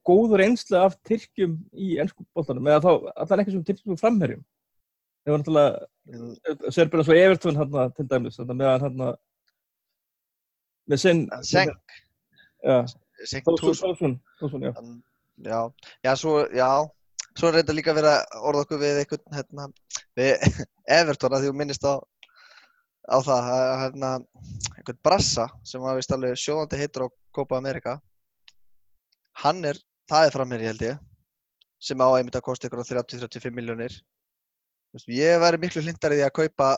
góður 0.07 0.43
einsla 0.45 0.84
af 0.88 0.93
Tyrkjum 1.03 1.55
í 1.73 1.97
ennsku 1.99 2.23
bóltanum 2.36 2.67
eða 2.71 2.84
þá 2.86 2.91
allan 3.26 3.41
ekki 3.43 3.55
sem 3.55 3.63
Tyrkjum 3.67 3.97
framherjum. 3.99 4.43
Það 5.26 5.34
var 5.34 5.41
náttúrulega 5.41 6.71
sér 6.76 6.91
bara 6.93 7.03
svo 7.07 7.15
Evertón 7.17 7.57
hann 7.57 7.93
til 7.97 8.05
dæmis 8.07 8.38
meðan 8.45 8.84
hann 8.86 8.99
með 10.86 11.01
sinn 11.01 11.23
Seng, 11.41 11.71
Seng 13.26 13.45
Tórsson, 13.45 14.17
já. 15.43 15.59
Já, 16.03 16.15
svo, 16.15 16.45
já, 16.55 16.69
svo 17.36 17.51
þetta 17.51 17.76
líka 17.76 17.95
að 17.95 18.07
orða 18.39 18.63
okkur 18.63 18.80
við 18.80 19.01
einhvern, 19.01 19.26
hérna, 19.36 19.67
við 20.15 20.45
Everton 20.99 21.36
að 21.36 21.43
því 21.43 21.51
þú 21.51 21.57
minnist 21.59 21.88
á, 21.88 21.93
á 23.11 23.17
það, 23.19 23.49
að, 23.55 23.73
hérna, 23.84 24.11
einhvern 24.78 25.01
brassa 25.03 25.49
sem 25.67 25.84
var 25.84 25.99
vist 25.99 26.15
alveg 26.15 26.39
sjóðandi 26.39 26.80
heitur 26.80 27.07
á 27.07 27.15
Copa 27.36 27.59
America. 27.59 27.97
Hann 29.43 29.63
er, 29.67 29.80
það 30.07 30.30
er 30.30 30.36
framherji 30.38 30.71
held 30.71 30.86
ég, 30.88 30.99
sem 31.84 31.99
á 31.99 32.07
einmitt 32.15 32.39
að 32.39 32.45
kosta 32.47 32.69
ykkur 32.69 32.86
á 32.86 32.89
30-35 33.03 33.51
miljónir. 33.55 33.97
Ég 35.11 35.41
væri 35.43 35.59
miklu 35.59 35.84
hlindar 35.84 36.15
í 36.15 36.21
því 36.21 36.28
að 36.30 36.36
kaupa, 36.38 36.69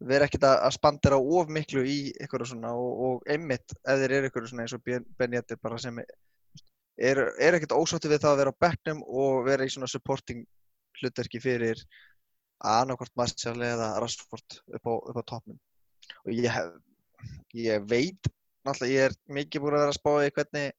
vera 0.00 0.26
ekkert 0.26 0.46
að 0.48 0.72
spandera 0.74 1.18
of 1.20 1.50
miklu 1.52 1.82
í 1.84 1.98
og 2.24 2.46
svona 2.48 2.72
og, 2.72 3.00
og 3.06 3.30
einmitt 3.30 3.74
ef 3.84 4.00
þeir 4.00 4.14
eru 4.16 4.30
ykkur 4.30 4.46
svona 4.48 4.64
eins 4.64 4.74
og 4.76 4.84
Ben- 4.84 5.36
Yedder 5.36 5.60
bara 5.60 5.78
sem 5.78 5.98
er, 6.00 7.24
er 7.36 7.56
ekkert 7.58 7.76
ósátti 7.76 8.08
við 8.08 8.22
það 8.22 8.32
að 8.32 8.40
vera 8.42 8.54
á 8.56 8.60
bekknum 8.64 9.02
og 9.04 9.44
vera 9.48 9.66
í 9.66 9.72
svona 9.72 9.90
supporting 9.90 10.46
hlutverki 11.00 11.40
fyrir 11.40 11.82
annarkvort 12.60 13.12
Martial 13.16 13.56
eða 13.64 13.94
Rashford 14.00 14.60
upp 14.76 14.88
á, 14.88 14.92
á 15.16 15.20
toppnum. 15.24 15.58
Og 16.26 16.32
ég, 16.32 16.48
hef, 16.52 16.72
ég 17.56 17.86
veit 17.88 18.30
náttúrulega 18.66 18.92
ég 18.92 19.06
er 19.08 19.16
mikið 19.32 19.62
búin 19.64 19.76
að 19.76 19.84
vera 19.84 19.94
að 19.94 20.00
spá 20.00 20.12
í 20.20 20.32
hvernig 20.36 20.72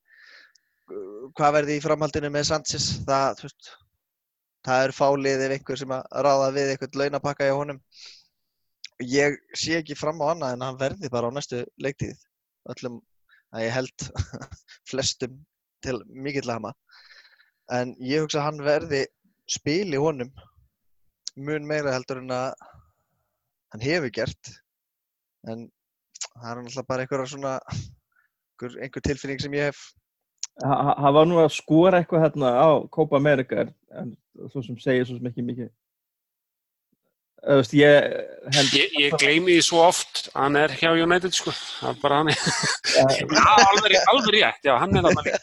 hvað 1.37 1.55
verði 1.57 1.77
í 1.77 1.83
framhaldinu 1.83 2.29
með 2.33 2.47
Sanchez. 2.51 2.87
Það, 3.07 3.45
það 4.67 4.87
er 4.87 4.95
fálið 4.97 5.45
ef 5.47 5.55
einhver 5.57 5.81
sem 5.81 5.95
að 5.95 6.17
ráða 6.27 6.49
við 6.57 6.73
einhvern 6.73 6.99
launapakka 7.01 7.49
í 7.49 7.55
honum 7.55 7.81
ég 9.05 9.37
sé 9.57 9.77
ekki 9.79 9.95
fram 9.97 10.21
á 10.23 10.31
annað 10.33 10.53
en 10.55 10.61
að 10.63 10.69
hann 10.71 10.79
verði 10.81 11.09
bara 11.13 11.29
á 11.29 11.35
næstu 11.35 11.61
leiktíð. 11.81 12.17
Öllum 12.71 12.99
að 13.55 13.65
ég 13.65 13.73
held 13.75 14.05
flestum 14.91 15.39
til 15.83 15.97
mikill 16.07 16.49
hama. 16.51 16.73
En 17.71 17.95
ég 18.03 18.23
hugsa 18.25 18.41
að 18.41 18.47
hann 18.49 18.63
verði 18.65 19.01
spili 19.51 19.99
honum 19.99 20.31
mun 21.39 21.65
meira 21.67 21.93
heldur 21.95 22.19
en 22.21 22.33
að 22.35 22.53
hann 23.73 23.85
hefur 23.85 24.11
gert. 24.13 24.51
En 25.47 25.65
það 26.35 26.51
er 26.51 26.61
náttúrulega 26.61 26.87
bara 26.91 27.05
einhverja 27.05 27.31
svona 27.33 27.53
einhver, 27.65 28.77
einhver 28.85 29.05
tilfinning 29.07 29.41
sem 29.41 29.55
ég 29.57 29.71
hef. 29.71 29.79
Ha- 30.61 30.81
ha- 30.91 30.97
Hann 31.01 31.15
var 31.15 31.25
nú 31.29 31.39
að 31.41 31.53
skora 31.55 32.01
eitthvað 32.01 32.25
hérna 32.27 32.51
á 32.59 32.69
Copa 32.91 33.17
America 33.17 33.63
en, 33.97 34.11
svo 34.51 34.61
sem 34.65 34.77
segir 34.83 35.07
svo 35.07 35.15
sem 35.17 35.29
ekki 35.31 35.45
mikið 35.47 35.71
veist, 37.41 37.73
ég 37.73 38.07
held 38.55 38.73
Ég, 38.77 38.95
ég 39.01 39.15
gleymi 39.21 39.55
því 39.57 39.61
svo 39.65 39.79
oft 39.87 40.27
hann 40.35 40.57
er 40.59 40.73
hjá 40.77 40.91
United 40.93 41.33
sko, 41.33 41.53
það 41.79 41.89
er 41.95 42.01
bara 42.03 42.19
hann. 42.21 42.31
Já, 42.35 43.45
alveg, 43.71 43.95
alveg 44.11 44.33
rétt, 44.37 44.59
já, 44.67 44.75
hann 44.81 44.95
er 44.99 45.07
líka. 45.09 45.39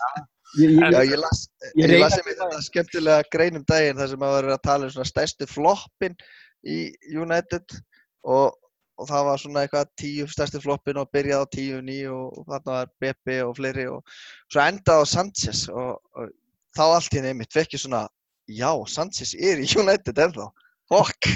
Ég, 0.58 0.70
ég, 0.78 0.94
Já, 0.94 1.02
ég 1.04 1.18
las, 1.20 1.42
Ég 1.74 1.82
ég 1.82 1.90
reyni 1.90 1.98
las 2.04 2.14
að 2.14 2.20
einmitt 2.22 2.38
finna- 2.38 2.46
þetta 2.54 2.66
skemmtilega 2.68 3.26
grein 3.34 3.58
um 3.58 3.66
daginn 3.68 3.98
þar 4.00 4.08
sem 4.14 4.22
að 4.28 4.36
vera 4.38 4.54
að 4.56 4.62
tala 4.68 4.86
um 4.88 4.92
svona 4.94 5.10
stærstu 5.10 5.48
floppin 5.50 6.14
í 6.64 6.78
United 7.20 7.74
og, 8.24 8.54
og 8.98 9.10
það 9.10 9.26
var 9.28 9.42
svona 9.42 9.64
eitthvað 9.66 9.90
tíu 10.00 10.28
stærstu 10.32 10.62
floppin 10.64 11.02
og 11.02 11.10
byrjaði 11.14 11.44
á 11.44 11.52
tíu 11.52 11.82
ný 11.84 11.98
og, 12.10 12.38
og 12.40 12.48
þarna 12.48 12.78
var 12.78 12.94
Beppe 13.04 13.36
og 13.44 13.52
fleiri 13.58 13.84
og 13.92 14.16
svo 14.48 14.62
endaði 14.64 15.04
á 15.04 15.12
Sanchez 15.12 15.66
og, 15.68 15.98
og 16.16 16.32
þá 16.78 16.82
allt 16.86 17.12
í 17.12 17.18
henni 17.20 17.34
einmitt 17.34 17.52
fekk 17.54 17.76
ég 17.76 17.84
svona 17.84 18.06
já, 18.48 18.70
Sanchez 18.88 19.34
er 19.36 19.60
í 19.60 19.68
United 19.78 20.16
ennþá 20.24 20.48
fokk 20.88 21.30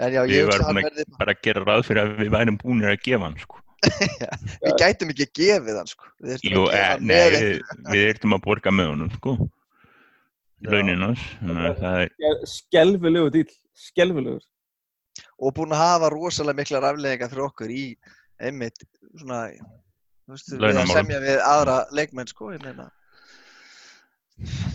en 0.00 0.14
já, 0.14 0.22
Við 0.24 0.34
ég 0.34 0.48
hugsa 0.48 0.68
að 0.68 0.78
verði 0.80 1.06
bara 1.18 1.34
að 1.34 1.42
gera 1.46 1.64
ráð 1.66 1.82
fyrir 1.88 2.02
að 2.02 2.14
við 2.20 2.30
værum 2.34 2.58
búinir 2.60 2.92
að 2.92 3.02
gefa 3.06 3.26
hann 3.26 3.38
sko. 3.40 3.62
við 4.64 4.76
gætum 4.80 5.12
ekki 5.14 5.26
gefið 5.38 5.80
hann 5.80 5.90
sko. 5.90 6.10
Við 6.20 6.34
þyrftum 6.34 6.54
Jú, 6.54 6.62
að 6.62 6.70
gefa 6.70 6.78
e, 6.80 6.86
hann 6.90 7.06
nei, 7.06 7.16
með 7.16 7.36
við, 7.36 7.56
við 7.94 8.06
ertum 8.12 8.36
að 8.36 8.44
borga 8.46 8.74
með 8.76 8.92
honum 8.92 9.10
sko. 9.16 9.36
launin 10.68 11.04
að 11.08 11.26
það 11.80 11.98
er 12.04 12.14
ég 12.20 12.46
skelfilegur 12.54 13.34
dýl 13.36 13.50
skelfilegur. 13.80 14.46
Og 15.40 15.54
búin 15.56 15.72
að 15.72 15.84
hafa 15.84 16.10
rosalega 16.12 16.60
miklar 16.60 16.88
afleðingar 16.90 17.30
fyrir 17.32 17.46
okkur 17.46 17.70
í 17.72 17.84
einmitt 18.40 18.82
svona 19.20 19.44
þú 19.50 20.34
veist, 20.34 20.52
við 20.52 20.80
að 20.82 20.92
semja 20.94 21.20
við 21.22 21.40
aðra 21.44 21.76
leikmenn 21.96 22.30
sko, 22.30 22.52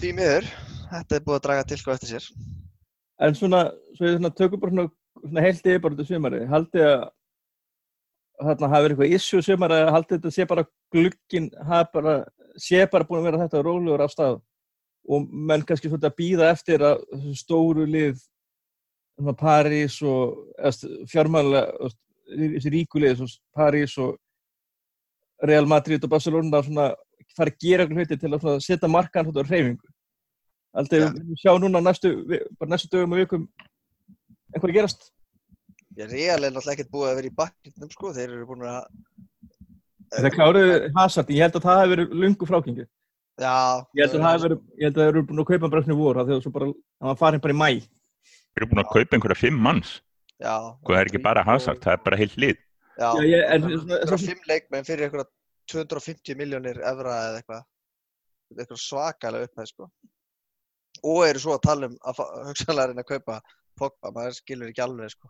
því 0.02 0.12
miður, 0.18 0.50
þetta 1.02 1.18
er 1.18 1.26
búið 1.26 1.38
að 1.38 1.44
draga 1.48 1.68
til 1.70 1.78
sko 1.82 1.94
eftir 1.94 2.12
sér. 2.14 2.30
En 3.26 3.38
svona, 3.38 3.62
svona 3.98 4.32
tökum 4.36 4.62
bara 4.62 4.74
svona, 4.74 4.88
svona 5.22 5.46
heilt 5.46 5.70
yfir 5.70 5.84
bara 5.84 5.96
þetta 5.96 6.08
sumari 6.10 6.42
haldið 6.52 6.88
að 6.90 7.06
þarna 8.36 8.72
hafi 8.74 8.86
verið 8.86 8.96
eitthvað 8.96 9.16
issue 9.18 9.46
sumari 9.46 9.78
að 9.80 9.94
haldið 9.96 10.18
þetta 10.18 10.34
sé 10.36 10.48
bara 10.52 10.66
glugginn 10.96 11.50
hafi 11.70 11.92
bara, 11.94 12.16
sé 12.60 12.84
bara 12.92 13.08
búin 13.08 13.22
að 13.22 13.30
vera 13.30 13.42
þetta 13.46 13.64
rólegur 13.64 14.06
af 14.06 14.14
stað. 14.14 14.42
Og 15.06 15.28
menn 15.30 15.64
kannski 15.64 15.92
svolítið 15.92 16.10
að 16.10 16.20
býða 16.20 16.50
eftir 16.52 16.84
að 16.84 17.04
stóru 17.38 17.86
lið 17.86 18.18
svona 19.16 19.36
París 19.40 20.00
og 20.04 20.42
fjármæðulega 21.12 21.92
þessi 22.26 22.72
ríkulið, 22.74 23.22
París 23.56 23.94
og 24.02 24.16
Real 25.46 25.68
Madrid 25.70 26.04
og 26.04 26.12
Barcelona 26.12 26.64
svona 26.64 26.90
fara 27.36 27.52
að 27.52 27.60
gera 27.62 27.84
einhvern 27.84 28.02
hluti 28.02 28.18
til 28.20 28.32
að 28.32 28.42
svona 28.42 28.64
setja 28.64 28.90
markaðan 28.92 29.32
svona 29.32 29.46
á 29.46 29.50
hreyfingu 29.52 29.95
Aldrei 30.76 31.00
Ja. 31.02 31.10
við 31.16 31.38
sjá 31.40 31.52
núna 31.62 31.80
næstu, 31.84 32.10
bara 32.60 32.70
næstu 32.74 32.90
dögum 32.92 33.14
og 33.16 33.20
vikum 33.22 33.48
einhverju 34.56 34.76
gerast. 34.76 35.12
Ég 35.96 36.10
Real 36.12 36.44
er 36.44 36.52
náttúrulega 36.52 36.76
ekkert 36.76 36.92
búið 36.92 37.10
að 37.12 37.16
vera 37.22 37.30
í 37.32 37.36
baknum 37.36 37.92
sko, 37.94 38.12
þeir 38.14 38.30
eru 38.36 38.46
búin 38.50 38.66
að 38.68 38.84
Það 40.16 40.32
kláruðu 40.36 40.92
Hazard, 40.96 41.30
ég 41.34 41.42
held 41.44 41.56
að 41.58 41.64
það 41.66 41.80
hefði 41.82 41.94
verið 41.96 42.12
lungu 42.22 42.46
frákengi 42.48 42.84
já, 42.86 43.54
Ég 43.96 44.04
held 44.04 44.14
að 44.16 44.22
það 44.22 44.34
hefði 44.36 44.44
verið, 44.46 44.60
ég 44.76 44.84
held 44.86 44.96
að 44.96 45.00
það 45.02 45.08
hefði 45.10 45.24
búin 45.30 45.42
að 45.44 45.48
kaupa 45.50 45.70
bara 45.72 45.82
svona 45.86 45.96
í 45.96 46.00
voru 46.02 46.20
af 46.22 46.28
því 46.28 46.36
að 46.36 46.44
svo 46.46 46.52
bara, 46.58 46.66
hann 46.66 47.10
var 47.10 47.16
farin 47.22 47.42
bara 47.46 47.56
í 47.56 47.58
mæ 47.58 47.70
við 47.76 48.60
erum 48.62 48.70
búin 48.74 48.84
að 48.84 48.92
kaupa 48.94 49.16
einhverja 49.18 49.40
fimm 49.40 49.58
manns. 49.66 49.90
Já, 50.40 50.56
og 50.60 50.88
það 50.92 51.00
er 51.02 51.10
ekki 51.10 51.24
bara 51.24 51.44
Hazard, 51.48 51.80
það 51.84 51.94
er 51.96 52.04
bara 52.06 52.20
heilt 52.22 52.36
lið. 52.44 52.58
Já, 53.00 53.10
Já, 53.16 53.24
ég- 53.32 53.48
en- 53.56 53.68
svona- 53.80 54.20
fimm 54.28 54.44
leikmenn 54.52 54.86
fyrir 54.88 55.08
einhverja 55.10 55.28
250 55.72 56.36
miljónir 56.40 56.78
evra 56.86 57.16
eða 57.32 57.42
eitthvað. 57.42 57.64
Eitthvað 58.56 58.84
svakalega 58.84 59.48
upphæð 59.50 59.68
sko 59.74 59.90
og 61.04 61.26
eru 61.28 61.42
svo 61.42 61.56
að 61.56 61.66
tala 61.66 61.90
um 61.90 61.98
að 62.06 62.90
reyna 62.92 63.04
að 63.04 63.12
kaupa 63.12 63.42
Pogba, 63.76 64.12
maður 64.16 64.38
skilur 64.38 64.70
ekki 64.72 64.84
alveg 64.86 65.12
sko. 65.12 65.28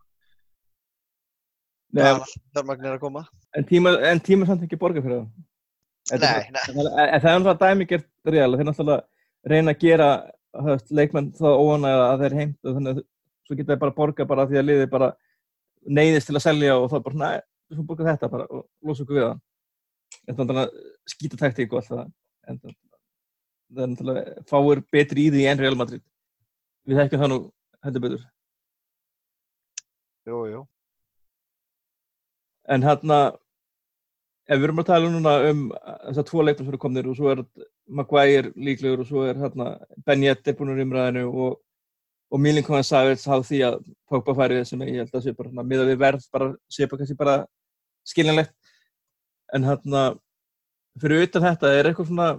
Nei, 1.95 2.11
fjármagnir 2.53 2.93
að 2.93 3.01
koma? 3.01 3.23
En 3.57 3.65
tíma, 3.65 3.95
en 4.05 4.21
tíma 4.21 4.45
samt 4.45 4.65
ekki 4.67 4.77
borga 4.77 5.01
fyrir 5.01 5.23
það. 5.23 5.45
Er 6.13 6.21
nei, 6.21 6.51
nei, 6.53 6.61
En 6.69 6.75
það 6.77 6.89
en 7.01 7.21
það 7.23 7.29
er 7.31 7.39
náttúrulega 7.39 7.55
dæmigert 7.63 8.07
real, 8.29 8.57
þeir 8.57 8.67
náttúrulega 8.69 9.49
reyna 9.49 9.73
að 9.73 9.81
gera 9.81 10.09
höfst, 10.67 10.91
leikmenn 10.93 11.31
það 11.39 11.61
óanæða 11.63 12.05
að 12.11 12.23
þeir 12.23 12.37
heimt 12.39 12.69
og 12.69 12.77
þannig 12.77 12.93
að 12.93 13.01
svo 13.45 13.57
geta 13.57 13.71
þeir 13.71 13.81
bara 13.81 13.95
borga 13.97 14.27
bara 14.29 14.47
því 14.49 14.59
að 14.61 14.67
liði 14.69 14.87
bara 14.93 15.09
neyðist 15.97 16.29
til 16.29 16.37
að 16.37 16.45
selja 16.45 16.77
og 16.77 16.87
það 16.91 16.99
er 16.99 17.05
bara, 17.07 17.19
næ, 17.21 17.31
við 17.65 17.79
fyrir 17.79 17.89
borga 17.89 18.09
þetta 18.11 18.31
bara 18.35 18.47
og 18.49 18.65
losa 18.85 19.05
okkur 19.05 19.17
við 19.17 19.25
það. 19.25 19.43
Þetta 20.15 20.35
er 20.35 20.45
náttúrulega 20.45 21.15
skítataktík 21.15 21.73
og 21.73 21.81
allt 21.81 21.93
það. 21.95 22.75
Það 23.73 23.83
er 23.83 23.91
náttúrulega 23.91 24.45
fáir 24.49 24.81
betri 24.93 25.25
í 25.25 25.33
því 25.33 25.47
en 25.49 25.61
Real 25.61 25.77
Madrid. 25.79 26.03
Við 26.85 27.01
þekkjum 27.01 27.23
það 27.23 27.31
nú 27.31 27.39
heldur 27.85 28.03
betur. 28.05 28.23
jú, 30.25 30.37
jú 30.49 30.61
En 32.65 32.81
hérna, 32.81 33.17
ef 34.49 34.57
við 34.57 34.63
erum 34.67 34.81
að 34.81 34.87
tala 34.89 35.09
núna 35.13 35.33
um 35.51 35.59
þessar 36.07 36.25
tvo 36.29 36.45
leikmenn 36.45 36.65
sem 36.65 36.71
eru 36.73 36.81
komnir 36.81 37.09
og 37.09 37.17
svo 37.17 37.33
er 37.33 37.43
Maguire 37.85 38.49
líklegur 38.57 39.03
og 39.03 39.09
svo 39.09 39.25
er 39.29 39.37
hérna 39.37 39.75
Ben 40.05 40.23
Yedder 40.25 40.57
búin 40.57 40.73
í 40.73 40.81
umræðinu 40.81 41.27
og, 41.29 41.59
og 42.33 42.41
Milinkovan 42.41 42.85
Savits 42.85 43.27
háð 43.29 43.45
því 43.51 43.61
að 43.67 43.77
Pogba 44.09 44.33
færi 44.39 44.63
sem 44.65 44.81
ég 44.81 45.03
held 45.03 45.13
að 45.13 45.27
sé 45.27 45.35
bara 45.37 45.51
hérna, 45.51 45.67
miða 45.69 45.85
við 45.91 46.01
verð 46.01 46.25
bara, 46.33 46.49
sé 46.69 46.89
bara 46.89 47.03
kannski 47.03 47.19
bara 47.19 47.37
skiljanlegt 48.05 48.73
en 49.53 49.69
hérna 49.69 50.03
fyrir 51.01 51.27
utan 51.27 51.45
þetta 51.45 51.73
er 51.75 51.91
eitthvað 51.91 52.09
svona 52.09 52.29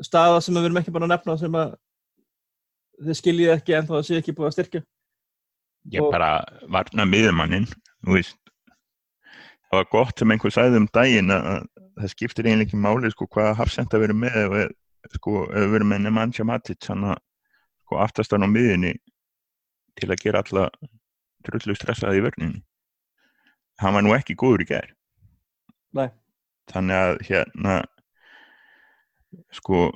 staða 0.00 0.40
sem 0.42 0.54
við 0.56 0.68
erum 0.68 0.80
ekki 0.80 0.94
bara 0.94 1.08
að 1.08 1.12
nefna 1.14 1.38
sem 1.40 1.58
að 1.58 1.74
þið 3.02 3.18
skiljið 3.18 3.52
ekki 3.56 3.76
en 3.76 3.88
þá 3.88 3.94
að 3.98 4.04
sé 4.08 4.18
ekki 4.20 4.34
búið 4.36 4.48
að 4.50 4.56
styrkja. 4.56 4.82
Ég 5.92 6.02
Og- 6.04 6.12
bara 6.14 6.30
varna 6.70 7.04
miðumanninn 7.08 7.66
það 9.72 9.78
var 9.80 9.88
gott 9.90 10.18
sem 10.18 10.30
einhver 10.30 10.52
sagði 10.54 10.76
um 10.82 10.88
daginn 10.94 11.30
að 11.34 11.46
að 11.52 11.68
það 11.98 12.12
skiptir 12.14 12.46
eiginlega 12.46 12.68
ekki 12.68 12.80
máli 12.80 13.10
sko 13.12 13.26
hvaða 13.26 13.56
hafsenda 13.58 13.98
við 13.98 14.08
erum 14.08 14.20
með 14.22 14.36
ef, 14.40 14.72
sko, 15.16 15.32
erum 15.52 15.88
með 15.92 16.04
Nemanja 16.06 16.44
Matic 16.44 16.86
hann 16.88 17.04
að 17.12 17.18
sko 17.84 17.98
aftastan 18.00 18.46
á 18.46 18.48
miðinni 18.48 18.94
til 19.98 20.08
að 20.08 20.22
gera 20.22 20.42
alla 20.44 20.70
drullu 21.44 21.74
stressaði 21.76 22.20
í 22.20 22.24
vörninni. 22.24 22.62
Hann 23.82 23.94
var 23.94 24.02
nú 24.02 24.14
ekki 24.14 24.36
góður 24.38 24.62
í 24.64 24.68
Nei. 25.92 26.08
þannig 26.72 26.96
að 26.96 27.18
hérna 27.28 27.74
sko 29.54 29.88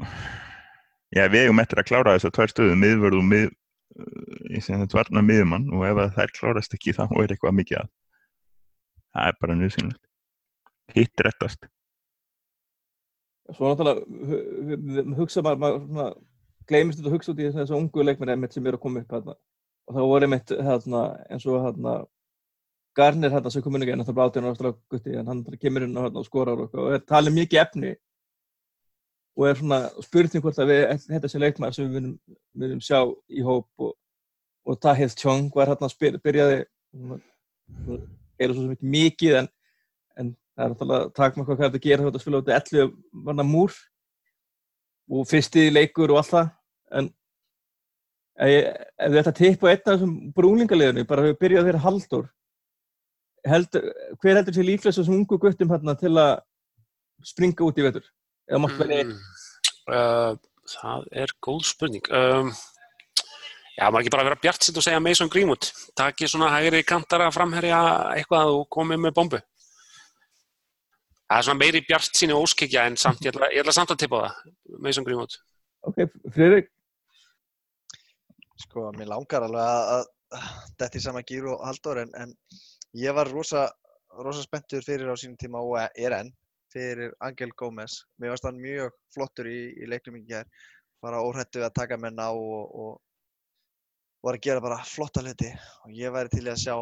já 1.15 1.27
við 1.33 1.47
eigum 1.47 1.61
eftir 1.63 1.81
að 1.83 1.89
klára 1.91 2.17
þess 2.17 2.29
að 2.29 2.35
tvær 2.39 2.53
stöðu 2.53 2.77
miðvörð 2.83 3.21
og 3.21 3.29
mið 3.31 3.47
í 4.57 4.61
sem 4.61 4.81
þetta 4.83 4.99
varna 4.99 5.23
miðumann 5.25 5.71
og 5.73 5.87
ef 5.89 6.01
að 6.03 6.17
þær 6.19 6.35
klárast 6.39 6.75
ekki 6.77 6.93
þá 6.97 7.05
er 7.23 7.33
eitthvað 7.33 7.57
mikið 7.61 7.79
að 7.81 7.89
það 9.17 9.31
er 9.31 9.39
bara 9.41 9.59
nöðsynlegt 9.63 10.03
hitt 10.97 11.25
rettast 11.27 11.69
Svo 13.55 13.69
náttúrulega 13.71 14.03
hu- 14.03 14.39
hu- 14.67 14.79
hu- 14.97 15.15
hugsa 15.21 15.43
maður, 15.47 16.17
gleymist 16.67 16.99
þetta 16.99 17.11
að 17.13 17.15
hugsa 17.15 17.31
út 17.31 17.39
í 17.45 17.51
þessu 17.55 17.77
ungu 17.79 18.03
leikmenn 18.03 18.49
sem 18.51 18.67
eru 18.67 18.81
að 18.81 18.83
koma 18.83 19.01
upp 19.05 19.13
hérna. 19.15 19.37
og 19.87 19.95
það 19.95 20.09
voru 20.11 20.27
einmitt 20.27 20.51
hérna, 20.51 21.03
eins 21.31 21.47
og 21.47 21.61
hérna, 21.63 21.93
Garnir 22.97 23.31
hérna 23.31 23.51
sem 23.53 23.63
kom 23.63 23.77
inn 23.77 23.85
ekki 23.87 23.95
náttúrulega 24.01 24.27
átján 24.33 24.49
ára 24.51 24.73
gutti 24.91 25.15
en 25.15 25.27
hann 25.31 25.45
bara 25.47 25.57
kemur 25.63 25.85
inn 25.87 25.97
og, 25.97 26.09
hérna, 26.09 26.19
og 26.19 26.27
skorar 26.27 26.59
og, 26.65 26.75
og 26.75 26.93
er 26.97 27.05
talið 27.07 27.37
mikið 27.39 27.63
efni 27.63 27.95
og 29.37 29.49
er 29.49 29.59
svona 29.59 29.81
spurning 30.05 30.45
hvort 30.45 30.59
að 30.63 30.71
við 30.73 30.83
þetta 31.05 31.31
sem 31.31 31.43
leikmenn 31.43 31.75
sem 31.77 31.89
við 31.89 31.99
viljum, 31.99 32.15
viljum 32.57 32.83
sjá 32.85 33.01
í 33.29 33.45
hóp 33.45 33.85
og, 33.85 33.93
og 34.67 34.79
Tahith 34.81 35.19
Chong 35.21 35.51
var 35.55 35.73
hérna 35.73 35.91
að 35.91 36.21
byrjaði 36.25 36.63
er 38.39 38.53
svo 38.53 38.63
sem 38.63 38.73
ekki 38.73 38.95
mikið 38.95 39.41
en, 39.43 39.51
en 40.17 40.33
það 40.57 40.65
er 40.65 40.73
náttúrulega 40.73 41.13
takmarka 41.19 41.53
hvað 41.53 41.67
þetta 41.67 41.85
gera 41.85 42.09
þetta 42.09 42.23
spila 42.23 42.41
út 42.41 42.51
í 42.51 42.57
11 42.57 42.97
manna 43.29 43.47
múr 43.47 43.77
og 45.13 45.29
fyrsti 45.31 45.69
leikur 45.71 46.11
og 46.11 46.21
allt 46.21 46.33
það. 46.33 46.49
En 46.99 47.11
ef, 48.43 49.21
að 49.21 49.37
tippa 49.39 49.71
einn 49.71 49.83
af 49.83 49.93
þessum 49.93 50.17
brúningaliðinu 50.37 51.07
bara 51.09 51.29
við 51.29 51.39
byrjaði 51.43 51.71
þeirra 51.71 51.85
Halldór 51.85 52.27
heldur, 53.47 53.89
hver 54.23 54.41
heldur 54.41 54.57
sér 54.57 55.01
þessum 55.01 55.21
ungu 55.21 55.39
guttum 55.41 55.71
hérna 55.71 55.95
til 55.99 56.15
að 56.19 56.39
springa 57.27 57.67
út 57.67 57.79
í 57.79 57.87
vetur 57.87 58.09
eða 58.51 58.63
mátt 58.65 58.79
velja 58.81 59.03
einn 59.03 59.17
Mm, 59.87 59.95
uh, 59.95 60.33
það 60.67 61.05
er 61.23 61.33
góð 61.47 61.61
spurning. 61.69 62.09
Um, 62.11 62.51
Já, 63.77 63.91
maður 63.93 64.07
ekki 64.07 64.13
bara 64.15 64.25
vera 64.25 64.39
bjart 64.41 64.65
sitt 64.65 64.79
og 64.81 64.85
segja 64.87 65.03
Mason 65.05 65.29
Greenwood. 65.29 65.69
Taki 66.01 66.29
svona 66.33 66.49
hægri 66.55 66.81
kantara 66.89 67.27
framherja 67.31 67.81
eitthvað 68.15 68.55
og 68.55 68.63
komi 68.73 68.97
með 68.97 69.13
bombu. 69.19 69.41
Það 71.27 71.37
er 71.37 71.45
svona 71.45 71.61
meiri 71.61 71.83
bjart 71.85 72.17
síni 72.17 72.33
óskikja 72.33 72.87
en 72.89 72.97
samt, 72.97 73.21
ég 73.21 73.35
ætla, 73.35 73.51
ég 73.53 73.61
ætla 73.61 73.75
samt 73.77 73.93
að 73.93 74.01
tippa 74.01 74.23
það 74.25 74.81
Mason 74.81 75.05
Greenwood. 75.05 75.37
Ok, 75.87 76.01
Friðrik, 76.33 76.71
Sko, 78.63 78.89
mér 78.97 79.11
langar 79.13 79.45
alveg 79.45 79.61
að, 79.61 80.07
að 80.39 80.47
þetta 80.81 80.97
í 80.97 81.05
sama 81.05 81.23
gíru 81.29 81.53
og 81.53 81.67
Halldór 81.69 82.01
en, 82.07 82.15
en 82.17 82.33
ég 82.97 83.13
var 83.17 83.29
rosa, 83.29 83.67
rosa 84.17 84.45
spenntur 84.45 84.85
fyrir 84.87 85.13
á 85.13 85.17
sínum 85.21 85.37
tíma 85.37 85.61
og 85.61 85.77
er 85.85 86.17
enn 86.17 86.33
fyrir 86.75 87.15
Angel 87.25 87.53
Gómez. 87.59 88.01
Mér 88.21 88.35
varst 88.35 88.47
hann 88.49 88.61
mjög 88.61 88.95
flottur 89.15 89.49
í, 89.51 89.59
í 89.77 89.89
leiknum 89.91 90.19
í 90.21 90.25
gær, 90.29 90.49
bara 91.05 91.23
óhrættu 91.25 91.61
við 91.61 91.69
að 91.69 91.77
taka 91.81 91.99
menn 92.01 92.21
á 92.21 92.31
og, 92.31 92.75
og 92.75 94.27
var 94.27 94.39
að 94.39 94.47
gera 94.49 94.65
bara 94.65 94.83
flotta 94.87 95.25
hluti. 95.25 95.53
Og 95.87 95.97
ég 95.97 96.15
væri 96.15 96.33
til 96.35 96.47
að 96.51 96.61
sjá, 96.65 96.77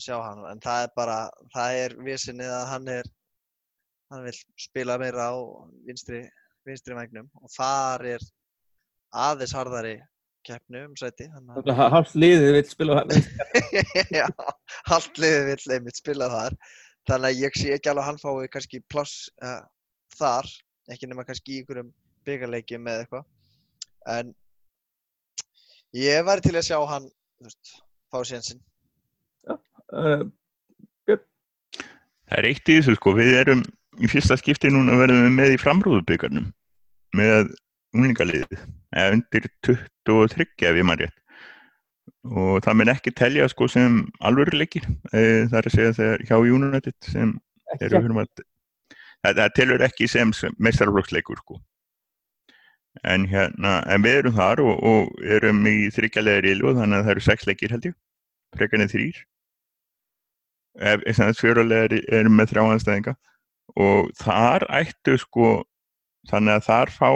sjá 0.00 0.16
hann. 0.24 0.44
En 0.52 0.62
það 0.64 0.86
er 0.86 0.92
bara, 0.96 1.18
það 1.54 1.80
er 1.84 1.96
visinnið 2.10 2.52
að 2.56 2.66
hann 2.72 2.92
er, 2.98 3.14
hann 4.12 4.28
vil 4.28 4.36
spila 4.68 4.98
meira 5.00 5.30
á 5.30 5.36
vinstri, 5.88 6.22
vinstri 6.68 6.96
vægnum 6.96 7.28
og 7.42 7.50
þar 7.52 8.06
er 8.16 8.28
aðeins 9.16 9.54
harðari 9.56 9.98
keppnu 10.48 10.84
um 10.88 10.96
sæti 10.96 11.28
hálft 11.76 12.14
liðið 12.18 12.54
vil 12.56 12.66
spila 12.68 13.02
Já, 14.18 14.26
allt 14.94 15.20
liðið 15.20 15.48
vill 15.50 15.74
einmitt 15.76 16.00
spila 16.00 16.28
þar 16.32 16.56
þannig 17.08 17.28
að 17.30 17.42
ég 17.42 17.58
sé 17.58 17.74
ekki 17.74 17.90
alveg 17.90 18.04
að 18.04 18.08
hann 18.10 18.22
fái 18.22 18.50
kannski 18.52 18.82
pláss 18.92 19.28
uh, 19.42 19.62
þar 20.18 20.48
ekki 20.92 21.08
nema 21.08 21.26
kannski 21.28 21.56
í 21.56 21.60
einhverjum 21.62 21.90
byggarleikjum 22.28 22.88
eða 22.88 23.04
eitthvað. 23.04 23.26
En 24.08 24.32
ég 25.96 26.24
væri 26.28 26.44
til 26.44 26.56
að 26.56 26.66
sjá 26.68 26.78
hann 26.92 27.08
veist, 27.44 27.78
fá 28.12 28.20
sénsinn 28.28 28.60
uh, 29.48 30.24
Það 32.28 32.40
er 32.42 32.48
eitt 32.50 32.68
í 32.68 32.76
þessu 32.76 32.94
sko, 32.98 33.14
við 33.16 33.38
erum 33.40 33.62
í 33.98 34.08
fyrsta 34.10 34.36
skipti 34.36 34.68
núna 34.72 34.98
verðum 35.00 35.24
við 35.24 35.36
með 35.38 35.54
í 35.54 35.60
framrúðubyggarnum 35.62 36.50
með 37.16 37.54
unglingaliðið, 37.96 38.66
eða 38.92 39.14
undir 39.16 39.46
23 39.64 40.44
ef 40.68 40.76
ég 40.76 40.84
maður 40.84 41.06
rétt. 41.06 41.22
Og 42.28 42.60
það 42.64 42.78
mun 42.80 42.92
ekki 42.92 43.14
telja 43.16 43.48
sko 43.50 43.68
sem 43.70 44.02
alvöruleikir, 44.24 44.86
e, 45.12 45.22
það 45.48 45.58
er 45.60 45.70
að 45.70 45.76
segja 45.76 45.96
þegar 45.98 46.24
hjá 46.28 46.36
United 46.58 46.96
sem 47.12 47.32
eru 47.78 48.02
fyrir 48.02 48.16
maður, 48.16 48.44
það, 49.24 49.40
það 49.40 49.56
telur 49.60 49.86
ekki 49.88 50.10
sem, 50.10 50.34
sem 50.36 50.54
meistarflokksleikur 50.58 51.42
sko. 51.42 51.58
En 53.06 53.26
hérna, 53.30 53.78
en 53.86 54.02
við 54.02 54.22
erum 54.22 54.38
þar 54.38 54.62
og, 54.64 54.78
og 54.90 55.26
erum 55.38 55.66
í 55.70 55.76
þryggjalega 55.94 56.44
rilu 56.48 56.74
þannig 56.74 56.98
að 56.98 57.04
það 57.04 57.14
eru 57.14 57.26
sex 57.28 57.46
leikir 57.46 57.74
held 57.74 57.90
ég, 57.90 57.98
frekarnir 58.56 58.90
þrýr 58.90 59.20
ef 60.78 61.02
þess 61.04 61.24
að 61.24 61.40
fjörulegar 61.40 61.94
eru 61.98 62.32
með 62.32 62.52
þrjá 62.52 62.62
anstæðinga 62.64 63.14
og 63.82 64.10
þar 64.18 64.64
ættu 64.80 65.16
sko 65.20 65.50
þannig 66.30 66.58
að 66.58 66.66
þar 66.68 66.92
fá 66.94 67.10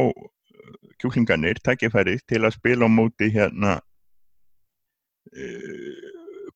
kjúklingarnir 1.03 1.61
tækifæri 1.65 2.19
til 2.29 2.43
að 2.43 2.57
spila 2.57 2.87
á 2.87 2.91
móti 2.91 3.31
hérna 3.35 3.79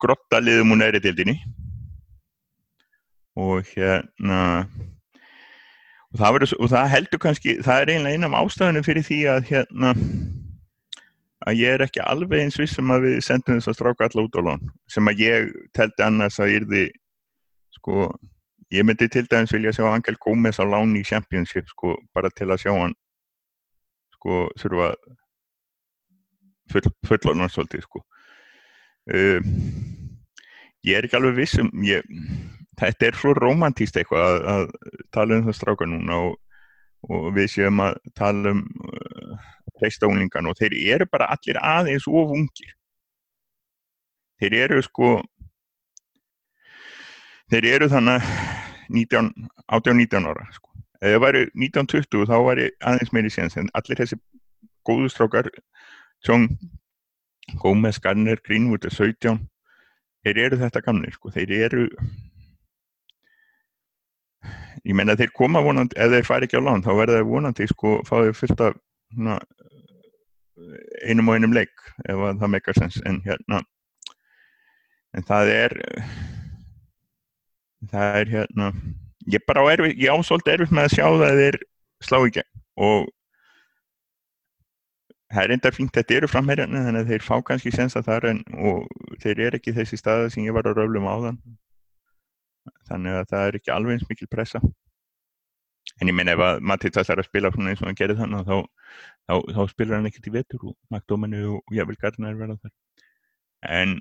grotta 0.01 0.41
liðum 0.43 0.75
úr 0.75 0.83
næri 0.83 1.01
dildinni 1.01 1.37
og 3.37 3.65
hérna 3.71 4.41
og 6.13 6.19
það, 6.21 6.33
verður, 6.37 6.53
og 6.61 6.71
það 6.73 6.91
heldur 6.95 7.23
kannski 7.23 7.57
það 7.65 7.83
er 7.83 7.93
eiginlega 7.93 8.17
einn 8.17 8.29
af 8.29 8.37
ástæðunum 8.41 8.87
fyrir 8.87 9.07
því 9.07 9.21
að 9.33 9.49
hérna 9.51 9.93
að 11.47 11.61
ég 11.61 11.77
er 11.77 11.85
ekki 11.85 12.03
alveg 12.03 12.43
eins 12.43 12.59
vissum 12.61 12.93
að 12.95 13.09
við 13.09 13.19
sendum 13.27 13.59
þess 13.59 13.73
að 13.73 13.79
stráka 13.79 14.09
alla 14.09 14.25
út 14.27 14.39
á 14.41 14.43
lán 14.47 14.65
sem 14.93 15.11
að 15.11 15.23
ég 15.25 15.53
teldi 15.77 16.07
annars 16.07 16.41
að 16.43 16.55
yrði 16.57 16.87
sko, 17.77 18.09
ég 18.73 18.87
myndi 18.89 19.09
til 19.13 19.27
dæmis 19.31 19.53
vilja 19.55 19.75
sjá 19.77 19.87
Angel 19.91 20.17
Gómez 20.23 20.59
á 20.59 20.65
lán 20.65 20.97
í 20.97 21.05
Championship 21.07 21.69
sko, 21.71 21.95
bara 22.17 22.33
til 22.33 22.49
að 22.51 22.65
sjá 22.65 22.73
hann 22.73 22.97
sko, 24.17 24.47
þurfa 24.59 24.91
full, 26.73 26.93
fullorna 27.07 27.51
svolítið 27.53 27.85
sko 27.85 28.03
uh, 29.13 29.41
ég 30.87 30.97
er 30.97 31.07
ekki 31.07 31.19
alveg 31.19 31.39
vissum 31.41 31.71
ég, 31.87 32.07
þetta 32.81 33.09
er 33.09 33.19
svo 33.19 33.35
romantíst 33.37 33.99
eitthvað 33.99 34.27
að, 34.27 34.49
að 34.55 35.07
tala 35.15 35.39
um 35.39 35.47
það 35.49 35.59
stráka 35.59 35.89
núna 35.91 36.23
og, 36.29 36.41
og 37.11 37.29
við 37.37 37.53
séum 37.57 37.83
að 37.85 38.01
tala 38.19 38.55
um 38.57 38.65
uh, 38.91 39.47
preistólingan 39.77 40.49
og 40.51 40.59
þeir 40.59 40.77
eru 40.97 41.09
bara 41.11 41.31
allir 41.35 41.59
aðeins 41.61 42.07
of 42.09 42.35
ungir 42.35 42.75
þeir 44.41 44.59
eru 44.67 44.83
sko 44.85 45.17
þeir 47.53 47.69
eru 47.75 47.91
þannig 47.93 48.31
19, 48.93 49.31
18-19 49.67 50.31
ára 50.31 50.47
sko. 50.55 50.71
ef 51.01 51.13
það 51.13 51.23
væri 51.27 51.45
19-20 51.55 52.31
þá 52.31 52.37
væri 52.49 52.71
aðeins 52.81 53.13
meiri 53.15 53.33
séns 53.33 53.59
en 53.61 53.71
allir 53.79 54.03
þessi 54.03 54.19
góðu 54.87 55.11
strákar 55.13 55.51
Tjón, 56.25 56.47
Gómez, 57.55 58.01
Garner, 58.03 58.41
Greenwood 58.43 58.85
er 58.85 58.95
17 58.95 59.39
þeir 60.27 60.41
eru 60.47 60.59
þetta 60.59 60.83
gamli 60.83 61.13
sko. 61.15 61.31
þeir 61.31 61.53
eru 61.67 61.87
ég 64.87 64.95
menna 64.95 65.17
þeir 65.19 65.33
koma 65.35 65.63
vonandi 65.63 65.99
ef 65.99 66.11
þeir 66.13 66.27
fari 66.27 66.49
ekki 66.49 66.59
á 66.59 66.67
lán 66.67 66.85
þá 66.85 66.93
verða 66.99 67.21
þeir 67.21 67.31
vonandi 67.31 67.69
sko 67.71 68.01
fáið 68.07 68.33
fullt 68.41 68.65
af 68.67 68.77
svona, 69.15 69.39
einum 71.07 71.31
og 71.31 71.39
einum 71.39 71.55
leik 71.55 71.75
ef 72.05 72.17
að 72.17 72.41
það 72.43 72.53
meikar 72.55 72.79
sens. 72.79 73.01
En 73.07 73.21
hérna 73.25 73.63
en 75.17 75.27
það 75.27 75.53
er 75.55 75.77
það 77.91 78.21
er 78.21 78.33
hérna 78.35 78.71
ég 79.33 79.43
bara 79.47 79.65
á 79.65 79.71
erfið, 79.75 79.97
ég 80.03 80.13
á 80.13 80.17
svolítið 80.23 80.55
erfið 80.55 80.77
með 80.77 80.89
að 80.89 80.95
sjá 80.95 81.07
það 81.07 81.27
að 81.29 81.41
þeir 81.43 81.59
slá 82.07 82.19
gegn. 82.37 82.51
Og 82.87 83.07
það 85.33 85.43
er 85.43 85.55
enda 85.57 85.73
fínt 85.75 85.95
þetta 85.97 86.17
eru 86.17 86.31
framherjarnir 86.31 86.87
þannig 86.87 87.05
að 87.05 87.13
þeir 87.13 87.25
fá 87.27 87.37
kannski 87.47 87.73
sensa 87.75 88.03
þar 88.07 88.29
en 88.31 88.43
og 88.55 88.87
þeir 89.23 89.43
eru 89.49 89.59
ekki 89.61 89.75
þessi 89.77 89.99
staða 89.99 90.29
sem 90.33 90.47
ég 90.47 90.55
var 90.55 90.69
að 90.69 90.81
röflum 90.81 91.09
áðan. 91.11 91.39
Þannig 92.91 93.21
að 93.21 93.31
það 93.33 93.47
er 93.47 93.59
ekki 93.59 93.73
alveg 93.75 93.97
eins 93.97 94.09
mikil 94.11 94.29
pressa. 94.31 94.61
En 96.01 96.11
ég 96.11 96.17
meina 96.17 96.35
ef 96.35 96.43
að 96.45 96.65
Matita 96.67 97.05
þarf 97.07 97.25
að 97.25 97.29
spila 97.31 97.53
svona 97.55 97.73
eins 97.73 97.83
og 97.83 97.89
hann 97.89 97.99
gerir 97.99 98.19
þannig 98.19 98.47
þá, 98.47 98.57
þá, 99.27 99.35
þá 99.57 99.61
spilar 99.71 99.99
hann 99.99 100.09
ekkert 100.11 100.29
í 100.29 100.35
vetur 100.35 100.67
og 100.71 100.75
Magdóminu 100.93 101.43
og 101.57 101.75
Jafnvel 101.75 101.99
Gardner 102.03 102.39
verða 102.39 102.59
þar. 102.61 102.75
En 103.77 103.97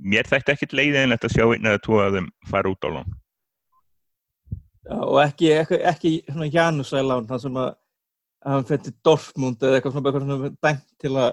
mér 0.00 0.30
þætti 0.30 0.54
ekkert 0.54 0.76
leiðinlegt 0.78 1.26
að 1.26 1.34
sjá 1.34 1.44
einn 1.46 1.68
eða 1.68 1.82
tvo 1.84 2.00
að 2.02 2.18
þeim 2.18 2.30
fara 2.50 2.72
út 2.72 2.86
á 2.86 2.90
lán. 2.94 3.12
Og 4.90 5.20
ekki, 5.22 5.52
ekki, 5.60 5.80
ekki 5.86 6.12
svona 6.30 6.48
Janus 6.50 6.94
að 6.96 7.10
lán, 7.10 7.28
það 7.28 7.42
sem 7.44 7.58
að 7.60 7.74
að 8.40 8.56
hann 8.56 8.66
fyrir 8.68 8.96
Dortmund 9.04 9.62
eða 9.62 9.78
eitthvað 9.78 9.96
svona, 9.96 10.12
svona 10.24 10.50
dæmt 10.64 10.86
til 11.02 11.12
að 11.14 11.30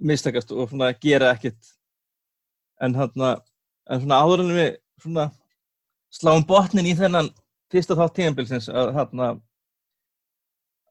mistakast 0.00 0.52
og 0.54 0.70
svona 0.70 0.92
gera 1.02 1.34
ekkert 1.34 1.74
en 2.80 2.96
hann 2.96 3.12
en 3.20 4.02
svona 4.04 4.20
áður 4.22 4.44
en 4.46 4.56
við 4.56 4.70
svona 5.02 5.28
sláum 6.14 6.46
botnin 6.46 6.88
í 6.88 6.96
þennan 6.98 7.30
fyrsta 7.70 7.96
þátt 7.98 8.16
tíðanbilsins 8.18 8.70
að 8.72 8.92
hann 8.98 9.42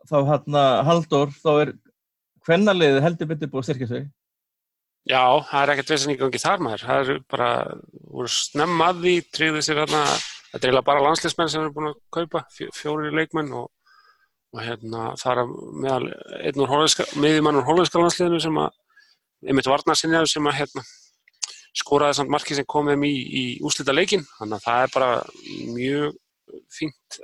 þá 0.09 0.17
hann 0.33 0.61
Halldór 0.87 1.33
þá 1.39 1.51
er 1.55 1.73
hvernaliðið 2.47 3.03
heldur 3.05 3.29
betur 3.31 3.51
búið 3.51 3.63
að 3.63 3.69
styrkja 3.69 3.91
sig 3.93 4.07
Já, 5.09 5.41
það 5.47 5.61
er 5.61 5.71
ekkert 5.73 5.91
vissin 5.93 6.13
í 6.13 6.17
gangi 6.19 6.41
þar 6.41 6.59
maður. 6.61 6.83
Það 6.85 7.11
er 7.13 7.21
bara, 7.31 7.49
voru 8.11 8.29
snemma 8.29 8.91
að 8.91 8.99
því, 9.05 9.13
tryggði 9.33 9.61
sér 9.65 9.79
hérna, 9.81 10.01
þetta 10.51 10.69
er 10.69 10.79
bara 10.85 11.03
landsleismenn 11.05 11.49
sem 11.49 11.63
eru 11.63 11.73
búin 11.73 11.89
að 11.89 11.95
kaupa, 12.13 12.43
fjóri 12.77 13.09
leikmenn 13.15 13.49
og, 13.57 13.69
og 14.56 14.62
hérna 14.66 15.10
það 15.20 15.41
er 15.41 15.52
meðal 15.84 16.06
einn 16.39 16.64
úr 16.64 16.72
miðjumann 17.22 17.60
úr 17.60 17.68
hólandska 17.68 18.02
landsliðinu 18.02 18.41
sem 18.41 18.62
að, 18.62 18.72
einmitt 19.45 19.70
varnarsinjaðu 19.70 20.32
sem 20.32 20.50
að 20.50 20.58
hérna 20.62 20.86
skoraði 21.80 22.18
samt 22.18 22.34
marki 22.34 22.58
sem 22.58 22.68
kom 22.68 22.89
þeim 22.89 23.06
í, 23.06 23.14
í 23.14 23.43
úslita 23.66 23.93
leikin, 23.93 24.26
þannig 24.39 24.58
að 24.58 24.66
það 24.66 24.86
er 24.86 24.93
bara 24.95 25.12
mjög 25.76 26.18
fínt 26.74 27.20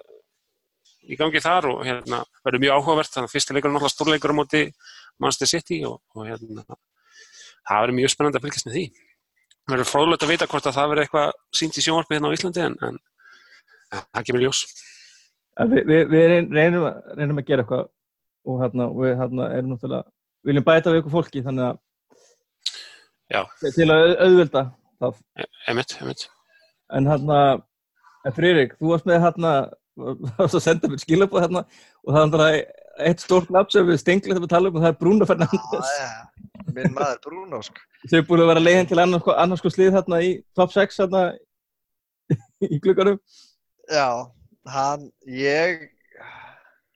í 1.05 1.17
gangi 1.17 1.41
þar 1.41 1.69
og 1.71 1.81
hérna 1.85 2.21
verður 2.45 2.63
mjög 2.63 2.77
áhugavert, 2.77 3.11
þannig 3.13 3.29
að 3.29 3.33
fyrsta 3.35 3.55
leikur 3.55 3.69
er 3.69 3.75
náttúrulega 3.75 3.95
stórleikur 3.95 4.33
á 4.33 4.39
móti 4.39 4.61
Manchester 5.21 5.49
City 5.49 5.81
og, 5.87 5.99
og 6.15 6.29
hérna 6.29 6.65
það 6.65 7.81
verður 7.81 7.97
mjög 7.99 8.13
spennandi 8.13 8.39
að 8.39 8.45
fylgjast 8.45 8.69
með 8.69 8.77
því. 8.77 8.85
Það 9.65 9.75
verður 9.75 9.89
fróðulegt 9.89 10.25
að 10.25 10.31
vita 10.33 10.47
hvort 10.49 10.69
að 10.69 10.77
það 10.77 10.89
verður 10.91 11.05
eitthvað 11.05 11.29
sínt 11.59 11.77
í 11.77 11.83
sjónvarpi 11.85 12.17
hérna 12.17 12.29
á 12.29 12.35
Íslandi 12.37 12.63
en, 12.65 12.75
en, 12.85 12.99
en 13.95 14.03
það 14.11 14.27
kemur 14.29 14.45
ljós. 14.45 14.61
Vi, 15.55 15.81
vi, 15.87 15.99
við 16.11 16.25
reynum, 16.51 16.85
reynum 17.15 17.39
að 17.39 17.47
gera 17.47 17.63
eitthvað 17.63 17.85
og 18.45 18.61
hérna, 18.61 18.89
við 18.91 19.13
hérna, 19.21 19.47
erum 19.55 19.71
náttúrulega, 19.71 20.11
viljum 20.45 20.65
bæta 20.65 20.91
við 20.91 20.99
eitthvað 20.99 21.15
fólki 21.15 21.43
þannig 21.45 21.67
að 21.69 21.77
Já. 23.31 23.41
til 23.63 23.87
að 23.89 24.11
auðvelda 24.25 24.63
það. 25.01 25.21
Emitt, 25.71 25.95
emitt. 26.03 26.27
En 26.93 27.09
hérna, 27.09 27.39
Friðrik, 28.35 28.75
þú 28.79 28.91
varst 28.91 29.07
með 29.09 29.23
hérna, 29.23 29.53
það 29.95 30.37
varst 30.41 30.59
að 30.59 30.65
senda 30.65 30.91
mér 30.91 31.01
skilabóð 31.01 31.45
hérna 31.45 31.63
og 31.65 32.11
það 32.11 32.19
var 32.19 32.31
bara 32.35 32.49
eitt 33.05 33.23
stórt 33.23 33.51
nafn 33.53 33.73
sem 33.73 33.87
við 33.87 33.99
stenglega 34.01 34.35
þegar 34.35 34.45
við 34.45 34.53
tala 34.53 34.71
um 34.71 34.77
og 34.77 34.85
það 34.85 34.91
er 34.91 34.99
Bruno 35.01 35.27
Fernandes. 35.29 35.91
Já, 35.95 36.05
já, 36.05 36.69
minn 36.75 36.95
maður 36.95 37.19
Bruno, 37.25 37.61
sko. 37.65 37.83
Þau 38.09 38.17
er 38.19 38.27
búin 38.29 38.43
að 38.43 38.51
vera 38.51 38.63
leiðin 38.67 38.89
til 38.91 39.01
annars, 39.01 39.29
annars 39.35 39.63
sko 39.63 39.73
slið 39.73 39.97
hérna 39.97 40.21
í 40.25 40.31
top 40.57 40.75
6 40.75 41.01
hérna 41.03 41.25
í 42.65 42.79
klukkanum. 42.83 43.19
Já, 43.91 44.07
hann, 44.71 45.09
ég, 45.29 45.87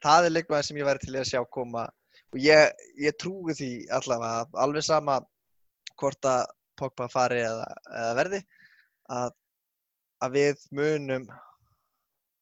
það 0.04 0.28
er 0.28 0.36
leikmaður 0.36 0.68
sem 0.68 0.80
ég 0.80 0.88
væri 0.88 1.04
til 1.04 1.16
að 1.16 1.28
sjá 1.32 1.42
koma. 1.54 1.88
Og 2.34 2.42
ég, 2.44 2.86
ég 3.02 3.18
trúi 3.18 3.56
því 3.58 3.72
allavega, 3.98 4.48
alveg 4.64 4.86
sama 4.86 5.20
hvort 6.00 6.30
að 6.30 6.46
Pogba 6.80 7.10
fari 7.12 7.42
eða, 7.44 7.66
eða 7.92 8.12
verði, 8.16 8.38
að, 9.12 9.34
að 10.24 10.36
við 10.38 10.62
munum 10.78 11.26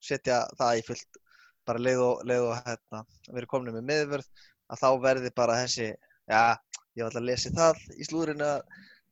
setja 0.03 0.43
það 0.59 0.81
í 0.81 0.83
fullt. 0.91 1.17
Bara 1.65 1.81
leið 1.81 2.03
og, 2.03 2.21
leið 2.29 2.45
og 2.51 2.59
hérna, 2.67 3.01
við 3.31 3.39
erum 3.41 3.51
komin 3.55 3.77
með 3.79 3.87
miðvörð 3.89 4.27
að 4.67 4.83
þá 4.83 4.89
verði 5.07 5.31
bara 5.35 5.57
þessi, 5.63 5.87
já, 6.29 6.43
ég 6.93 7.01
var 7.01 7.09
alltaf 7.09 7.23
að 7.23 7.27
lesa 7.31 7.53
það 7.55 7.81
í 7.97 8.07
slúðurinn 8.07 8.45
að 8.45 8.61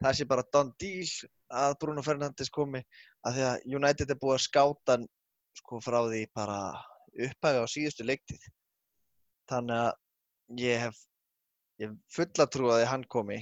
það 0.04 0.18
sé 0.20 0.28
bara 0.30 0.46
done 0.54 0.76
deal 0.82 1.10
að 1.64 1.76
Bruno 1.82 2.04
Fernandes 2.06 2.54
komi 2.54 2.82
að 3.26 3.38
því 3.38 3.46
að 3.50 3.68
United 3.80 4.14
er 4.14 4.22
búið 4.22 4.38
að 4.38 4.46
skáta 4.46 4.98
sko 5.60 5.82
frá 5.84 6.00
því 6.06 6.22
bara 6.36 6.60
upphæfi 7.16 7.64
á 7.64 7.66
síðustu 7.72 8.06
leiktið. 8.08 8.48
Þannig 9.50 9.82
að 9.82 10.62
ég 10.62 10.86
hef, 10.86 11.02
hef 11.82 11.98
fulla 12.12 12.48
trú 12.52 12.72
að 12.72 12.82
því 12.82 12.88
hann 12.92 13.06
komi 13.16 13.42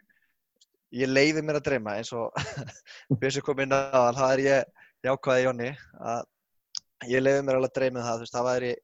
ég 0.94 1.10
leiði 1.10 1.42
mér 1.42 1.58
að 1.58 1.68
dreyma 1.68 1.96
eins 1.98 2.12
og 2.14 2.34
Björnsi 3.20 3.42
kom 3.44 3.62
inn 3.64 3.74
á 3.74 4.14
það 4.14 4.26
er 4.28 4.42
ég 4.44 4.84
jákvæði 5.08 5.46
Jónni 5.46 5.70
að 6.12 7.08
ég 7.10 7.24
leiði 7.24 7.46
mér 7.46 7.58
alveg 7.58 7.72
að 7.72 7.78
dreyma 7.78 8.04
það, 8.04 8.20
veist, 8.22 8.34
það 8.34 8.48
væri 8.50 8.74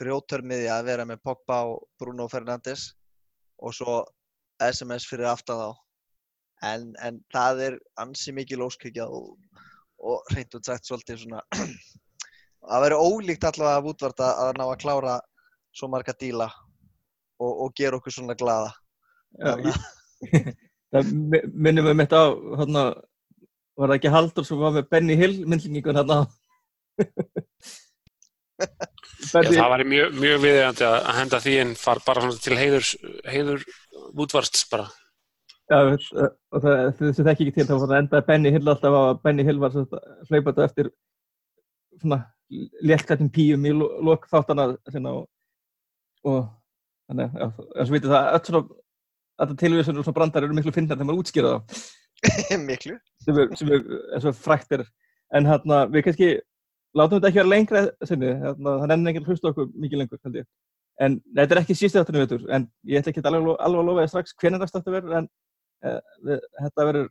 grjótörmiði 0.00 0.70
að 0.72 0.88
vera 0.88 1.06
með 1.08 1.22
Pogba 1.26 1.60
og 1.70 1.84
Bruno 2.00 2.26
Fernandes 2.32 2.88
og 3.60 3.76
svo 3.76 4.00
SMS 4.64 5.06
fyrir 5.08 5.30
aftan 5.30 5.60
þá 5.60 5.70
en, 6.66 6.92
en 7.00 7.20
það 7.32 7.62
er 7.66 7.78
ansi 8.02 8.34
mikið 8.36 8.62
lóskryggja 8.62 9.06
og, 9.08 9.36
og 10.00 10.32
reynd 10.34 10.56
og 10.58 10.64
sagt 10.66 10.88
svolítið 10.88 11.24
svona 11.24 11.42
að 12.74 12.84
vera 12.86 13.00
ólíkt 13.00 13.46
allavega 13.48 13.80
að 13.80 13.90
útvarta 13.92 14.32
að 14.44 14.52
ná 14.58 14.64
að 14.66 14.80
klára 14.84 15.18
svo 15.76 15.90
marga 15.92 16.14
díla 16.20 16.48
og, 17.40 17.52
og 17.66 17.76
gera 17.78 18.00
okkur 18.00 18.16
svona 18.16 18.36
glada 18.38 18.72
Já, 19.38 19.54
ég, 19.62 20.50
það 20.92 21.12
minnum 21.54 21.86
við 21.86 22.00
mitt 22.00 22.14
á 22.14 22.34
hérna, 22.60 22.82
var 23.78 23.92
það 23.92 23.98
ekki 24.00 24.14
Haldur 24.16 24.48
sem 24.48 24.60
var 24.60 24.74
með 24.76 24.88
Benny 24.90 25.16
Hill 25.18 25.36
myndlingingun 25.46 26.00
hérna 26.00 26.24
Benny... 29.30 29.54
Já, 29.54 29.62
það 29.62 29.70
var 29.72 29.84
mjög, 29.88 30.16
mjög 30.20 30.40
viðegandi 30.42 30.84
að 30.90 31.12
henda 31.16 31.38
því 31.40 31.54
en 31.62 31.76
far 31.78 32.02
bara 32.04 32.32
til 32.42 32.58
heiður 32.58 32.90
heiður 33.30 33.64
útvarsts 34.20 34.66
bara 34.68 34.90
og 35.70 36.64
það, 36.64 36.82
þessi 36.98 37.26
þekki 37.26 37.46
ekki 37.46 37.54
til 37.56 37.66
þá 37.68 37.96
endaði 37.98 38.26
Benny 38.26 38.52
Hill 38.54 38.66
alltaf 38.66 38.96
að 39.00 39.10
Benny 39.24 39.46
Hill 39.46 39.60
var 39.62 39.76
hlaupað 40.30 40.64
eftir 40.66 40.90
svona 42.00 42.24
léttklættum 42.82 43.30
píum 43.30 43.66
í 43.68 43.72
lok 43.76 44.26
þáttana 44.30 44.72
og, 45.12 45.24
og 46.26 46.40
þannig 47.10 47.36
að 47.38 47.52
þess 47.60 47.86
að 47.86 47.94
viti 47.94 48.10
það 48.10 48.30
öll 48.34 48.44
svona 48.48 48.64
að 49.40 49.50
það 49.50 49.60
tilvíðsöndur 49.62 50.02
og 50.02 50.06
svona 50.06 50.18
brandar 50.18 50.46
eru 50.46 50.56
miklu 50.56 50.72
finnar 50.74 50.98
þegar 50.98 51.08
maður 51.08 51.22
útskýra 51.22 51.52
það. 51.54 51.84
miklu. 52.70 52.96
Sem 53.24 53.38
er, 53.40 53.52
sem 53.56 53.70
er 53.72 53.84
eins 54.16 54.26
og 54.28 54.36
fræktir. 54.36 54.84
En 55.36 55.46
hérna, 55.48 55.84
við 55.92 56.04
kannski 56.06 56.30
látum 56.98 57.20
þetta 57.20 57.30
ekki 57.30 57.40
vera 57.40 57.52
lengra 57.52 57.84
sinni, 58.08 58.32
hérna, 58.42 58.74
það 58.82 58.90
nefnir 58.90 59.12
enginn 59.12 59.28
hlusta 59.28 59.52
okkur 59.52 59.70
mikið 59.72 60.02
lengur, 60.02 60.20
held 60.26 60.40
ég. 60.42 60.48
En 61.00 61.16
þetta 61.38 61.56
er 61.56 61.62
ekki 61.62 61.76
sístu 61.78 62.00
þáttunum 62.00 62.50
en 62.52 62.66
ég 62.90 63.00
ætla 63.00 63.14
ekki 63.14 63.22
alveg, 63.24 63.54
alveg 63.56 63.80
að 63.80 63.88
lofa 63.88 64.02
þér 64.02 64.12
strax 64.12 64.36
hvernig 64.42 64.68
startu 64.68 64.92
verður, 64.92 65.16
en 65.20 65.30
við, 65.30 65.38
þetta 65.80 66.86
verður, 66.90 67.10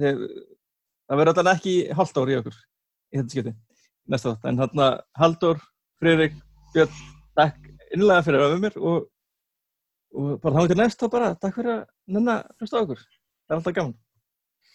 það 0.00 1.20
verður 1.20 1.32
alltaf 1.32 1.52
ekki 1.54 1.74
halvt 1.96 2.20
ár 2.20 2.32
í 2.32 2.38
okkur 2.40 2.58
í 2.60 3.20
þetta 3.20 3.34
skipti, 3.34 3.54
næsta 4.10 4.34
þátt. 4.34 4.50
En 4.50 4.60
hérna, 4.62 4.90
Haldur, 5.18 5.62
Friðrik, 6.00 6.36
Björn, 6.74 7.00
takk 7.38 7.70
innlega 7.94 8.26
fyrir 8.26 8.40
að 8.40 8.46
vera 8.46 8.58
með 8.58 8.66
mér 8.66 8.78
og 8.90 9.08
og 10.10 10.38
bara 10.42 10.62
þá 10.64 10.70
til 10.70 10.78
næst 10.80 11.02
þá 11.02 11.10
bara 11.12 11.34
takk 11.38 11.56
fyrir 11.56 11.72
að 11.76 11.82
nefna 12.10 12.36
hlusta 12.58 12.80
okkur 12.82 13.00
það 13.00 13.52
er 13.52 13.58
alltaf 13.58 13.76
gaman 13.76 13.96